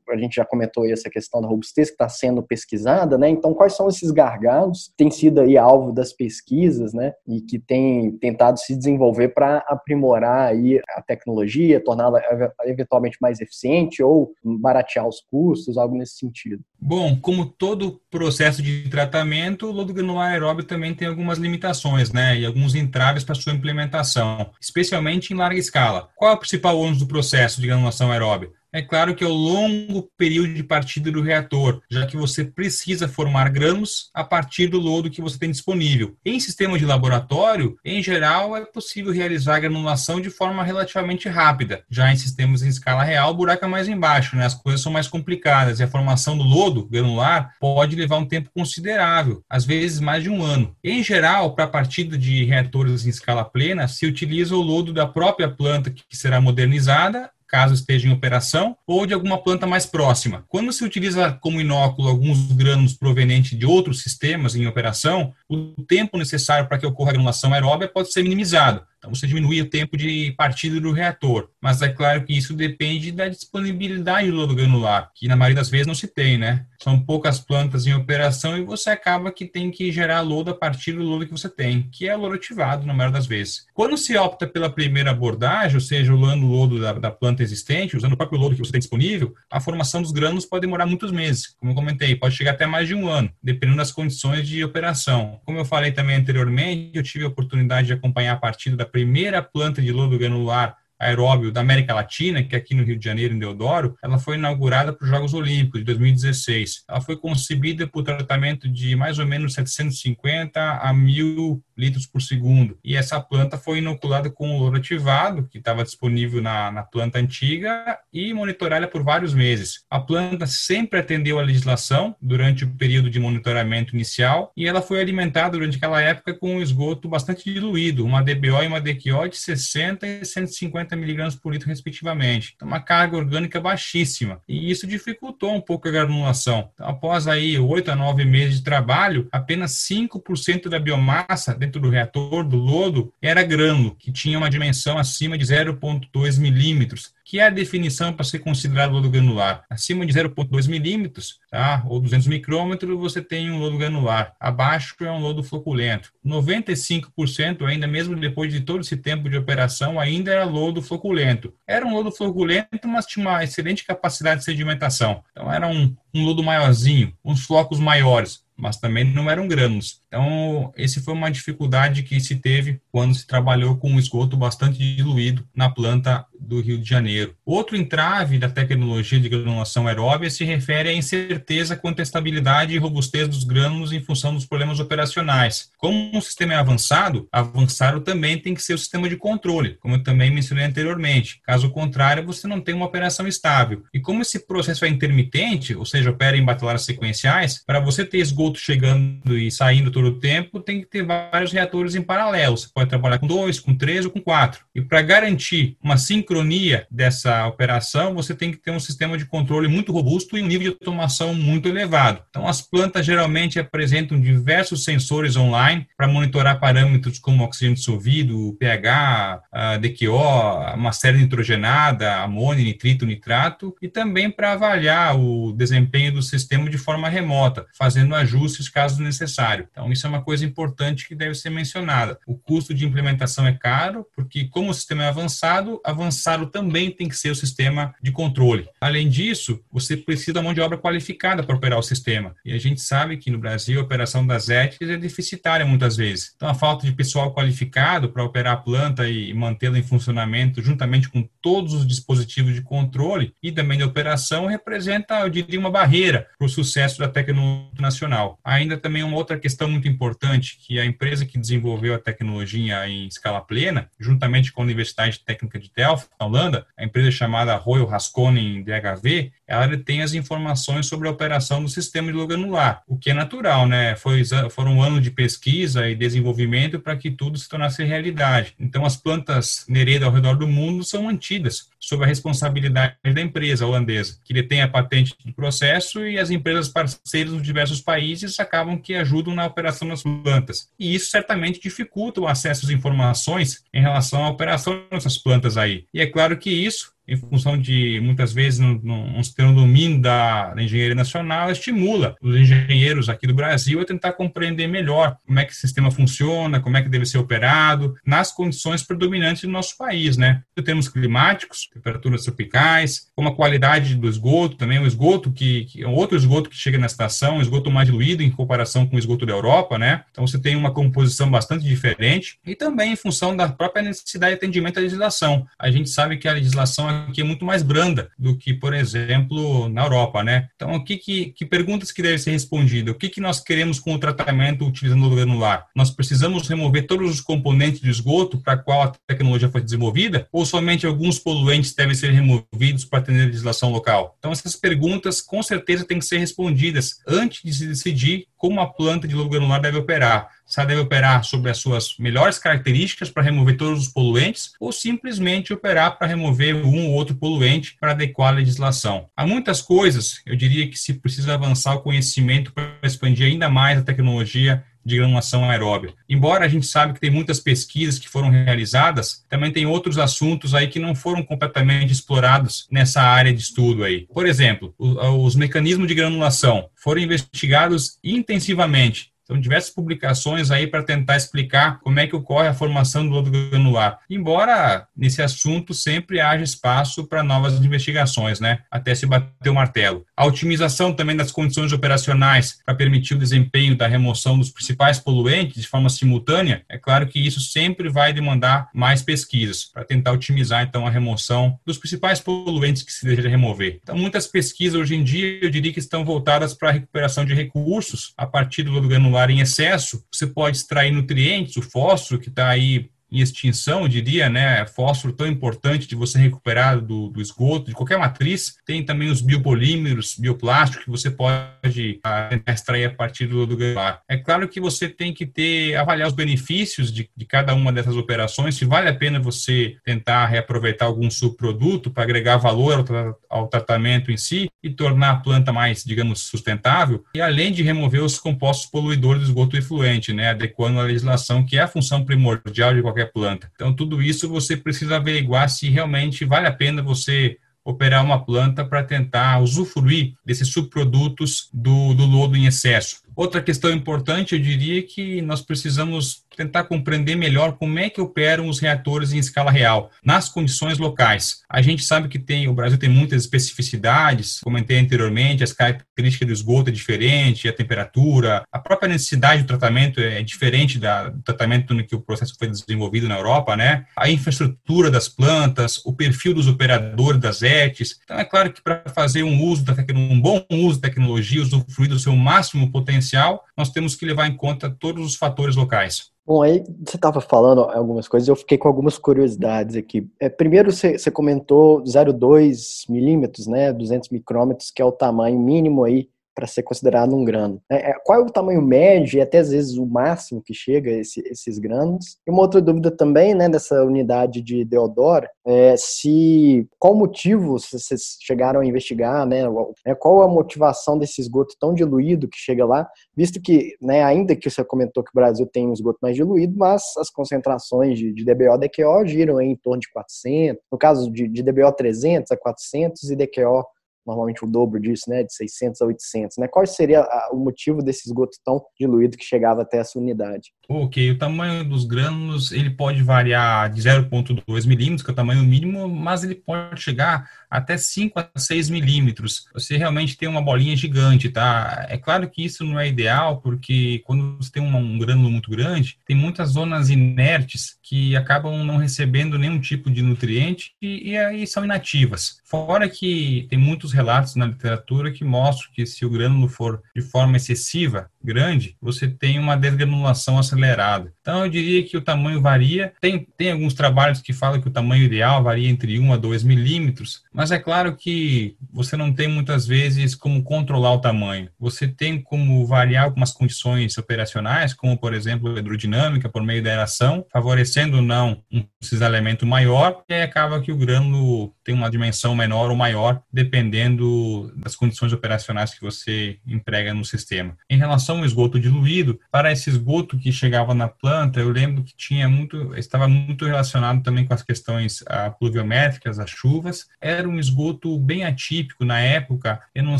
a 0.10 0.18
gente 0.18 0.36
já 0.36 0.46
comentou 0.46 0.84
aí 0.84 0.92
essa 0.92 1.10
questão 1.10 1.42
da 1.42 1.48
robustez 1.48 1.90
que 1.90 1.94
está 1.94 2.10
sendo 2.10 2.47
pesquisada, 2.48 3.18
né? 3.18 3.30
Então, 3.30 3.54
quais 3.54 3.76
são 3.76 3.88
esses 3.88 4.12
gargalos 4.12 4.88
que 4.88 4.98
têm 4.98 5.12
sido 5.12 5.42
aí 5.42 5.58
alvo 5.58 5.92
das 5.92 6.14
pesquisas, 6.14 6.94
né? 6.94 7.14
E 7.28 7.42
que 7.42 7.60
têm 7.60 8.12
tentado 8.18 8.60
se 8.60 8.76
desenvolver 8.76 9.30
para 9.30 9.58
aprimorar 9.68 10.48
aí 10.50 10.80
a 10.96 11.02
tecnologia, 11.02 11.84
torná-la 11.84 12.22
eventualmente 12.64 13.18
mais 13.22 13.40
eficiente 13.40 14.02
ou 14.02 14.32
baratear 14.44 15.08
os 15.08 15.22
custos, 15.30 15.78
algo 15.78 15.98
nesse 15.98 16.18
sentido. 16.18 16.62
Bom, 16.80 17.18
como 17.20 17.46
todo 17.46 18.00
processo 18.10 18.62
de 18.62 18.90
tratamento, 18.90 19.68
o 19.68 19.72
lodo 19.72 19.94
aeróbio 20.20 20.64
também 20.64 20.94
tem 20.94 21.08
algumas 21.08 21.38
limitações, 21.38 22.12
né? 22.12 22.40
E 22.40 22.46
alguns 22.46 22.76
entraves 22.76 23.24
para 23.24 23.36
sua 23.36 23.54
implementação, 23.54 24.52
especialmente 24.62 25.34
em 25.34 25.38
larga 25.38 25.60
escala. 25.60 26.10
Qual 26.16 26.32
é 26.32 26.34
o 26.34 26.40
principal 26.40 26.78
ônus 26.78 27.00
do 27.00 27.08
processo 27.08 27.60
de 27.60 27.68
granulação 27.68 28.12
aeróbia? 28.12 28.50
É 28.78 28.82
claro 28.84 29.16
que 29.16 29.24
é 29.24 29.28
o 29.28 29.34
longo 29.34 30.08
período 30.16 30.54
de 30.54 30.62
partida 30.62 31.12
do 31.12 31.20
reator, 31.20 31.82
já 31.90 32.06
que 32.06 32.16
você 32.16 32.46
precisa 32.46 33.08
formar 33.08 33.50
grãos 33.50 34.12
a 34.14 34.24
partir 34.24 34.68
do 34.68 34.78
lodo 34.78 35.10
que 35.10 35.20
você 35.20 35.36
tem 35.40 35.50
disponível. 35.50 36.16
Em 36.24 36.40
sistema 36.40 36.78
de 36.78 36.86
laboratório, 36.86 37.76
em 37.84 38.04
geral, 38.04 38.56
é 38.56 38.64
possível 38.64 39.12
realizar 39.12 39.56
a 39.56 39.62
granulação 39.62 40.22
de 40.22 40.30
forma 40.30 40.64
relativamente 40.64 41.28
rápida. 41.28 41.82
Já 41.90 42.14
em 42.14 42.16
sistemas 42.16 42.62
em 42.62 42.68
escala 42.68 43.04
real, 43.04 43.32
o 43.32 43.34
buraco 43.34 43.66
é 43.66 43.68
mais 43.68 43.88
embaixo, 43.88 44.36
né? 44.36 44.46
as 44.46 44.54
coisas 44.54 44.80
são 44.80 44.92
mais 44.92 45.08
complicadas 45.08 45.80
e 45.80 45.84
a 45.84 45.88
formação 45.88 46.38
do 46.38 46.44
lodo 46.44 46.88
granular 46.88 47.56
pode 47.60 47.96
levar 47.96 48.18
um 48.18 48.28
tempo 48.28 48.52
considerável, 48.54 49.44
às 49.50 49.66
vezes 49.66 50.00
mais 50.00 50.22
de 50.22 50.30
um 50.30 50.44
ano. 50.44 50.76
Em 50.84 51.02
geral, 51.02 51.56
para 51.56 51.64
a 51.64 51.68
partida 51.68 52.16
de 52.16 52.46
reatores 52.46 53.08
em 53.08 53.10
escala 53.10 53.44
plena, 53.44 53.88
se 53.88 54.06
utiliza 54.06 54.56
o 54.56 54.62
lodo 54.62 54.94
da 54.94 55.08
própria 55.08 55.50
planta 55.50 55.90
que 55.90 56.04
será 56.12 56.40
modernizada 56.40 57.32
caso 57.48 57.74
esteja 57.74 58.08
em 58.08 58.12
operação, 58.12 58.76
ou 58.86 59.06
de 59.06 59.14
alguma 59.14 59.42
planta 59.42 59.66
mais 59.66 59.86
próxima. 59.86 60.44
Quando 60.48 60.74
se 60.74 60.84
utiliza 60.84 61.32
como 61.42 61.62
inóculo 61.62 62.10
alguns 62.10 62.52
grãos 62.52 62.94
provenientes 62.94 63.58
de 63.58 63.66
outros 63.66 64.02
sistemas 64.02 64.56
em 64.56 64.68
operação, 64.68 65.34
o 65.50 65.82
tempo 65.88 66.18
necessário 66.18 66.68
para 66.68 66.78
que 66.78 66.86
ocorra 66.86 67.12
a 67.12 67.14
granulação 67.14 67.54
aeróbia 67.54 67.88
pode 67.88 68.12
ser 68.12 68.24
minimizado. 68.24 68.82
Então, 68.98 69.14
você 69.14 69.28
diminui 69.28 69.62
o 69.62 69.70
tempo 69.70 69.96
de 69.96 70.34
partida 70.38 70.82
do 70.82 70.92
reator. 70.92 71.50
Mas 71.62 71.82
é 71.82 71.90
claro 71.90 72.26
que 72.26 72.36
isso 72.36 72.54
depende 72.54 73.12
da 73.12 73.28
disponibilidade 73.28 74.30
do 74.30 74.36
lodo 74.36 74.56
granular, 74.56 75.12
que 75.16 75.28
na 75.28 75.36
maioria 75.36 75.56
das 75.56 75.70
vezes 75.70 75.88
não 75.88 75.96
se 75.96 76.08
tem, 76.08 76.38
né? 76.38 76.66
São 76.80 77.00
poucas 77.00 77.40
plantas 77.40 77.88
em 77.88 77.94
operação 77.94 78.58
e 78.58 78.64
você 78.64 78.90
acaba 78.90 79.32
que 79.32 79.46
tem 79.46 79.72
que 79.72 79.92
gerar 79.92 80.22
lodo 80.22 80.52
a 80.52 80.54
partir 80.54 80.94
do 80.94 81.02
lodo 81.04 81.26
que 81.26 81.32
você 81.32 81.50
tem, 81.50 81.90
que 81.92 82.08
é 82.08 82.16
lodo 82.16 82.36
ativado 82.36 82.86
na 82.86 82.94
maioria 82.94 83.18
das 83.18 83.26
vezes. 83.26 83.66
Quando 83.74 83.98
se 83.98 84.16
opta 84.18 84.46
pela 84.46 84.70
primeira 84.70 85.12
abordagem, 85.12 85.76
ou 85.76 85.82
seja, 85.82 86.14
usando 86.14 86.44
o 86.44 86.48
lodo 86.48 86.80
da, 86.80 86.94
da 86.94 87.12
planta 87.12 87.42
existente, 87.42 87.98
usando 87.98 88.14
o 88.14 88.18
próprio 88.18 88.40
lodo 88.40 88.56
que 88.56 88.64
você 88.64 88.72
tem 88.72 88.80
disponível, 88.80 89.34
a 89.50 89.60
formação 89.60 90.02
dos 90.02 90.12
grânulos 90.12 90.46
pode 90.46 90.62
demorar 90.62 90.86
muitos 90.86 91.12
meses. 91.12 91.56
Como 91.60 91.72
eu 91.72 91.76
comentei, 91.76 92.16
pode 92.16 92.36
chegar 92.36 92.52
até 92.52 92.66
mais 92.66 92.88
de 92.88 92.94
um 92.94 93.08
ano, 93.08 93.32
dependendo 93.42 93.78
das 93.78 93.92
condições 93.92 94.48
de 94.48 94.64
operação. 94.64 95.42
Como 95.46 95.58
eu 95.58 95.66
falei 95.66 95.92
também 95.92 96.16
anteriormente, 96.16 96.92
eu 96.94 97.04
tive 97.04 97.26
a 97.26 97.28
oportunidade 97.28 97.88
de 97.88 97.94
acompanhar 97.94 98.34
a 98.34 98.38
partida 98.38 98.76
da 98.76 98.86
primeira 98.86 99.42
planta 99.42 99.82
de 99.82 99.92
lodo 99.92 100.18
granular 100.18 100.78
aeróbio 101.00 101.52
da 101.52 101.62
América 101.62 101.94
Latina, 101.94 102.44
que 102.44 102.56
é 102.56 102.58
aqui 102.58 102.74
no 102.74 102.84
Rio 102.84 102.98
de 102.98 103.06
Janeiro, 103.06 103.34
em 103.34 103.40
Deodoro, 103.40 103.96
ela 104.04 104.18
foi 104.18 104.36
inaugurada 104.36 104.94
para 104.94 105.06
os 105.06 105.10
Jogos 105.10 105.34
Olímpicos 105.34 105.80
de 105.82 105.86
2016. 105.86 106.84
Ela 106.90 107.02
foi 107.02 107.18
concebida 107.18 107.90
o 107.94 108.04
tratamento 108.04 108.68
de 108.68 108.96
mais 108.96 109.20
ou 109.20 109.26
menos 109.26 109.54
750 109.54 110.60
a 110.60 110.94
1000 110.94 111.64
litros 111.78 112.06
por 112.06 112.22
segundo. 112.22 112.78
E 112.84 112.96
essa 112.96 113.20
planta 113.20 113.58
foi 113.58 113.80
inoculada 113.80 114.30
com 114.30 114.50
o 114.50 114.60
louro 114.60 114.78
ativado, 114.78 115.48
que 115.48 115.58
estava 115.58 115.84
disponível 115.84 116.42
na, 116.42 116.72
na 116.72 116.84
planta 116.84 117.20
antiga, 117.20 117.98
e 118.12 118.34
monitorada 118.34 118.88
por 118.88 119.04
vários 119.04 119.34
meses. 119.34 119.86
A 119.90 120.00
planta 120.00 120.48
sempre 120.48 121.00
atendeu 121.00 121.40
à 121.40 121.42
legislação 121.42 122.16
durante 122.22 122.64
o 122.64 122.70
período 122.76 123.10
de 123.10 123.20
monitoramento 123.20 123.96
inicial 123.96 124.52
e 124.56 124.68
ela 124.68 124.82
foi 124.82 125.00
alimentada 125.00 125.52
durante 125.52 125.78
aquela 125.78 126.02
época 126.02 126.34
com 126.34 126.56
um 126.56 126.62
esgoto 126.62 127.08
bastante 127.08 127.52
diluído, 127.52 128.06
uma 128.06 128.22
DBO 128.22 128.64
e 128.64 128.68
uma 128.68 128.82
DQO 128.82 129.28
de 129.30 129.38
60 129.38 130.08
e 130.08 130.26
150 130.26 130.96
miligramas 130.96 131.36
por 131.36 131.54
litro, 131.54 131.68
respectivamente. 131.68 132.54
Então, 132.56 132.68
uma 132.68 132.80
carga 132.80 133.18
orgânica 133.18 133.60
baixíssima. 133.60 134.42
E 134.48 134.70
isso 134.70 134.88
dificultou 134.88 135.54
um 135.54 135.62
pouco 135.62 135.88
a 135.88 135.92
granulação. 135.92 136.70
Então, 136.74 136.88
após 136.88 137.28
aí 137.28 137.58
8 137.58 137.92
a 137.92 137.96
9 137.96 138.26
meses 138.26 138.58
de 138.58 138.64
trabalho, 138.64 139.28
apenas 139.32 139.72
5% 139.90 140.70
da 140.70 140.80
biomassa 140.80 141.54
dentro 141.68 141.82
do 141.82 141.90
reator, 141.90 142.44
do 142.44 142.56
lodo, 142.56 143.14
era 143.22 143.44
grânulo, 143.44 143.96
que 143.96 144.12
tinha 144.12 144.38
uma 144.38 144.50
dimensão 144.50 144.98
acima 144.98 145.38
de 145.38 145.46
0,2 145.46 146.40
milímetros 146.40 147.14
que 147.28 147.42
é 147.42 147.48
a 147.48 147.50
definição 147.50 148.14
para 148.14 148.24
ser 148.24 148.40
considerado 148.40 148.94
lodo 148.94 149.10
granular. 149.10 149.66
Acima 149.70 150.06
de 150.06 150.14
0,2 150.14 150.70
milímetros, 150.70 151.40
tá? 151.52 151.84
ou 151.86 152.00
200 152.00 152.26
micrômetros, 152.26 152.98
você 152.98 153.22
tem 153.22 153.52
um 153.52 153.60
lodo 153.60 153.78
granular. 153.78 154.34
Abaixo 154.40 154.96
é 155.02 155.12
um 155.12 155.20
lodo 155.20 155.44
floculento. 155.44 156.14
95% 156.26 157.66
ainda, 157.66 157.86
mesmo 157.86 158.16
depois 158.16 158.50
de 158.54 158.62
todo 158.62 158.80
esse 158.80 158.96
tempo 158.96 159.30
de 159.30 159.38
operação, 159.38 160.00
ainda 160.00 160.32
era 160.32 160.46
lodo 160.46 160.82
floculento. 160.82 161.54
Era 161.68 161.86
um 161.86 161.94
lodo 161.94 162.14
floculento, 162.14 162.88
mas 162.88 163.06
tinha 163.06 163.28
uma 163.28 163.44
excelente 163.44 163.84
capacidade 163.84 164.40
de 164.40 164.46
sedimentação. 164.46 165.22
Então 165.32 165.52
era 165.52 165.68
um, 165.68 165.94
um 166.14 166.24
lodo 166.24 166.42
maiorzinho, 166.42 167.14
uns 167.26 167.46
flocos 167.46 167.78
maiores 167.78 168.47
mas 168.58 168.78
também 168.78 169.04
não 169.04 169.30
eram 169.30 169.48
grãos. 169.48 170.02
Então, 170.08 170.74
esse 170.76 171.02
foi 171.02 171.14
uma 171.14 171.30
dificuldade 171.30 172.04
que 172.04 172.20
se 172.20 172.36
teve 172.36 172.82
quando 172.92 173.14
se 173.14 173.28
trabalhou 173.28 173.78
com 173.78 173.92
um 173.92 174.00
esgoto 174.00 174.36
bastante 174.36 174.78
diluído 174.78 175.48
na 175.56 175.70
planta 175.70 176.26
do 176.40 176.62
Rio 176.62 176.78
de 176.78 176.90
Janeiro. 176.90 177.36
Outro 177.46 177.76
entrave 177.76 178.38
da 178.38 178.50
tecnologia 178.50 179.20
de 179.20 179.30
granulação 179.30 179.88
aeróbia 179.88 180.30
se 180.30 180.44
refere 180.44 180.90
à 180.90 180.94
incerteza 180.94 181.76
quanto 181.76 182.00
à 182.00 182.04
estabilidade 182.04 182.74
e 182.74 182.78
robustez 182.78 183.28
dos 183.28 183.44
grânulos 183.44 183.92
em 183.92 184.00
função 184.00 184.34
dos 184.34 184.46
problemas 184.46 184.80
operacionais. 184.80 185.70
Como 185.78 186.16
um 186.16 186.22
sistema 186.22 186.54
é 186.54 186.58
avançado, 186.58 187.28
avançado 187.32 188.02
também 188.02 188.38
tem 188.38 188.54
que 188.54 188.62
ser 188.62 188.74
o 188.74 188.78
sistema 188.78 189.10
de 189.10 189.18
controle, 189.18 189.78
como 189.80 189.96
eu 189.96 190.04
também 190.04 190.32
mencionei 190.32 190.66
anteriormente. 190.66 191.42
Caso 191.44 191.70
contrário, 191.70 192.26
você 192.26 192.48
não 192.48 192.62
tem 192.62 192.74
uma 192.74 192.86
operação 192.86 193.28
estável. 193.28 193.84
E 193.94 194.00
como 194.00 194.22
esse 194.22 194.48
processo 194.48 194.86
é 194.86 194.88
intermitente, 194.88 195.76
ou 195.76 195.86
seja, 195.86 196.12
opera 196.12 196.38
em 196.38 196.46
batelárias 196.46 196.86
sequenciais, 196.86 197.64
para 197.66 197.80
você 197.80 198.06
ter 198.06 198.20
esgoto 198.20 198.47
chegando 198.56 199.38
e 199.38 199.52
saindo 199.52 199.92
todo 199.92 200.08
o 200.08 200.20
tempo, 200.20 200.60
tem 200.60 200.82
que 200.82 200.88
ter 200.88 201.04
vários 201.04 201.52
reatores 201.52 201.96
em 201.96 202.02
paralelo. 202.02 202.58
Você 202.58 202.68
pode 202.74 202.90
trabalhar 202.90 203.20
com 203.20 203.28
dois, 203.28 203.60
com 203.60 203.76
três 203.76 204.06
ou 204.06 204.12
com 204.12 204.22
quatro. 204.22 204.62
E 204.74 204.82
para 204.82 205.02
garantir 205.02 205.78
uma 205.82 205.98
sincronia 205.98 206.86
dessa 206.90 207.48
operação, 207.48 208.14
você 208.14 208.34
tem 208.36 208.52
que 208.52 208.58
ter 208.58 208.72
um 208.72 208.80
sistema 208.80 209.18
de 209.18 209.26
controle 209.26 209.68
muito 209.68 209.92
robusto 209.92 210.38
e 210.38 210.42
um 210.42 210.48
nível 210.48 210.72
de 210.72 210.78
automação 210.80 211.34
muito 211.34 211.68
elevado. 211.68 212.22
Então, 212.30 212.48
as 212.48 212.62
plantas 212.62 213.06
geralmente 213.06 213.60
apresentam 213.60 214.20
diversos 214.20 214.84
sensores 214.84 215.36
online 215.36 215.88
para 215.98 216.08
monitorar 216.08 216.60
parâmetros 216.60 217.20
como 217.20 217.44
oxigênio 217.44 217.76
dissolvido, 217.76 218.56
pH, 218.60 219.42
DQO, 219.82 220.76
uma 220.76 220.92
série 220.92 221.18
nitrogenada, 221.18 222.18
amônia, 222.18 222.64
nitrito, 222.64 223.06
nitrato, 223.06 223.76
e 223.82 223.88
também 223.88 224.30
para 224.30 224.54
avaliar 224.54 225.18
o 225.20 225.52
desempenho 225.54 226.14
do 226.14 226.22
sistema 226.22 226.70
de 226.70 226.78
forma 226.78 227.10
remota, 227.10 227.66
fazendo 227.78 228.16
ajustes 228.38 228.70
caso 228.70 229.02
necessário. 229.02 229.68
Então, 229.72 229.92
isso 229.92 230.06
é 230.06 230.10
uma 230.10 230.22
coisa 230.22 230.46
importante 230.46 231.08
que 231.08 231.16
deve 231.16 231.36
ser 231.36 231.50
mencionada. 231.50 232.20
O 232.26 232.36
custo 232.36 232.74
de 232.74 232.86
implementação 232.86 233.48
é 233.48 233.54
caro, 233.54 234.06
porque 234.16 234.46
como 234.46 234.70
o 234.70 234.74
sistema 234.74 235.04
é 235.04 235.08
avançado, 235.08 235.82
avançado 235.84 236.48
também 236.48 236.92
tem 236.92 237.10
que 237.10 237.18
ser 237.18 237.32
o 237.32 237.36
sistema 237.36 237.94
de 238.02 238.12
controle. 238.12 238.68
Além 238.80 239.10
disso, 239.10 239.62
você 239.72 239.98
precisa 239.98 240.34
de 240.34 240.42
mão 240.42 240.54
de 240.54 240.62
obra 240.62 240.78
qualificada 240.78 241.44
para 241.44 241.56
operar 241.56 241.80
o 241.80 241.84
sistema. 241.84 242.36
E 242.46 242.54
a 242.54 242.58
gente 242.58 242.82
sabe 242.82 243.18
que 243.18 243.32
no 243.32 243.40
Brasil 243.40 243.80
a 243.80 243.84
operação 243.84 244.26
das 244.26 244.50
ETs 244.50 244.78
é 244.82 244.98
deficitária 244.98 245.66
muitas 245.66 245.96
vezes. 245.96 246.34
Então, 246.36 246.50
a 246.50 246.54
falta 246.54 246.86
de 246.86 246.94
pessoal 246.94 247.34
qualificado 247.34 248.10
para 248.10 248.24
operar 248.24 248.54
a 248.54 248.58
planta 248.58 249.08
e 249.08 249.34
mantê-la 249.34 249.80
em 249.80 249.84
funcionamento, 249.84 250.62
juntamente 250.62 251.10
com 251.10 251.28
todos 251.42 251.74
os 251.74 251.88
dispositivos 251.88 252.54
de 252.54 252.62
controle 252.62 253.34
e 253.42 253.52
também 253.52 253.78
de 253.78 253.84
operação, 253.84 254.46
representa, 254.46 255.22
eu 255.22 255.30
diria, 255.30 255.60
uma 255.60 255.72
barreira 255.72 256.28
para 256.38 256.46
o 256.46 256.50
sucesso 256.50 257.00
da 257.00 257.08
tecnologia 257.08 257.68
nacional. 257.80 258.27
Ainda 258.44 258.78
também 258.78 259.04
uma 259.04 259.18
outra 259.18 259.38
questão 259.40 259.70
muito 259.70 259.88
importante, 259.88 260.58
que 260.60 260.80
a 260.80 260.86
empresa 260.86 261.26
que 261.26 261.38
desenvolveu 261.38 261.94
a 261.94 262.00
tecnologia 262.00 262.88
em 262.88 263.08
escala 263.08 263.42
plena, 263.42 263.90
juntamente 264.00 264.52
com 264.52 264.62
a 264.62 264.66
Universidade 264.66 265.20
Técnica 265.20 265.60
de 265.60 265.72
Delft, 265.76 266.10
na 266.20 266.26
Holanda, 266.26 266.68
a 266.78 266.84
empresa 266.84 267.12
chamada 267.12 267.56
Royal 267.56 267.94
Haskoning 267.94 268.64
DHV, 268.64 269.32
ela 269.48 269.68
detém 269.68 270.02
as 270.02 270.14
informações 270.14 270.88
sobre 270.88 271.08
a 271.08 271.12
operação 271.12 271.64
do 271.64 271.70
sistema 271.70 272.12
de 272.12 272.34
anular, 272.34 272.84
o 272.88 272.98
que 272.98 273.12
é 273.12 273.14
natural, 273.14 273.68
né? 273.68 273.96
Foi, 273.96 274.24
foram 274.50 274.82
anos 274.82 275.02
de 275.02 275.12
pesquisa 275.12 275.90
e 275.90 275.96
desenvolvimento 275.96 276.80
para 276.80 276.98
que 276.98 277.10
tudo 277.10 277.38
se 277.38 277.48
tornasse 277.48 277.84
realidade. 277.84 278.54
Então, 278.60 278.86
as 278.86 278.98
plantas 278.98 279.66
Nereida 279.68 280.06
ao 280.06 280.12
redor 280.12 280.36
do 280.36 280.48
mundo 280.48 280.84
são 280.84 281.04
mantidas 281.04 281.70
sob 281.80 282.04
a 282.04 282.08
responsabilidade 282.08 282.96
da 283.04 283.22
empresa 283.22 283.66
holandesa, 283.66 284.20
que 284.24 284.34
detém 284.34 284.62
a 284.62 284.68
patente 284.68 285.16
do 285.24 285.34
processo 285.34 286.06
e 286.06 286.20
as 286.20 286.30
empresas 286.30 286.68
parceiras 286.68 287.32
dos 287.32 287.42
diversos 287.42 287.80
países 287.82 288.17
acabam 288.40 288.78
que 288.78 288.96
ajudam 288.96 289.34
na 289.34 289.46
operação 289.46 289.88
das 289.88 290.04
plantas. 290.04 290.70
E 290.80 290.94
isso 290.96 291.10
certamente 291.10 291.60
dificulta 291.60 292.22
o 292.22 292.28
acesso 292.28 292.66
às 292.66 292.72
informações 292.72 293.64
em 293.74 293.82
relação 293.82 294.24
à 294.24 294.30
operação 294.30 294.86
dessas 294.90 295.18
plantas 295.18 295.58
aí. 295.58 295.86
E 295.94 296.02
é 296.02 296.06
claro 296.06 296.38
que 296.38 296.50
isso 296.50 296.97
em 297.08 297.16
função 297.16 297.58
de, 297.58 298.00
muitas 298.02 298.34
vezes, 298.34 298.60
não, 298.60 298.74
não 298.84 299.22
ter 299.36 299.44
um 299.44 299.54
domínio 299.54 300.02
da, 300.02 300.54
da, 300.54 300.62
engenharia 300.62 300.96
nacional, 300.96 301.52
estimula 301.52 302.16
os 302.22 302.36
engenheiros 302.36 303.08
aqui 303.10 303.26
do 303.26 303.34
Brasil 303.34 303.80
a 303.80 303.86
tentar 303.86 304.14
compreender 304.14 304.68
melhor 304.68 305.18
como 305.26 305.40
é 305.40 305.46
que 305.46 305.54
o 305.54 305.56
sistema 305.56 305.90
funciona, 305.92 306.60
como 306.60 306.76
é 306.76 306.82
que 306.82 306.90
deve 306.90 307.06
ser 307.06 307.18
operado, 307.18 307.96
nas 308.06 308.32
condições 308.32 308.84
predominantes 308.84 309.44
do 309.44 309.50
nosso 309.50 309.78
país, 309.78 310.18
né? 310.18 310.42
Temos 310.66 310.90
climáticos, 310.90 311.70
temperaturas 311.74 312.24
tropicais, 312.24 313.08
como 313.16 313.30
a 313.30 313.36
qualidade 313.36 313.96
do 313.96 314.10
esgoto, 314.10 314.58
também 314.58 314.80
o 314.80 314.88
esgoto 314.88 315.32
que, 315.32 315.66
que 315.66 315.84
é 315.84 315.88
outro 315.88 316.18
esgoto 316.18 316.50
que 316.50 316.58
chega 316.58 316.78
na 316.78 316.88
estação, 316.88 317.38
um 317.38 317.42
esgoto 317.42 317.72
mais 317.72 317.88
diluído 317.88 318.22
em 318.22 318.30
comparação 318.30 318.86
com 318.86 318.96
o 318.96 319.00
esgoto 319.00 319.26
da 319.26 319.34
Europa, 319.34 319.78
né? 319.78 320.04
Então 320.12 320.28
você 320.28 320.40
tem 320.40 320.56
uma 320.56 320.74
composição 320.74 321.30
bastante 321.30 321.64
diferente 321.64 322.38
e 322.46 322.56
também 322.56 322.94
em 322.94 322.96
função 322.96 323.36
da 323.36 323.48
própria 323.48 323.84
necessidade 323.84 324.34
de 324.34 324.38
atendimento 324.38 324.78
à 324.78 324.82
legislação. 324.82 325.46
A 325.58 325.72
gente 325.72 325.90
sabe 325.90 326.18
que 326.18 326.28
a 326.28 326.34
legislação 326.34 326.97
aqui 327.08 327.22
é 327.22 327.24
muito 327.24 327.46
mais 327.46 327.64
branda 327.64 328.10
do 328.18 328.36
que, 328.36 328.54
por 328.54 328.74
exemplo, 328.74 329.70
na 329.70 329.84
Europa, 329.84 330.24
né? 330.24 330.50
Então, 330.56 330.76
o 330.76 330.84
que, 330.84 330.98
que, 330.98 331.26
que 331.28 331.46
perguntas 331.46 331.92
que 331.92 332.02
devem 332.02 332.18
ser 332.18 332.32
respondidas? 332.32 332.94
O 332.94 332.98
que, 332.98 333.10
que 333.10 333.22
nós 333.22 333.40
queremos 333.40 333.80
com 333.80 333.94
o 333.94 334.00
tratamento 334.00 334.66
utilizando 334.66 335.06
o 335.06 335.16
granular? 335.16 335.68
Nós 335.76 335.92
precisamos 335.92 336.48
remover 336.48 336.88
todos 336.88 337.10
os 337.10 337.22
componentes 337.22 337.82
de 337.82 337.90
esgoto 337.90 338.38
para 338.40 338.58
qual 338.58 338.84
a 338.84 338.94
tecnologia 339.08 339.50
foi 339.50 339.62
desenvolvida? 339.62 340.28
Ou 340.32 340.46
somente 340.46 340.86
alguns 340.86 341.20
poluentes 341.20 341.74
devem 341.74 341.96
ser 341.96 342.12
removidos 342.12 342.86
para 342.86 343.00
atender 343.00 343.24
a 343.24 343.26
legislação 343.26 343.72
local? 343.72 344.16
Então, 344.20 344.32
essas 344.32 344.56
perguntas, 344.56 345.22
com 345.22 345.42
certeza, 345.42 345.86
têm 345.86 346.00
que 346.00 346.06
ser 346.06 346.18
respondidas 346.18 347.00
antes 347.08 347.42
de 347.44 347.54
se 347.54 347.68
decidir 347.68 348.28
como 348.38 348.62
a 348.62 348.68
planta 348.68 349.08
de 349.08 349.16
lodo 349.16 349.30
granular 349.30 349.60
deve 349.60 349.78
operar 349.78 350.30
se 350.46 350.60
ela 350.60 350.70
deve 350.70 350.82
operar 350.82 351.24
sobre 351.26 351.52
as 351.52 351.58
suas 351.58 351.98
melhores 352.00 352.40
características 352.40 353.10
para 353.10 353.24
remover 353.24 353.58
todos 353.58 353.82
os 353.82 353.88
poluentes 353.90 354.54
ou 354.60 354.72
simplesmente 354.72 355.54
operar 355.54 355.98
para 355.98 356.08
remover 356.08 356.56
um 356.56 356.88
ou 356.88 356.94
outro 356.94 357.16
poluente 357.16 357.76
para 357.80 357.92
adequar 357.92 358.30
a 358.30 358.38
legislação. 358.38 359.10
Há 359.16 359.28
muitas 359.28 359.62
coisas, 359.62 360.22
eu 360.26 360.36
diria 360.36 360.70
que 360.70 360.80
se 360.80 360.94
precisa 360.94 361.34
avançar 361.34 361.76
o 361.76 361.82
conhecimento 361.82 362.54
para 362.54 362.78
expandir 362.84 363.28
ainda 363.28 363.50
mais 363.50 363.80
a 363.80 363.84
tecnologia 363.84 364.64
de 364.88 364.98
granulação 364.98 365.50
aeróbica. 365.50 365.94
Embora 366.10 366.46
a 366.46 366.48
gente 366.48 366.66
sabe 366.66 366.94
que 366.94 367.00
tem 367.00 367.10
muitas 367.12 367.40
pesquisas 367.40 368.00
que 368.00 368.08
foram 368.08 368.30
realizadas, 368.30 369.26
também 369.30 369.52
tem 369.52 369.66
outros 369.66 369.98
assuntos 369.98 370.56
aí 370.56 370.68
que 370.68 370.80
não 370.80 370.96
foram 370.96 371.22
completamente 371.22 371.92
explorados 371.92 372.68
nessa 372.72 373.02
área 373.02 373.34
de 373.34 373.42
estudo 373.42 373.84
aí. 373.84 374.08
Por 374.14 374.26
exemplo, 374.26 374.74
os 374.78 375.36
mecanismos 375.36 375.88
de 375.88 375.96
granulação 375.96 376.70
foram 376.76 377.02
investigados 377.02 378.00
intensivamente 378.04 379.12
São 379.28 379.38
diversas 379.38 379.72
publicações 379.72 380.52
aí 380.52 380.68
para 380.68 380.82
tentar 380.82 381.18
explicar 381.18 381.82
como 381.82 382.00
é 382.00 382.08
que 382.08 382.16
ocorre 382.16 382.48
a 382.48 382.54
formação 382.54 383.06
do 383.06 383.14
lodo 383.14 383.30
granular. 383.30 384.00
Embora 384.10 384.88
nesse 384.96 385.22
assunto 385.22 385.74
sempre 385.74 386.22
haja 386.22 386.46
espaço 386.46 387.06
para 387.06 387.22
novas 387.22 387.54
investigações, 387.56 388.40
né? 388.40 388.60
Até 388.72 388.96
se 388.96 389.06
bater 389.06 389.50
o 389.50 389.54
martelo. 389.54 390.06
A 390.16 390.26
otimização 390.26 390.94
também 390.94 391.14
das 391.14 391.30
condições 391.30 391.74
operacionais 391.74 392.60
para 392.66 392.74
permitir 392.74 393.16
o 393.16 393.20
desempenho 393.20 393.76
da 393.76 393.86
remoção 393.86 394.38
dos 394.38 394.50
principais 394.50 394.98
poluentes 394.98 395.62
de 395.62 395.68
forma 395.68 395.90
simultânea, 395.90 396.64
é 396.70 396.78
claro 396.78 397.06
que 397.06 397.20
isso 397.20 397.42
sempre 397.42 397.90
vai 397.90 398.14
demandar 398.14 398.70
mais 398.74 399.02
pesquisas 399.02 399.66
para 399.66 399.84
tentar 399.84 400.14
otimizar 400.14 400.64
então 400.64 400.88
a 400.88 400.90
remoção 400.90 401.60
dos 401.66 401.78
principais 401.78 402.22
poluentes 402.22 402.82
que 402.82 402.94
se 402.94 403.06
deseja 403.06 403.28
remover. 403.28 403.82
Então, 403.84 403.98
muitas 403.98 404.26
pesquisas 404.26 404.80
hoje 404.80 404.96
em 404.96 405.04
dia, 405.04 405.40
eu 405.42 405.50
diria 405.50 405.74
que 405.74 405.80
estão 405.80 406.06
voltadas 406.06 406.54
para 406.54 406.70
a 406.70 406.72
recuperação 406.72 407.26
de 407.26 407.34
recursos 407.34 408.14
a 408.16 408.26
partir 408.26 408.64
do 408.64 408.72
lodo 408.72 408.88
granular 408.88 409.17
em 409.30 409.40
excesso. 409.40 410.06
Você 410.12 410.28
pode 410.28 410.58
extrair 410.58 410.92
nutrientes, 410.92 411.58
o 411.58 411.62
fósforo 411.62 412.20
que 412.20 412.30
está 412.30 412.50
aí 412.50 412.90
em 413.12 413.20
extinção, 413.20 413.82
eu 413.82 413.88
diria, 413.88 414.30
né? 414.30 414.66
Fósforo 414.66 415.14
tão 415.14 415.28
importante 415.28 415.88
de 415.88 415.96
você 415.96 416.20
recuperar 416.20 416.80
do, 416.80 417.10
do, 417.10 417.22
esgoto, 417.22 417.68
de 417.68 417.74
qualquer 417.74 417.98
matriz. 417.98 418.56
Tem 418.66 418.84
também 418.84 419.10
os 419.10 419.22
biopolímeros, 419.22 420.16
bioplástico, 420.18 420.84
que 420.84 420.90
você 420.90 421.10
pode 421.10 422.00
ah, 422.04 422.30
extrair 422.48 422.86
a 422.86 422.94
partir 422.94 423.28
do, 423.28 423.46
do 423.46 423.56
granular. 423.56 424.02
É 424.08 424.18
claro 424.18 424.48
que 424.48 424.60
você 424.60 424.90
tem 424.90 425.14
que 425.14 425.26
ter, 425.26 425.76
avaliar 425.76 426.08
os 426.08 426.14
benefícios 426.14 426.92
de, 426.92 427.10
de 427.16 427.26
cada 427.26 427.54
uma 427.54 427.72
dessas 427.72 427.96
operações, 427.96 428.56
se 428.56 428.66
vale 428.66 428.90
a 428.90 428.94
pena 428.94 429.20
você 429.20 429.78
tentar 429.86 430.26
reaproveitar 430.26 430.86
algum 430.86 431.10
subproduto 431.10 431.92
para 431.92 432.04
agregar 432.04 432.38
valor 432.38 432.86
ao, 433.30 433.42
ao 433.42 433.48
tratamento 433.48 434.12
em 434.12 434.18
si 434.18 434.50
e 434.62 434.70
tornar 434.70 435.12
a 435.12 435.16
planta 435.18 435.54
mais, 435.54 435.84
digamos, 435.84 436.24
sustentável, 436.24 437.04
e 437.16 437.22
além 437.22 437.52
de 437.52 437.64
remover 437.64 438.02
os 438.04 438.20
compostos 438.20 438.70
poluidores 438.70 439.22
do 439.22 439.28
esgoto 439.28 439.58
efluente, 439.58 440.14
né? 440.14 440.30
Adequando 440.30 440.80
a 440.80 440.84
legislação, 440.84 441.46
que 441.46 441.58
é 441.58 441.62
a 441.62 441.68
função 441.68 442.04
primordial 442.04 442.74
de 442.74 442.82
qualquer 442.82 442.97
qualquer 442.98 443.12
planta. 443.12 443.52
Então, 443.54 443.74
tudo 443.74 444.02
isso 444.02 444.28
você 444.28 444.58
precisa 444.58 444.96
averiguar 444.96 445.50
se 445.50 445.70
realmente 445.70 446.26
vale 446.26 446.48
a 446.48 446.52
pena 446.52 446.82
você 446.82 447.38
operar 447.64 448.04
uma 448.04 448.24
planta 448.24 448.66
para 448.66 448.84
tentar 448.84 449.40
usufruir 449.42 450.14
desses 450.26 450.52
subprodutos 450.52 451.50
do, 451.54 451.94
do 451.94 452.06
lodo 452.06 452.36
em 452.36 452.46
excesso. 452.46 453.02
Outra 453.18 453.42
questão 453.42 453.72
importante, 453.72 454.36
eu 454.36 454.40
diria 454.40 454.84
que 454.84 455.24
nós 455.24 455.42
precisamos 455.42 456.22
tentar 456.38 456.66
compreender 456.66 457.16
melhor 457.16 457.54
como 457.54 457.80
é 457.80 457.90
que 457.90 458.00
operam 458.00 458.48
os 458.48 458.60
reatores 458.60 459.12
em 459.12 459.18
escala 459.18 459.50
real, 459.50 459.90
nas 460.06 460.30
condições 460.30 460.78
locais. 460.78 461.42
A 461.50 461.64
gente 461.64 461.84
sabe 461.84 462.08
que 462.08 462.20
tem, 462.20 462.48
o 462.48 462.54
Brasil 462.54 462.78
tem 462.78 462.90
muitas 462.90 463.24
especificidades, 463.24 464.40
comentei 464.42 464.78
anteriormente, 464.78 465.44
as 465.44 465.52
características 465.52 466.28
do 466.28 466.34
esgoto 466.34 466.70
é 466.70 466.72
diferente, 466.72 467.50
a 467.50 467.54
temperatura, 467.54 468.44
a 468.52 468.60
própria 468.60 468.88
necessidade 468.88 469.42
do 469.42 469.48
tratamento 469.48 470.00
é 470.00 470.22
diferente 470.22 470.78
da, 470.78 471.10
do 471.10 471.24
tratamento 471.24 471.74
no 471.74 471.84
que 471.84 471.96
o 471.96 472.02
processo 472.02 472.36
foi 472.38 472.48
desenvolvido 472.48 473.08
na 473.08 473.18
Europa, 473.18 473.58
né? 473.58 473.86
A 473.96 474.08
infraestrutura 474.08 474.92
das 474.92 475.10
plantas, 475.10 475.84
o 475.84 475.94
perfil 475.94 476.36
dos 476.36 476.48
operadores 476.48 477.20
das 477.20 477.42
ETs. 477.42 478.00
Então, 478.04 478.20
é 478.20 478.24
claro 478.24 478.54
que 478.54 478.62
para 478.62 478.84
fazer 478.94 479.24
um 479.24 479.42
uso 479.42 479.66
da 479.66 479.76
um 479.96 480.22
bom 480.22 480.46
uso 480.52 480.80
da 480.80 480.88
tecnologia, 480.88 481.42
usufruir 481.42 481.90
do 481.90 481.98
seu 481.98 482.16
máximo 482.16 482.72
potencial, 482.72 483.07
nós 483.56 483.70
temos 483.70 483.96
que 483.96 484.06
levar 484.06 484.28
em 484.28 484.36
conta 484.36 484.70
todos 484.70 485.06
os 485.06 485.16
fatores 485.16 485.56
locais. 485.56 486.12
Bom, 486.26 486.42
aí 486.42 486.62
você 486.86 486.98
estava 486.98 487.22
falando 487.22 487.62
algumas 487.62 488.06
coisas, 488.06 488.28
eu 488.28 488.36
fiquei 488.36 488.58
com 488.58 488.68
algumas 488.68 488.98
curiosidades 488.98 489.78
aqui. 489.78 490.06
É, 490.20 490.28
primeiro, 490.28 490.74
você, 490.74 490.98
você 490.98 491.10
comentou 491.10 491.82
0,2 491.84 492.84
milímetros, 492.90 493.48
né, 493.48 493.72
200 493.72 494.10
micrômetros, 494.10 494.70
que 494.70 494.82
é 494.82 494.86
o 494.86 494.92
tamanho 494.92 495.40
mínimo 495.40 495.86
aí 495.86 496.10
para 496.38 496.46
ser 496.46 496.62
considerado 496.62 497.16
um 497.16 497.26
grano. 497.26 497.60
É, 497.68 497.90
é, 497.90 497.94
qual 498.06 498.20
é 498.20 498.24
o 498.24 498.30
tamanho 498.30 498.62
médio 498.62 499.18
e 499.18 499.22
até 499.22 499.40
às 499.40 499.50
vezes 499.50 499.76
o 499.76 499.88
máximo 499.88 500.40
que 500.40 500.54
chega 500.54 500.92
esse, 500.92 501.20
esses 501.26 501.58
granos? 501.58 502.20
E 502.28 502.30
uma 502.30 502.44
outra 502.44 502.62
dúvida 502.62 502.92
também, 502.92 503.34
né, 503.34 503.50
dessa 503.50 503.84
unidade 503.84 504.40
de 504.44 504.64
Deodoro, 504.64 505.28
é 505.44 505.76
se 505.76 506.70
qual 506.78 506.94
motivo 506.94 507.58
vocês 507.58 508.18
chegaram 508.22 508.60
a 508.60 508.66
investigar, 508.66 509.26
né, 509.26 509.46
é, 509.84 509.96
qual 509.96 510.22
a 510.22 510.28
motivação 510.28 511.00
desse 511.00 511.20
esgoto 511.22 511.56
tão 511.60 511.74
diluído 511.74 512.28
que 512.28 512.38
chega 512.38 512.64
lá, 512.64 512.88
visto 513.16 513.42
que, 513.42 513.76
né, 513.82 514.04
ainda 514.04 514.36
que 514.36 514.48
você 514.48 514.64
comentou 514.64 515.04
que 515.04 515.10
o 515.10 515.20
Brasil 515.20 515.48
tem 515.48 515.68
um 515.68 515.74
esgoto 515.74 515.98
mais 516.04 516.16
diluído, 516.16 516.56
mas 516.56 516.84
as 517.00 517.10
concentrações 517.10 517.98
de, 517.98 518.14
de 518.14 518.24
DBO 518.24 518.60
DQO 518.60 519.08
giram 519.08 519.42
em 519.42 519.56
torno 519.56 519.80
de 519.80 519.92
400, 519.92 520.62
no 520.72 520.78
caso 520.78 521.12
de, 521.12 521.28
de 521.28 521.42
DBO 521.42 521.72
300 521.72 522.32
a 522.32 522.38
400 522.38 523.10
e 523.10 523.16
DQO 523.16 523.66
normalmente 524.08 524.44
o 524.44 524.48
dobro 524.48 524.80
disso, 524.80 525.10
né, 525.10 525.24
de 525.24 525.34
600 525.34 525.82
a 525.82 525.86
800, 525.86 526.38
né? 526.38 526.48
Qual 526.48 526.66
seria 526.66 527.02
a, 527.02 527.30
o 527.34 527.38
motivo 527.38 527.84
desse 527.84 528.08
esgoto 528.08 528.38
tão 528.44 528.64
diluído 528.80 529.18
que 529.18 529.26
chegava 529.26 529.62
até 529.62 529.78
essa 529.80 530.00
unidade? 530.00 530.54
Ok, 530.70 531.12
o 531.12 531.18
tamanho 531.18 531.64
dos 531.64 531.86
grânulos, 531.86 532.52
ele 532.52 532.70
pode 532.70 533.04
variar 533.04 533.72
de 533.72 533.82
0,2 533.82 534.66
milímetros, 534.66 535.04
que 535.04 535.12
é 535.12 535.14
o 535.14 535.16
tamanho 535.16 535.44
mínimo, 535.44 535.88
mas 535.88 536.24
ele 536.24 536.36
pode 536.36 536.82
chegar 536.82 537.30
até 537.50 537.78
5 537.78 538.20
a 538.20 538.30
6 538.38 538.70
milímetros. 538.70 539.46
Você 539.54 539.78
realmente 539.78 540.18
tem 540.18 540.28
uma 540.28 540.42
bolinha 540.42 540.76
gigante, 540.76 541.30
tá? 541.30 541.86
É 541.90 541.98
claro 541.98 542.30
que 542.30 542.44
isso 542.44 542.64
não 542.66 542.80
é 542.80 542.88
ideal, 542.88 543.42
porque 543.42 544.02
quando 544.06 544.38
você 544.38 544.52
tem 544.52 544.64
um, 544.64 544.76
um 544.76 545.00
grânulo 545.00 545.30
muito 545.30 545.50
grande, 545.50 545.98
tem 546.06 546.16
muitas 546.16 546.50
zonas 546.50 546.90
inertes 546.90 547.78
que 547.82 548.16
acabam 548.16 548.64
não 548.64 548.78
recebendo 548.78 549.38
nenhum 549.38 549.60
tipo 549.60 549.90
de 549.90 550.02
nutriente 550.02 550.74
e, 550.82 551.12
e 551.12 551.18
aí 551.18 551.48
são 551.48 551.64
inativas. 551.64 552.42
Fora 552.50 552.88
que 552.88 553.46
tem 553.50 553.60
muitos 553.60 553.92
relatos 553.92 554.36
na 554.36 554.46
literatura 554.46 555.12
que 555.12 555.26
mostram 555.26 555.70
que 555.74 555.86
se 555.86 556.06
o 556.06 556.10
grânulo 556.10 556.48
for 556.48 556.82
de 556.96 557.02
forma 557.02 557.36
excessiva, 557.36 558.10
grande, 558.24 558.78
você 558.82 559.06
tem 559.06 559.38
uma 559.38 559.58
desgranulação 559.58 560.40
acelerada. 560.40 561.14
Então, 561.20 561.44
eu 561.44 561.50
diria 561.50 561.84
que 561.84 561.98
o 561.98 562.02
tamanho 562.02 562.42
varia. 562.42 562.94
Tem, 563.02 563.28
tem 563.38 563.52
alguns 563.52 563.74
trabalhos 563.74 564.22
que 564.22 564.32
falam 564.32 564.62
que 564.62 564.68
o 564.68 564.72
tamanho 564.72 565.04
ideal 565.04 565.44
varia 565.44 565.70
entre 565.70 566.00
1 566.00 566.14
a 566.14 566.18
2 566.18 566.44
milímetros, 566.44 567.24
mas 567.34 567.52
é 567.52 567.60
claro 567.60 567.98
que 567.98 568.56
você 568.72 568.96
não 568.96 569.14
tem 569.14 569.28
muitas 569.28 569.68
vezes 569.68 570.16
como 570.16 570.42
controlar 570.42 570.94
o 570.94 571.02
tamanho. 571.02 571.50
Você 571.60 571.86
tem 571.86 572.22
como 572.22 572.66
variar 572.66 573.06
algumas 573.06 573.32
condições 573.32 573.98
operacionais, 573.98 574.74
como, 574.74 574.98
por 574.98 575.14
exemplo, 575.14 575.54
a 575.54 575.60
hidrodinâmica, 575.60 576.30
por 576.30 576.44
meio 576.44 576.64
da 576.64 576.70
aeração, 576.70 577.26
favorecendo 577.32 577.98
ou 577.98 578.04
não 578.04 578.42
um 578.52 578.64
cisalhamento 578.82 579.46
maior, 579.46 580.04
e 580.08 580.14
aí 580.14 580.22
acaba 580.22 580.62
que 580.62 580.72
o 580.72 580.78
grânulo 580.78 581.54
tem 581.68 581.76
uma 581.76 581.92
dimensão 581.92 582.34
menor 582.34 582.70
ou 582.70 582.78
maior, 582.78 583.22
dependendo 583.32 584.54
das 584.56 584.74
condições 584.74 585.12
operacionais 585.12 585.74
que 585.74 585.82
você 585.82 586.40
emprega 586.48 586.94
no 586.94 587.04
sistema. 587.04 587.58
Em 587.70 587.78
relação 587.78 588.20
ao 588.20 588.26
esgoto 588.26 588.58
diluído, 588.58 589.20
para 589.30 589.52
esse 589.52 589.70
esgoto 589.70 590.18
que 590.18 590.32
chegava 590.32 590.74
na 590.74 590.88
planta, 590.88 591.42
eu 591.42 591.50
lembro 591.50 591.84
que 591.84 591.94
tinha 591.94 592.30
muito, 592.30 592.74
estava 592.78 593.06
muito 593.10 593.46
relacionado 593.46 594.02
também 594.02 594.26
com 594.26 594.34
as 594.34 594.42
questões 594.42 595.04
ah, 595.08 595.30
pluviométricas, 595.30 596.20
as 596.20 596.30
chuvas. 596.30 596.88
Era 597.02 597.28
um 597.28 597.38
esgoto 597.38 598.00
bem 598.00 598.24
atípico 598.24 598.86
na 598.86 599.02
época. 599.02 599.60
Eu 599.76 599.84
não 599.84 600.00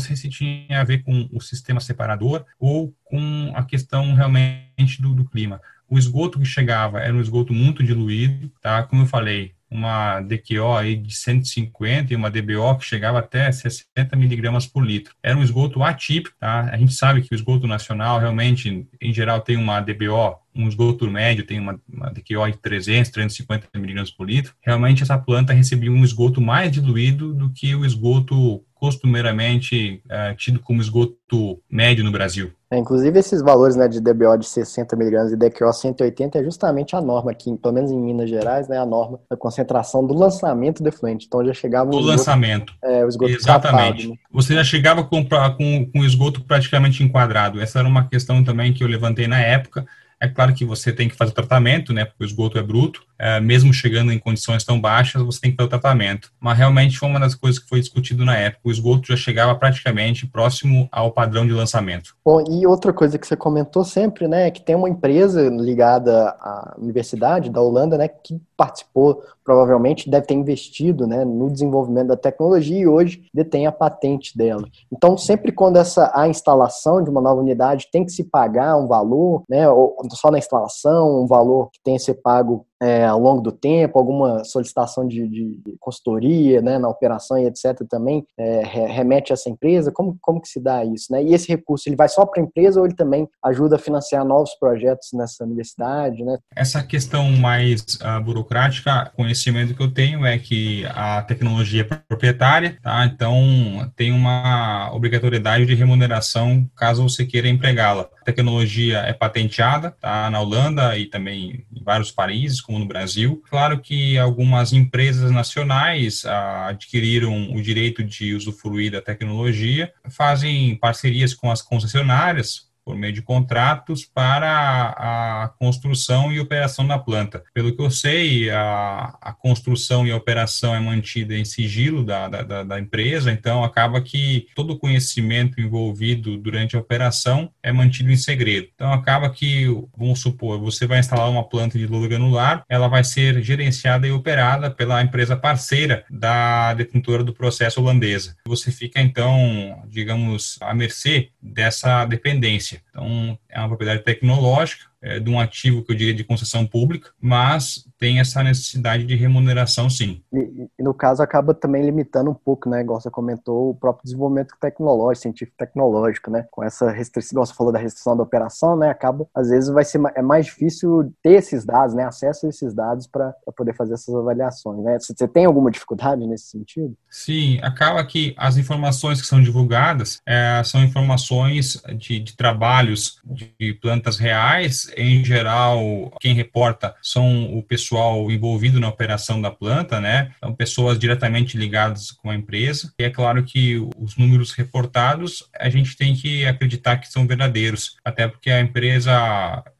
sei 0.00 0.16
se 0.16 0.30
tinha 0.30 0.80
a 0.80 0.84
ver 0.84 1.02
com 1.02 1.28
o 1.30 1.38
sistema 1.38 1.80
separador 1.80 2.46
ou 2.58 2.94
com 3.04 3.52
a 3.54 3.62
questão 3.62 4.14
realmente 4.14 5.02
do, 5.02 5.12
do 5.12 5.26
clima. 5.26 5.60
O 5.86 5.98
esgoto 5.98 6.38
que 6.38 6.46
chegava 6.46 7.00
era 7.00 7.14
um 7.14 7.20
esgoto 7.20 7.52
muito 7.52 7.82
diluído, 7.82 8.50
tá? 8.62 8.82
Como 8.84 9.02
eu 9.02 9.06
falei, 9.06 9.52
uma 9.70 10.20
DQO 10.20 10.76
aí 10.76 10.96
de 10.96 11.14
150 11.14 12.12
e 12.12 12.16
uma 12.16 12.30
DBO 12.30 12.76
que 12.78 12.84
chegava 12.84 13.18
até 13.18 13.50
60 13.50 14.16
miligramas 14.16 14.66
por 14.66 14.84
litro. 14.84 15.14
Era 15.22 15.36
um 15.36 15.42
esgoto 15.42 15.82
atípico, 15.82 16.36
tá? 16.38 16.70
A 16.72 16.76
gente 16.76 16.94
sabe 16.94 17.22
que 17.22 17.32
o 17.32 17.34
esgoto 17.34 17.66
nacional 17.66 18.18
realmente, 18.18 18.86
em 19.00 19.12
geral, 19.12 19.40
tem 19.40 19.56
uma 19.56 19.80
DBO, 19.80 20.36
um 20.54 20.68
esgoto 20.68 21.08
médio 21.08 21.46
tem 21.46 21.60
uma, 21.60 21.80
uma 21.88 22.10
DQO 22.10 22.50
de 22.50 22.58
300, 22.58 23.10
350 23.10 23.68
miligramas 23.76 24.10
por 24.10 24.28
litro. 24.28 24.54
Realmente 24.60 25.02
essa 25.02 25.16
planta 25.16 25.52
recebia 25.52 25.90
um 25.90 26.04
esgoto 26.04 26.40
mais 26.40 26.72
diluído 26.72 27.32
do 27.32 27.50
que 27.50 27.74
o 27.74 27.84
esgoto 27.84 28.64
costumeiramente 28.74 30.02
é, 30.08 30.34
tido 30.34 30.60
como 30.60 30.80
esgoto 30.80 31.62
médio 31.70 32.04
no 32.04 32.12
Brasil. 32.12 32.52
É, 32.70 32.76
inclusive 32.76 33.18
esses 33.18 33.40
valores 33.40 33.76
né, 33.76 33.88
de 33.88 33.98
DBO 33.98 34.36
de 34.36 34.46
60 34.46 34.94
miligramas 34.94 35.32
e 35.32 35.36
DQO 35.36 35.72
180 35.72 36.38
é 36.38 36.44
justamente 36.44 36.94
a 36.94 37.00
norma 37.00 37.30
aqui, 37.30 37.56
pelo 37.56 37.72
menos 37.72 37.90
em 37.90 37.98
Minas 37.98 38.28
Gerais, 38.28 38.68
né, 38.68 38.78
a 38.78 38.84
norma 38.84 39.18
da 39.30 39.38
concentração 39.38 40.06
do 40.06 40.12
lançamento 40.12 40.82
do 40.82 40.88
efluente. 40.88 41.24
Então 41.26 41.42
já 41.42 41.54
chegava... 41.54 41.90
Do 41.90 41.98
lançamento. 41.98 42.74
É, 42.82 43.02
o 43.04 43.08
esgoto 43.08 43.32
Exatamente. 43.32 44.02
Tratado, 44.02 44.10
né? 44.10 44.16
Você 44.30 44.54
já 44.54 44.64
chegava 44.64 45.02
com, 45.02 45.24
com, 45.24 45.90
com 45.90 46.00
o 46.00 46.04
esgoto 46.04 46.42
praticamente 46.42 47.02
enquadrado. 47.02 47.58
Essa 47.58 47.78
era 47.78 47.88
uma 47.88 48.06
questão 48.06 48.44
também 48.44 48.74
que 48.74 48.84
eu 48.84 48.88
levantei 48.88 49.26
na 49.26 49.40
época, 49.40 49.86
é 50.20 50.28
claro 50.28 50.52
que 50.52 50.64
você 50.64 50.92
tem 50.92 51.08
que 51.08 51.16
fazer 51.16 51.30
o 51.30 51.34
tratamento, 51.34 51.92
né, 51.94 52.04
porque 52.04 52.22
o 52.22 52.26
esgoto 52.26 52.58
é 52.58 52.62
bruto, 52.62 53.02
é, 53.18 53.40
mesmo 53.40 53.72
chegando 53.72 54.12
em 54.12 54.18
condições 54.18 54.64
tão 54.64 54.80
baixas, 54.80 55.22
você 55.22 55.40
tem 55.40 55.50
que 55.50 55.56
ter 55.56 55.64
o 55.64 55.68
tratamento. 55.68 56.30
Mas 56.40 56.56
realmente 56.56 56.98
foi 56.98 57.08
uma 57.08 57.18
das 57.18 57.34
coisas 57.34 57.60
que 57.60 57.68
foi 57.68 57.80
discutido 57.80 58.24
na 58.24 58.36
época. 58.36 58.60
O 58.64 58.70
esgoto 58.70 59.08
já 59.08 59.16
chegava 59.16 59.54
praticamente 59.54 60.26
próximo 60.26 60.88
ao 60.92 61.10
padrão 61.10 61.46
de 61.46 61.52
lançamento. 61.52 62.14
Bom, 62.24 62.44
e 62.48 62.66
outra 62.66 62.92
coisa 62.92 63.18
que 63.18 63.26
você 63.26 63.36
comentou 63.36 63.84
sempre, 63.84 64.28
né, 64.28 64.50
que 64.50 64.62
tem 64.62 64.76
uma 64.76 64.88
empresa 64.88 65.48
ligada 65.48 66.28
à 66.40 66.74
universidade 66.78 67.50
da 67.50 67.60
Holanda, 67.60 67.98
né, 67.98 68.08
que 68.08 68.40
participou, 68.56 69.22
provavelmente 69.44 70.10
deve 70.10 70.26
ter 70.26 70.34
investido 70.34 71.06
né, 71.06 71.24
no 71.24 71.50
desenvolvimento 71.50 72.08
da 72.08 72.16
tecnologia 72.16 72.78
e 72.78 72.86
hoje 72.86 73.22
detém 73.32 73.66
a 73.66 73.72
patente 73.72 74.36
dela. 74.36 74.64
Então, 74.92 75.16
sempre 75.16 75.52
quando 75.52 75.78
essa, 75.78 76.12
a 76.14 76.28
instalação 76.28 77.02
de 77.02 77.08
uma 77.08 77.20
nova 77.20 77.40
unidade 77.40 77.88
tem 77.90 78.04
que 78.04 78.12
se 78.12 78.24
pagar 78.24 78.76
um 78.76 78.86
valor, 78.86 79.42
né, 79.48 79.68
ou 79.68 79.96
só 80.12 80.30
na 80.30 80.38
instalação, 80.38 81.22
um 81.22 81.26
valor 81.26 81.70
que 81.72 81.80
tem 81.82 81.96
que 81.96 82.02
ser 82.02 82.14
pago 82.14 82.66
é, 82.80 83.04
ao 83.04 83.18
longo 83.18 83.42
do 83.42 83.52
tempo, 83.52 83.98
alguma 83.98 84.44
solicitação 84.44 85.06
de, 85.06 85.26
de, 85.28 85.76
consultoria 85.80 86.62
né, 86.62 86.78
na 86.78 86.88
operação 86.88 87.38
e 87.38 87.46
etc. 87.46 87.86
também 87.88 88.24
é, 88.36 88.62
remete 88.86 89.32
a 89.32 89.34
essa 89.34 89.50
empresa? 89.50 89.90
Como, 89.90 90.16
como 90.20 90.40
que 90.40 90.48
se 90.48 90.60
dá 90.60 90.84
isso? 90.84 91.12
Né? 91.12 91.24
E 91.24 91.34
esse 91.34 91.48
recurso 91.48 91.88
ele 91.88 91.96
vai 91.96 92.08
só 92.08 92.24
para 92.24 92.40
a 92.40 92.44
empresa 92.44 92.80
ou 92.80 92.86
ele 92.86 92.94
também 92.94 93.28
ajuda 93.44 93.76
a 93.76 93.78
financiar 93.78 94.24
novos 94.24 94.54
projetos 94.54 95.08
nessa 95.12 95.44
universidade? 95.44 96.22
Né? 96.22 96.38
Essa 96.54 96.82
questão 96.82 97.30
mais 97.32 97.82
uh, 97.82 98.22
burocrática, 98.22 99.10
conhecimento 99.16 99.74
que 99.74 99.82
eu 99.82 99.92
tenho 99.92 100.24
é 100.24 100.38
que 100.38 100.84
a 100.86 101.22
tecnologia 101.22 101.82
é 101.82 101.96
proprietária, 102.08 102.78
tá? 102.82 103.04
então 103.06 103.90
tem 103.96 104.12
uma 104.12 104.90
obrigatoriedade 104.92 105.66
de 105.66 105.74
remuneração 105.74 106.68
caso 106.76 107.02
você 107.02 107.24
queira 107.24 107.48
empregá-la. 107.48 108.08
A 108.20 108.24
tecnologia 108.24 108.98
é 108.98 109.12
patenteada 109.12 109.90
tá? 110.00 110.30
na 110.30 110.40
Holanda 110.40 110.96
e 110.96 111.06
também 111.06 111.64
em 111.72 111.82
vários 111.82 112.10
países, 112.10 112.60
como 112.68 112.78
no 112.78 112.86
Brasil. 112.86 113.42
Claro 113.48 113.80
que 113.80 114.18
algumas 114.18 114.74
empresas 114.74 115.30
nacionais 115.30 116.26
ah, 116.26 116.66
adquiriram 116.68 117.50
o 117.52 117.62
direito 117.62 118.04
de 118.04 118.34
usufruir 118.34 118.92
da 118.92 119.00
tecnologia, 119.00 119.90
fazem 120.10 120.76
parcerias 120.76 121.32
com 121.32 121.50
as 121.50 121.62
concessionárias 121.62 122.67
por 122.88 122.96
meio 122.96 123.12
de 123.12 123.20
contratos 123.20 124.06
para 124.06 124.94
a 124.96 125.48
construção 125.58 126.32
e 126.32 126.40
operação 126.40 126.86
da 126.86 126.98
planta. 126.98 127.44
Pelo 127.52 127.76
que 127.76 127.82
eu 127.82 127.90
sei, 127.90 128.48
a, 128.48 129.14
a 129.20 129.30
construção 129.30 130.06
e 130.06 130.10
a 130.10 130.16
operação 130.16 130.74
é 130.74 130.80
mantida 130.80 131.36
em 131.36 131.44
sigilo 131.44 132.02
da, 132.02 132.28
da, 132.28 132.64
da, 132.64 132.80
empresa, 132.80 133.30
então 133.30 133.62
acaba 133.62 134.00
que 134.00 134.46
todo 134.54 134.70
o 134.70 134.78
conhecimento 134.78 135.60
envolvido 135.60 136.38
durante 136.38 136.76
a 136.76 136.78
operação 136.78 137.50
é 137.62 137.70
mantido 137.70 138.10
em 138.10 138.16
segredo. 138.16 138.68
Então 138.74 138.90
acaba 138.90 139.28
que, 139.28 139.66
vamos 139.94 140.20
supor, 140.20 140.58
você 140.58 140.86
vai 140.86 140.98
instalar 140.98 141.28
uma 141.28 141.46
planta 141.46 141.76
de 141.76 141.86
lula 141.86 142.08
granular, 142.08 142.64
ela 142.70 142.88
vai 142.88 143.04
ser 143.04 143.42
gerenciada 143.42 144.06
e 144.06 144.12
operada 144.12 144.70
pela 144.70 145.02
empresa 145.02 145.36
parceira 145.36 146.06
da 146.08 146.72
detentora 146.72 147.22
do 147.22 147.34
processo 147.34 147.82
holandesa. 147.82 148.34
Você 148.46 148.72
fica 148.72 148.98
então, 148.98 149.84
digamos, 149.90 150.56
à 150.62 150.72
mercê 150.72 151.28
dessa 151.42 152.06
dependência. 152.06 152.77
Então, 152.90 153.38
é 153.48 153.58
uma 153.58 153.68
propriedade 153.68 154.02
tecnológica 154.02 154.86
é, 155.02 155.20
de 155.20 155.30
um 155.30 155.38
ativo 155.38 155.82
que 155.84 155.92
eu 155.92 155.96
diria 155.96 156.14
de 156.14 156.24
concessão 156.24 156.66
pública, 156.66 157.10
mas 157.20 157.86
tem 157.98 158.20
essa 158.20 158.42
necessidade 158.42 159.04
de 159.04 159.16
remuneração, 159.16 159.88
sim. 159.90 160.22
E, 160.32 160.68
e, 160.78 160.82
no 160.82 160.94
caso 160.94 161.22
acaba 161.22 161.52
também 161.54 161.84
limitando 161.84 162.30
um 162.30 162.34
pouco, 162.34 162.68
né, 162.68 162.80
igual 162.80 163.00
você 163.00 163.10
comentou, 163.10 163.70
o 163.70 163.74
próprio 163.74 164.04
desenvolvimento 164.04 164.54
tecnológico, 164.60 165.22
científico 165.22 165.56
tecnológico, 165.58 166.30
né, 166.30 166.46
com 166.50 166.62
essa 166.62 166.90
restrição, 166.90 167.34
igual 167.34 167.46
você 167.46 167.54
falou 167.54 167.72
da 167.72 167.78
restrição 167.78 168.16
da 168.16 168.22
operação, 168.22 168.76
né, 168.76 168.90
acaba, 168.90 169.26
às 169.34 169.48
vezes 169.48 169.70
vai 169.70 169.84
ser 169.84 170.00
é 170.14 170.22
mais 170.22 170.46
difícil 170.46 171.12
ter 171.22 171.32
esses 171.32 171.64
dados, 171.64 171.94
né, 171.94 172.04
acesso 172.04 172.46
a 172.46 172.48
esses 172.48 172.74
dados 172.74 173.06
para 173.06 173.34
poder 173.56 173.74
fazer 173.74 173.94
essas 173.94 174.14
avaliações, 174.14 174.82
né. 174.82 174.98
Você 174.98 175.26
tem 175.26 175.44
alguma 175.44 175.70
dificuldade 175.70 176.26
nesse 176.26 176.50
sentido? 176.50 176.96
Sim, 177.10 177.58
acaba 177.62 178.04
que 178.04 178.34
as 178.36 178.56
informações 178.56 179.20
que 179.20 179.26
são 179.26 179.42
divulgadas 179.42 180.20
é, 180.26 180.62
são 180.64 180.82
informações 180.82 181.82
de, 181.96 182.20
de 182.20 182.36
trabalhos 182.36 183.20
de 183.24 183.74
plantas 183.74 184.18
reais 184.18 184.87
em 184.96 185.24
geral, 185.24 186.12
quem 186.20 186.34
reporta 186.34 186.94
são 187.02 187.56
o 187.56 187.62
pessoal 187.62 188.30
envolvido 188.30 188.80
na 188.80 188.88
operação 188.88 189.40
da 189.40 189.50
planta, 189.50 190.00
né? 190.00 190.32
São 190.40 190.54
pessoas 190.54 190.98
diretamente 190.98 191.56
ligadas 191.56 192.10
com 192.10 192.30
a 192.30 192.34
empresa. 192.34 192.92
E 192.98 193.04
é 193.04 193.10
claro 193.10 193.42
que 193.44 193.76
os 193.98 194.16
números 194.16 194.52
reportados 194.52 195.48
a 195.58 195.68
gente 195.68 195.96
tem 195.96 196.14
que 196.14 196.46
acreditar 196.46 196.96
que 196.98 197.10
são 197.10 197.26
verdadeiros, 197.26 197.96
até 198.04 198.26
porque 198.26 198.50
a 198.50 198.60
empresa, 198.60 199.12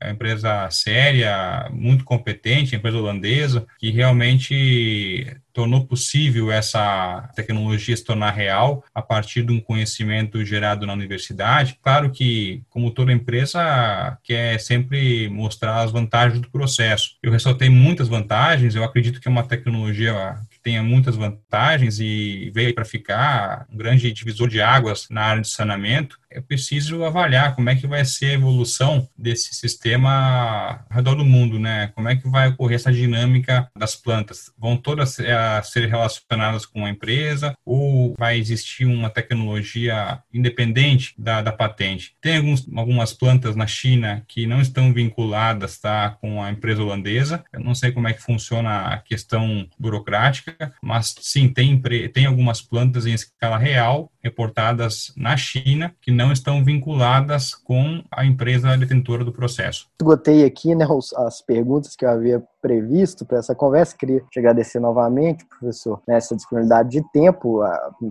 a 0.01 0.11
empresa 0.11 0.69
séria, 0.71 1.69
muito 1.73 2.05
competente, 2.05 2.77
empresa 2.77 2.99
holandesa, 2.99 3.67
que 3.79 3.91
realmente 3.91 5.27
tornou 5.59 5.85
possível 5.85 6.53
essa 6.53 7.29
tecnologia 7.35 7.97
se 7.97 8.05
tornar 8.05 8.31
real 8.31 8.85
a 8.95 9.03
partir 9.03 9.43
de 9.43 9.51
um 9.51 9.61
conhecimento 9.61 10.45
gerado 10.45 10.87
na 10.87 10.93
universidade. 10.93 11.77
Claro 11.83 12.13
que, 12.13 12.63
como 12.71 12.93
toda 12.93 13.13
empresa, 13.13 14.17
quer 14.23 14.61
sempre 14.61 15.29
mostrar 15.29 15.81
as 15.81 15.91
vantagens 15.91 16.41
do 16.41 16.49
processo. 16.49 17.17
Eu 17.21 17.33
ressaltei 17.33 17.69
muitas 17.69 18.07
vantagens, 18.07 18.77
eu 18.77 18.85
acredito 18.85 19.21
que 19.21 19.27
é 19.27 19.31
uma 19.33 19.43
tecnologia 19.43 20.37
que 20.49 20.61
tenha 20.61 20.81
muitas 20.81 21.17
vantagens 21.17 21.99
e 21.99 22.53
veio 22.55 22.73
para 22.73 22.85
ficar 22.85 23.67
um 23.69 23.77
grande 23.77 24.13
divisor 24.13 24.49
de 24.49 24.61
águas 24.61 25.09
na 25.11 25.23
área 25.23 25.43
de 25.43 25.49
saneamento 25.49 26.21
é 26.31 26.41
preciso 26.41 27.05
avaliar 27.05 27.55
como 27.55 27.71
é 27.71 27.77
que 27.77 27.87
vai 27.87 28.05
ser 28.05 28.27
a 28.27 28.35
evolução 28.35 29.09
desse 29.17 29.55
sistema 29.55 30.85
ao 30.89 30.97
redor 30.97 31.15
do 31.15 31.25
mundo, 31.25 31.59
né? 31.59 31.89
Como 31.95 32.09
é 32.09 32.17
que 32.17 32.29
vai 32.29 32.49
ocorrer 32.49 32.77
essa 32.77 32.93
dinâmica 32.93 33.71
das 33.77 33.97
plantas? 33.97 34.53
Vão 34.59 34.77
todas 34.77 35.19
é, 35.19 35.63
ser 35.63 35.89
relacionadas 35.89 36.67
com 36.67 36.85
a 36.85 36.91
empresa 36.91 37.55
ou 37.65 38.15
vai 38.19 38.39
existir 38.39 38.85
uma 38.85 39.11
tecnologia 39.11 40.21
independente 40.33 41.15
da, 41.19 41.43
da 41.43 41.53
patente? 41.53 42.15
Tem 42.21 42.37
alguns, 42.37 42.67
algumas 42.77 43.13
plantas 43.13 43.57
na 43.57 43.67
China 43.67 44.23
que 44.29 44.47
não 44.47 44.61
estão 44.61 44.93
vinculadas 44.93 45.79
tá, 45.79 46.11
com 46.21 46.43
a 46.43 46.51
empresa 46.51 46.83
holandesa. 46.83 47.45
Eu 47.53 47.61
não 47.61 47.75
sei 47.75 47.93
como 47.93 48.09
é 48.09 48.13
que 48.13 48.23
funciona 48.23 48.81
a 48.81 48.99
questão 48.99 49.69
burocrática, 49.79 50.73
mas 50.83 51.15
sim, 51.21 51.49
tem, 51.49 51.81
tem 52.13 52.27
algumas 52.27 52.61
plantas 52.61 53.07
em 53.07 53.13
escala 53.13 53.59
real 53.59 54.13
reportadas 54.23 55.13
na 55.17 55.37
China 55.37 55.95
que 56.01 56.11
não 56.19 56.33
estão 56.33 56.65
vinculadas 56.65 57.55
com 57.55 58.03
a 58.11 58.27
empresa 58.27 58.77
detentora 58.77 59.25
do 59.25 59.33
processo. 59.33 59.87
Esgotei 60.01 60.45
aqui 60.45 60.75
né, 60.75 60.85
as 61.17 61.41
perguntas 61.41 61.95
que 61.95 62.05
eu 62.05 62.11
havia 62.11 62.43
previsto 62.61 63.25
para 63.25 63.39
essa 63.39 63.55
conversa. 63.55 63.97
Queria 63.97 64.21
te 64.29 64.41
agradecer 64.41 64.81
novamente, 64.81 65.47
professor, 65.47 66.03
nessa 66.09 66.35
disponibilidade 66.35 66.91
de 66.91 67.05
tempo. 67.13 67.61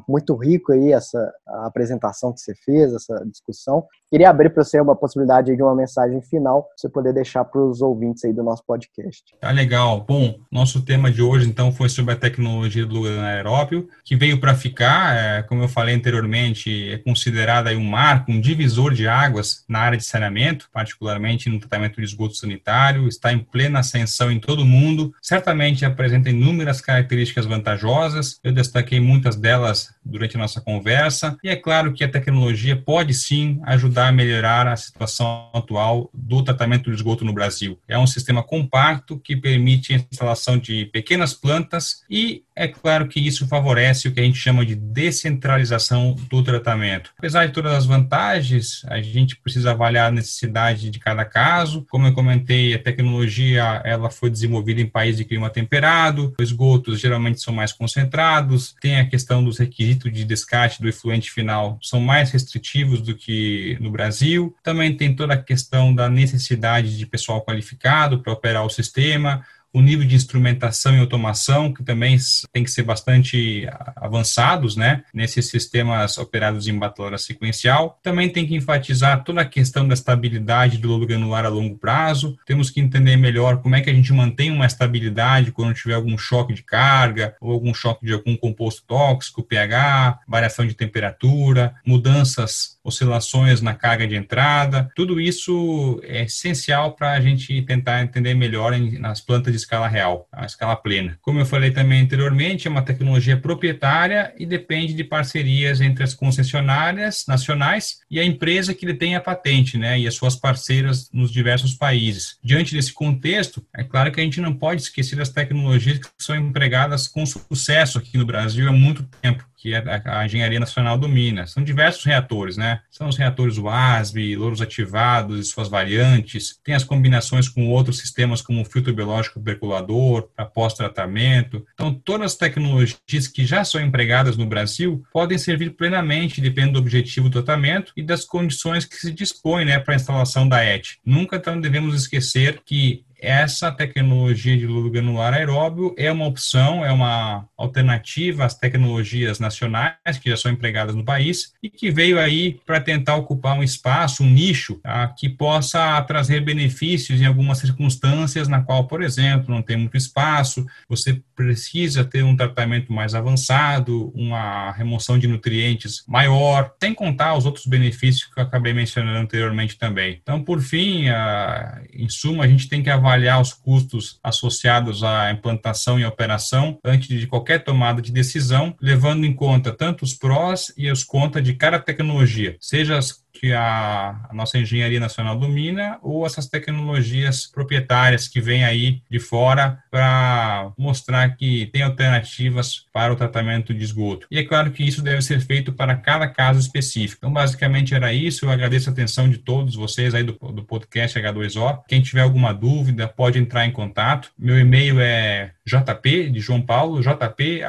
Muito 0.07 0.33
rico 0.35 0.71
aí 0.71 0.93
essa 0.93 1.33
apresentação 1.65 2.31
que 2.31 2.39
você 2.39 2.55
fez, 2.55 2.93
essa 2.93 3.25
discussão. 3.25 3.85
Queria 4.09 4.29
abrir 4.29 4.49
para 4.51 4.63
você 4.63 4.79
uma 4.79 4.95
possibilidade 4.95 5.53
de 5.53 5.61
uma 5.61 5.75
mensagem 5.75 6.21
final, 6.21 6.63
para 6.63 6.73
você 6.77 6.87
poder 6.87 7.13
deixar 7.13 7.43
para 7.43 7.61
os 7.61 7.81
ouvintes 7.81 8.23
aí 8.23 8.31
do 8.31 8.41
nosso 8.41 8.63
podcast. 8.65 9.21
Tá 9.37 9.51
legal. 9.51 10.05
Bom, 10.07 10.39
nosso 10.49 10.81
tema 10.81 11.11
de 11.11 11.21
hoje, 11.21 11.45
então, 11.45 11.73
foi 11.73 11.89
sobre 11.89 12.13
a 12.13 12.17
tecnologia 12.17 12.85
do 12.85 13.05
aeróbio, 13.05 13.89
que 14.05 14.15
veio 14.15 14.39
para 14.39 14.55
ficar, 14.55 15.13
é, 15.13 15.43
como 15.43 15.61
eu 15.61 15.67
falei 15.67 15.93
anteriormente, 15.93 16.89
é 16.89 16.97
considerada 16.99 17.69
um 17.71 17.83
marco, 17.83 18.31
um 18.31 18.39
divisor 18.39 18.93
de 18.93 19.09
águas 19.09 19.65
na 19.67 19.79
área 19.79 19.97
de 19.97 20.05
saneamento, 20.05 20.69
particularmente 20.71 21.49
no 21.49 21.59
tratamento 21.59 21.97
de 21.97 22.05
esgoto 22.05 22.35
sanitário, 22.35 23.09
está 23.09 23.33
em 23.33 23.39
plena 23.39 23.79
ascensão 23.79 24.31
em 24.31 24.39
todo 24.39 24.61
o 24.61 24.65
mundo, 24.65 25.13
certamente 25.21 25.83
apresenta 25.83 26.29
inúmeras 26.29 26.79
características 26.79 27.45
vantajosas, 27.45 28.39
eu 28.41 28.53
destaquei 28.53 29.01
muitas 29.01 29.35
delas 29.35 29.93
durante 30.05 30.37
a 30.37 30.39
nossa 30.39 30.61
conversa, 30.61 31.37
e 31.43 31.49
é 31.49 31.57
claro 31.57 31.91
que 31.91 32.05
a 32.05 32.09
tecnologia 32.09 32.81
pode 32.81 33.13
sim 33.13 33.59
ajudar 33.65 33.96
a 33.97 34.11
melhorar 34.11 34.67
a 34.67 34.75
situação 34.75 35.49
atual 35.53 36.09
do 36.13 36.43
tratamento 36.43 36.89
do 36.89 36.93
esgoto 36.93 37.25
no 37.25 37.33
Brasil. 37.33 37.79
É 37.87 37.97
um 37.97 38.07
sistema 38.07 38.43
compacto 38.43 39.19
que 39.19 39.35
permite 39.35 39.93
a 39.93 40.05
instalação 40.11 40.57
de 40.57 40.85
pequenas 40.85 41.33
plantas 41.33 42.03
e 42.09 42.43
é 42.57 42.67
claro 42.67 43.07
que 43.07 43.19
isso 43.19 43.47
favorece 43.47 44.07
o 44.07 44.11
que 44.11 44.19
a 44.19 44.23
gente 44.23 44.39
chama 44.39 44.65
de 44.65 44.75
descentralização 44.75 46.15
do 46.29 46.43
tratamento. 46.43 47.11
Apesar 47.17 47.45
de 47.45 47.53
todas 47.53 47.71
as 47.73 47.85
vantagens, 47.85 48.81
a 48.87 48.99
gente 48.99 49.35
precisa 49.37 49.71
avaliar 49.71 50.07
a 50.07 50.11
necessidade 50.11 50.89
de 50.89 50.99
cada 50.99 51.23
caso. 51.23 51.85
Como 51.89 52.07
eu 52.07 52.13
comentei, 52.13 52.73
a 52.73 52.79
tecnologia 52.79 53.81
ela 53.85 54.09
foi 54.09 54.29
desenvolvida 54.29 54.81
em 54.81 54.87
países 54.87 55.17
de 55.17 55.25
clima 55.25 55.49
temperado, 55.49 56.33
os 56.39 56.47
esgotos 56.47 56.99
geralmente 56.99 57.41
são 57.41 57.53
mais 57.53 57.71
concentrados, 57.71 58.75
tem 58.81 58.99
a 58.99 59.05
questão 59.05 59.43
dos 59.43 59.59
requisitos 59.59 60.11
de 60.11 60.25
descarte 60.25 60.81
do 60.81 60.89
efluente 60.89 61.31
final, 61.31 61.77
são 61.81 61.99
mais 61.99 62.31
restritivos 62.31 63.01
do 63.01 63.15
que 63.15 63.77
no 63.79 63.91
Brasil. 63.91 64.55
Também 64.63 64.95
tem 64.95 65.15
toda 65.15 65.35
a 65.35 65.41
questão 65.41 65.93
da 65.93 66.09
necessidade 66.09 66.97
de 66.97 67.05
pessoal 67.05 67.41
qualificado 67.41 68.19
para 68.19 68.33
operar 68.33 68.65
o 68.65 68.69
sistema, 68.69 69.45
o 69.77 69.81
nível 69.81 70.07
de 70.07 70.15
instrumentação 70.15 70.95
e 70.95 70.99
automação, 70.99 71.71
que 71.71 71.83
também 71.83 72.17
tem 72.51 72.63
que 72.63 72.71
ser 72.71 72.81
bastante 72.81 73.67
avançados, 73.95 74.75
né, 74.75 75.03
nesses 75.13 75.49
sistemas 75.49 76.17
operados 76.17 76.67
em 76.67 76.77
batelora 76.77 77.19
sequencial. 77.19 77.99
Também 78.01 78.27
tem 78.27 78.47
que 78.47 78.55
enfatizar 78.55 79.23
toda 79.23 79.41
a 79.41 79.45
questão 79.45 79.87
da 79.87 79.93
estabilidade 79.93 80.79
do 80.79 80.87
lobo 80.87 81.05
granular 81.05 81.45
a 81.45 81.49
longo 81.49 81.77
prazo. 81.77 82.35
Temos 82.43 82.71
que 82.71 82.81
entender 82.81 83.17
melhor 83.17 83.61
como 83.61 83.75
é 83.75 83.81
que 83.81 83.89
a 83.89 83.93
gente 83.93 84.11
mantém 84.11 84.49
uma 84.49 84.65
estabilidade 84.65 85.51
quando 85.51 85.75
tiver 85.75 85.93
algum 85.93 86.17
choque 86.17 86.55
de 86.55 86.63
carga 86.63 87.35
ou 87.39 87.51
algum 87.51 87.71
choque 87.71 88.03
de 88.03 88.13
algum 88.13 88.35
composto 88.35 88.83
tóxico, 88.87 89.43
pH, 89.43 90.21
variação 90.27 90.65
de 90.65 90.73
temperatura, 90.73 91.75
mudanças, 91.85 92.77
oscilações 92.83 93.61
na 93.61 93.75
carga 93.75 94.07
de 94.07 94.15
entrada. 94.15 94.89
Tudo 94.95 95.21
isso 95.21 96.01
é 96.03 96.23
essencial 96.23 96.93
para 96.93 97.11
a 97.11 97.21
gente 97.21 97.61
tentar 97.61 98.01
entender 98.01 98.33
melhor 98.33 98.75
nas 98.99 99.21
plantas 99.21 99.53
de 99.53 99.66
escala 99.67 99.87
real, 99.87 100.27
a 100.31 100.45
escala 100.45 100.77
plena. 100.77 101.17
Como 101.21 101.39
eu 101.39 101.45
falei 101.45 101.71
também 101.71 102.01
anteriormente, 102.01 102.67
é 102.67 102.71
uma 102.71 102.81
tecnologia 102.81 103.35
proprietária 103.35 104.33
e 104.39 104.45
depende 104.45 104.93
de 104.93 105.03
parcerias 105.03 105.81
entre 105.81 106.05
as 106.05 106.13
concessionárias 106.13 107.25
nacionais 107.27 107.97
e 108.09 108.17
a 108.17 108.23
empresa 108.23 108.73
que 108.73 108.85
detém 108.85 109.15
a 109.15 109.21
patente, 109.21 109.77
né, 109.77 109.99
e 109.99 110.07
as 110.07 110.15
suas 110.15 110.37
parceiras 110.37 111.09
nos 111.11 111.31
diversos 111.31 111.73
países. 111.73 112.37
Diante 112.41 112.73
desse 112.73 112.93
contexto, 112.93 113.65
é 113.75 113.83
claro 113.83 114.11
que 114.11 114.21
a 114.21 114.23
gente 114.23 114.39
não 114.39 114.53
pode 114.53 114.81
esquecer 114.81 115.17
das 115.17 115.29
tecnologias 115.29 115.99
que 115.99 116.07
são 116.17 116.35
empregadas 116.35 117.07
com 117.07 117.25
sucesso 117.25 117.97
aqui 117.97 118.17
no 118.17 118.25
Brasil 118.25 118.69
há 118.69 118.71
muito 118.71 119.03
tempo 119.21 119.45
que 119.57 119.73
a, 119.73 120.01
a 120.05 120.25
Engenharia 120.25 120.59
Nacional 120.59 120.97
domina. 120.97 121.47
São 121.47 121.63
diversos 121.63 122.03
reatores, 122.05 122.55
né? 122.55 122.81
São 122.91 123.09
os 123.09 123.17
reatores 123.17 123.57
WASB, 123.57 124.35
louros 124.35 124.61
ativados 124.61 125.39
e 125.39 125.43
suas 125.43 125.67
variantes, 125.67 126.59
tem 126.63 126.75
as 126.75 126.83
combinações 126.83 127.49
com 127.49 127.67
outros 127.69 127.97
sistemas 127.97 128.41
como 128.41 128.61
o 128.61 128.65
filtro 128.65 128.93
biológico 128.93 129.41
percolador, 129.41 130.29
para 130.35 130.45
pós-tratamento. 130.45 131.65
Então, 131.73 131.93
todas 131.93 132.33
as 132.33 132.37
tecnologias 132.37 133.27
que 133.33 133.45
já 133.45 133.63
são 133.63 133.81
empregadas 133.81 134.37
no 134.37 134.45
Brasil 134.45 135.03
podem 135.11 135.37
servir 135.37 135.71
plenamente, 135.71 136.39
dependendo 136.39 136.73
do 136.73 136.79
objetivo 136.79 137.29
do 137.29 137.41
tratamento 137.41 137.91
e 137.97 138.03
das 138.03 138.23
condições 138.23 138.85
que 138.85 138.95
se 138.95 139.11
dispõe 139.11 139.65
né, 139.65 139.79
para 139.79 139.93
a 139.93 139.95
instalação 139.95 140.47
da 140.47 140.63
ET. 140.63 140.85
Nunca 141.03 141.37
então, 141.37 141.59
devemos 141.59 141.95
esquecer 141.95 142.61
que 142.65 143.03
essa 143.19 143.71
tecnologia 143.71 144.55
de 144.57 144.67
lulo 144.67 144.91
granular 144.91 145.33
aeróbio 145.33 145.93
é 145.97 146.11
uma 146.11 146.25
opção, 146.25 146.85
é 146.85 146.91
uma 146.91 147.47
alternativa 147.57 148.45
às 148.45 148.53
tecnologias 148.53 149.39
nacionais 149.39 150.17
que 150.21 150.29
já 150.29 150.37
são 150.37 150.51
empregadas 150.51 150.95
no 150.95 151.03
país 151.03 151.53
e 151.61 151.69
que 151.69 151.89
veio 151.89 152.19
aí 152.19 152.59
para 152.65 152.79
tentar 152.79 153.15
ocupar 153.15 153.57
um 153.57 153.63
espaço, 153.63 154.23
um 154.23 154.29
nicho 154.29 154.75
tá, 154.83 155.07
que 155.07 155.27
possa 155.27 156.01
trazer 156.03 156.41
benefícios 156.41 157.19
em 157.19 157.25
algumas 157.25 157.57
circunstâncias 157.57 158.47
na 158.47 158.61
qual, 158.61 158.87
por 158.87 159.01
exemplo, 159.01 159.53
não 159.53 159.61
tem 159.61 159.77
muito 159.77 159.97
espaço, 159.97 160.65
você 160.87 161.19
precisa 161.35 162.03
ter 162.05 162.23
um 162.23 162.35
tratamento 162.35 162.93
mais 162.93 163.15
avançado, 163.15 164.11
uma 164.15 164.71
remoção 164.71 165.17
de 165.17 165.27
nutrientes 165.27 166.03
maior, 166.07 166.71
sem 166.79 166.93
contar 166.93 167.35
os 167.35 167.45
outros 167.45 167.65
benefícios 167.65 168.25
que 168.25 168.39
eu 168.39 168.43
acabei 168.43 168.73
mencionando 168.73 169.17
anteriormente 169.17 169.77
também. 169.77 170.19
Então, 170.21 170.43
por 170.43 170.61
fim, 170.61 171.09
a, 171.09 171.81
em 171.93 172.09
suma, 172.09 172.43
a 172.43 172.47
gente 172.47 172.67
tem 172.69 172.83
que 172.83 172.89
avaliar 172.89 173.06
avaliar 173.07 173.41
os 173.41 173.53
custos 173.53 174.19
associados 174.21 175.03
à 175.03 175.31
implantação 175.31 175.97
e 175.97 176.05
operação 176.05 176.77
antes 176.83 177.07
de 177.07 177.25
qualquer 177.25 177.63
tomada 177.63 178.01
de 178.01 178.11
decisão, 178.11 178.75
levando 178.81 179.25
em 179.25 179.33
conta 179.33 179.71
tanto 179.71 180.03
os 180.03 180.13
prós 180.13 180.73
e 180.77 180.91
os 180.91 181.03
contras 181.03 181.43
de 181.43 181.53
cada 181.53 181.79
tecnologia, 181.79 182.57
seja 182.59 182.97
as 182.97 183.23
que 183.39 183.53
a, 183.53 184.27
a, 184.29 184.33
nossa 184.33 184.57
engenharia 184.57 184.99
nacional 184.99 185.37
domina 185.37 185.97
ou 186.01 186.25
essas 186.25 186.47
tecnologias 186.47 187.45
proprietárias 187.45 188.27
que 188.27 188.41
vêm 188.41 188.63
aí 188.63 189.01
de 189.09 189.19
fora 189.19 189.79
para 189.89 190.71
mostrar 190.77 191.35
que 191.35 191.67
tem 191.67 191.81
alternativas 191.81 192.85
para 192.91 193.13
o 193.13 193.15
tratamento 193.15 193.73
de 193.73 193.83
esgoto. 193.83 194.27
E 194.29 194.37
é 194.37 194.43
claro 194.43 194.71
que 194.71 194.83
isso 194.83 195.01
deve 195.01 195.21
ser 195.21 195.39
feito 195.41 195.71
para 195.71 195.95
cada 195.95 196.27
caso 196.27 196.59
específico. 196.59 197.19
Então, 197.19 197.31
basicamente 197.31 197.93
era 197.93 198.13
isso. 198.13 198.45
Eu 198.45 198.51
agradeço 198.51 198.89
a 198.89 198.93
atenção 198.93 199.29
de 199.29 199.37
todos 199.37 199.75
vocês 199.75 200.13
aí 200.13 200.23
do, 200.23 200.33
do 200.33 200.63
podcast 200.63 201.19
H2O. 201.19 201.81
Quem 201.87 202.01
tiver 202.01 202.21
alguma 202.21 202.53
dúvida, 202.53 203.07
pode 203.07 203.39
entrar 203.39 203.65
em 203.65 203.71
contato. 203.71 204.31
Meu 204.37 204.59
e-mail 204.59 204.99
é 204.99 205.51
jp, 205.67 206.29
de 206.29 206.39
João 206.39 206.61
Paulo, 206.61 207.01
jp.ufrj.br, 207.01 207.65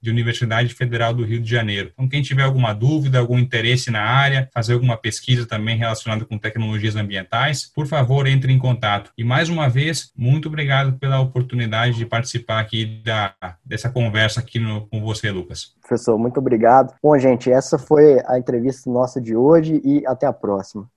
de 0.00 0.10
Universidade 0.10 0.72
Federal 0.72 1.12
do 1.12 1.22
Rio 1.22 1.40
de 1.40 1.50
Janeiro. 1.50 1.90
Então, 1.92 2.08
quem 2.08 2.22
tiver 2.22 2.44
alguma 2.44 2.72
dúvida, 2.72 3.18
algum 3.18 3.38
interesse 3.38 3.90
na 3.90 4.00
área, 4.00 4.48
fazer 4.54 4.72
alguma 4.72 4.96
pesquisa 4.96 5.46
também 5.46 5.76
relacionada 5.76 6.24
com 6.24 6.38
tecnologias 6.38 6.96
ambientais, 6.96 7.70
por 7.74 7.86
favor, 7.86 8.26
entre 8.26 8.50
em 8.50 8.58
contato. 8.58 9.12
E 9.18 9.22
mais 9.22 9.50
uma 9.50 9.68
vez, 9.68 10.10
muito 10.16 10.48
obrigado 10.48 10.98
pela 10.98 11.20
oportunidade 11.20 11.98
de 11.98 12.06
participar 12.06 12.60
aqui 12.60 13.02
da, 13.04 13.34
dessa 13.62 13.90
conversa 13.90 14.40
aqui 14.40 14.58
no, 14.58 14.86
com 14.88 15.02
você, 15.02 15.30
Lucas. 15.30 15.74
Professor, 15.80 16.18
muito 16.18 16.38
obrigado. 16.38 16.94
Bom, 17.02 17.18
gente, 17.18 17.50
essa 17.50 17.76
foi 17.78 18.18
a 18.26 18.38
entrevista 18.38 18.90
nossa 18.90 19.20
de 19.20 19.36
hoje 19.36 19.82
e 19.84 20.06
até 20.06 20.26
a 20.26 20.32
próxima. 20.32 20.88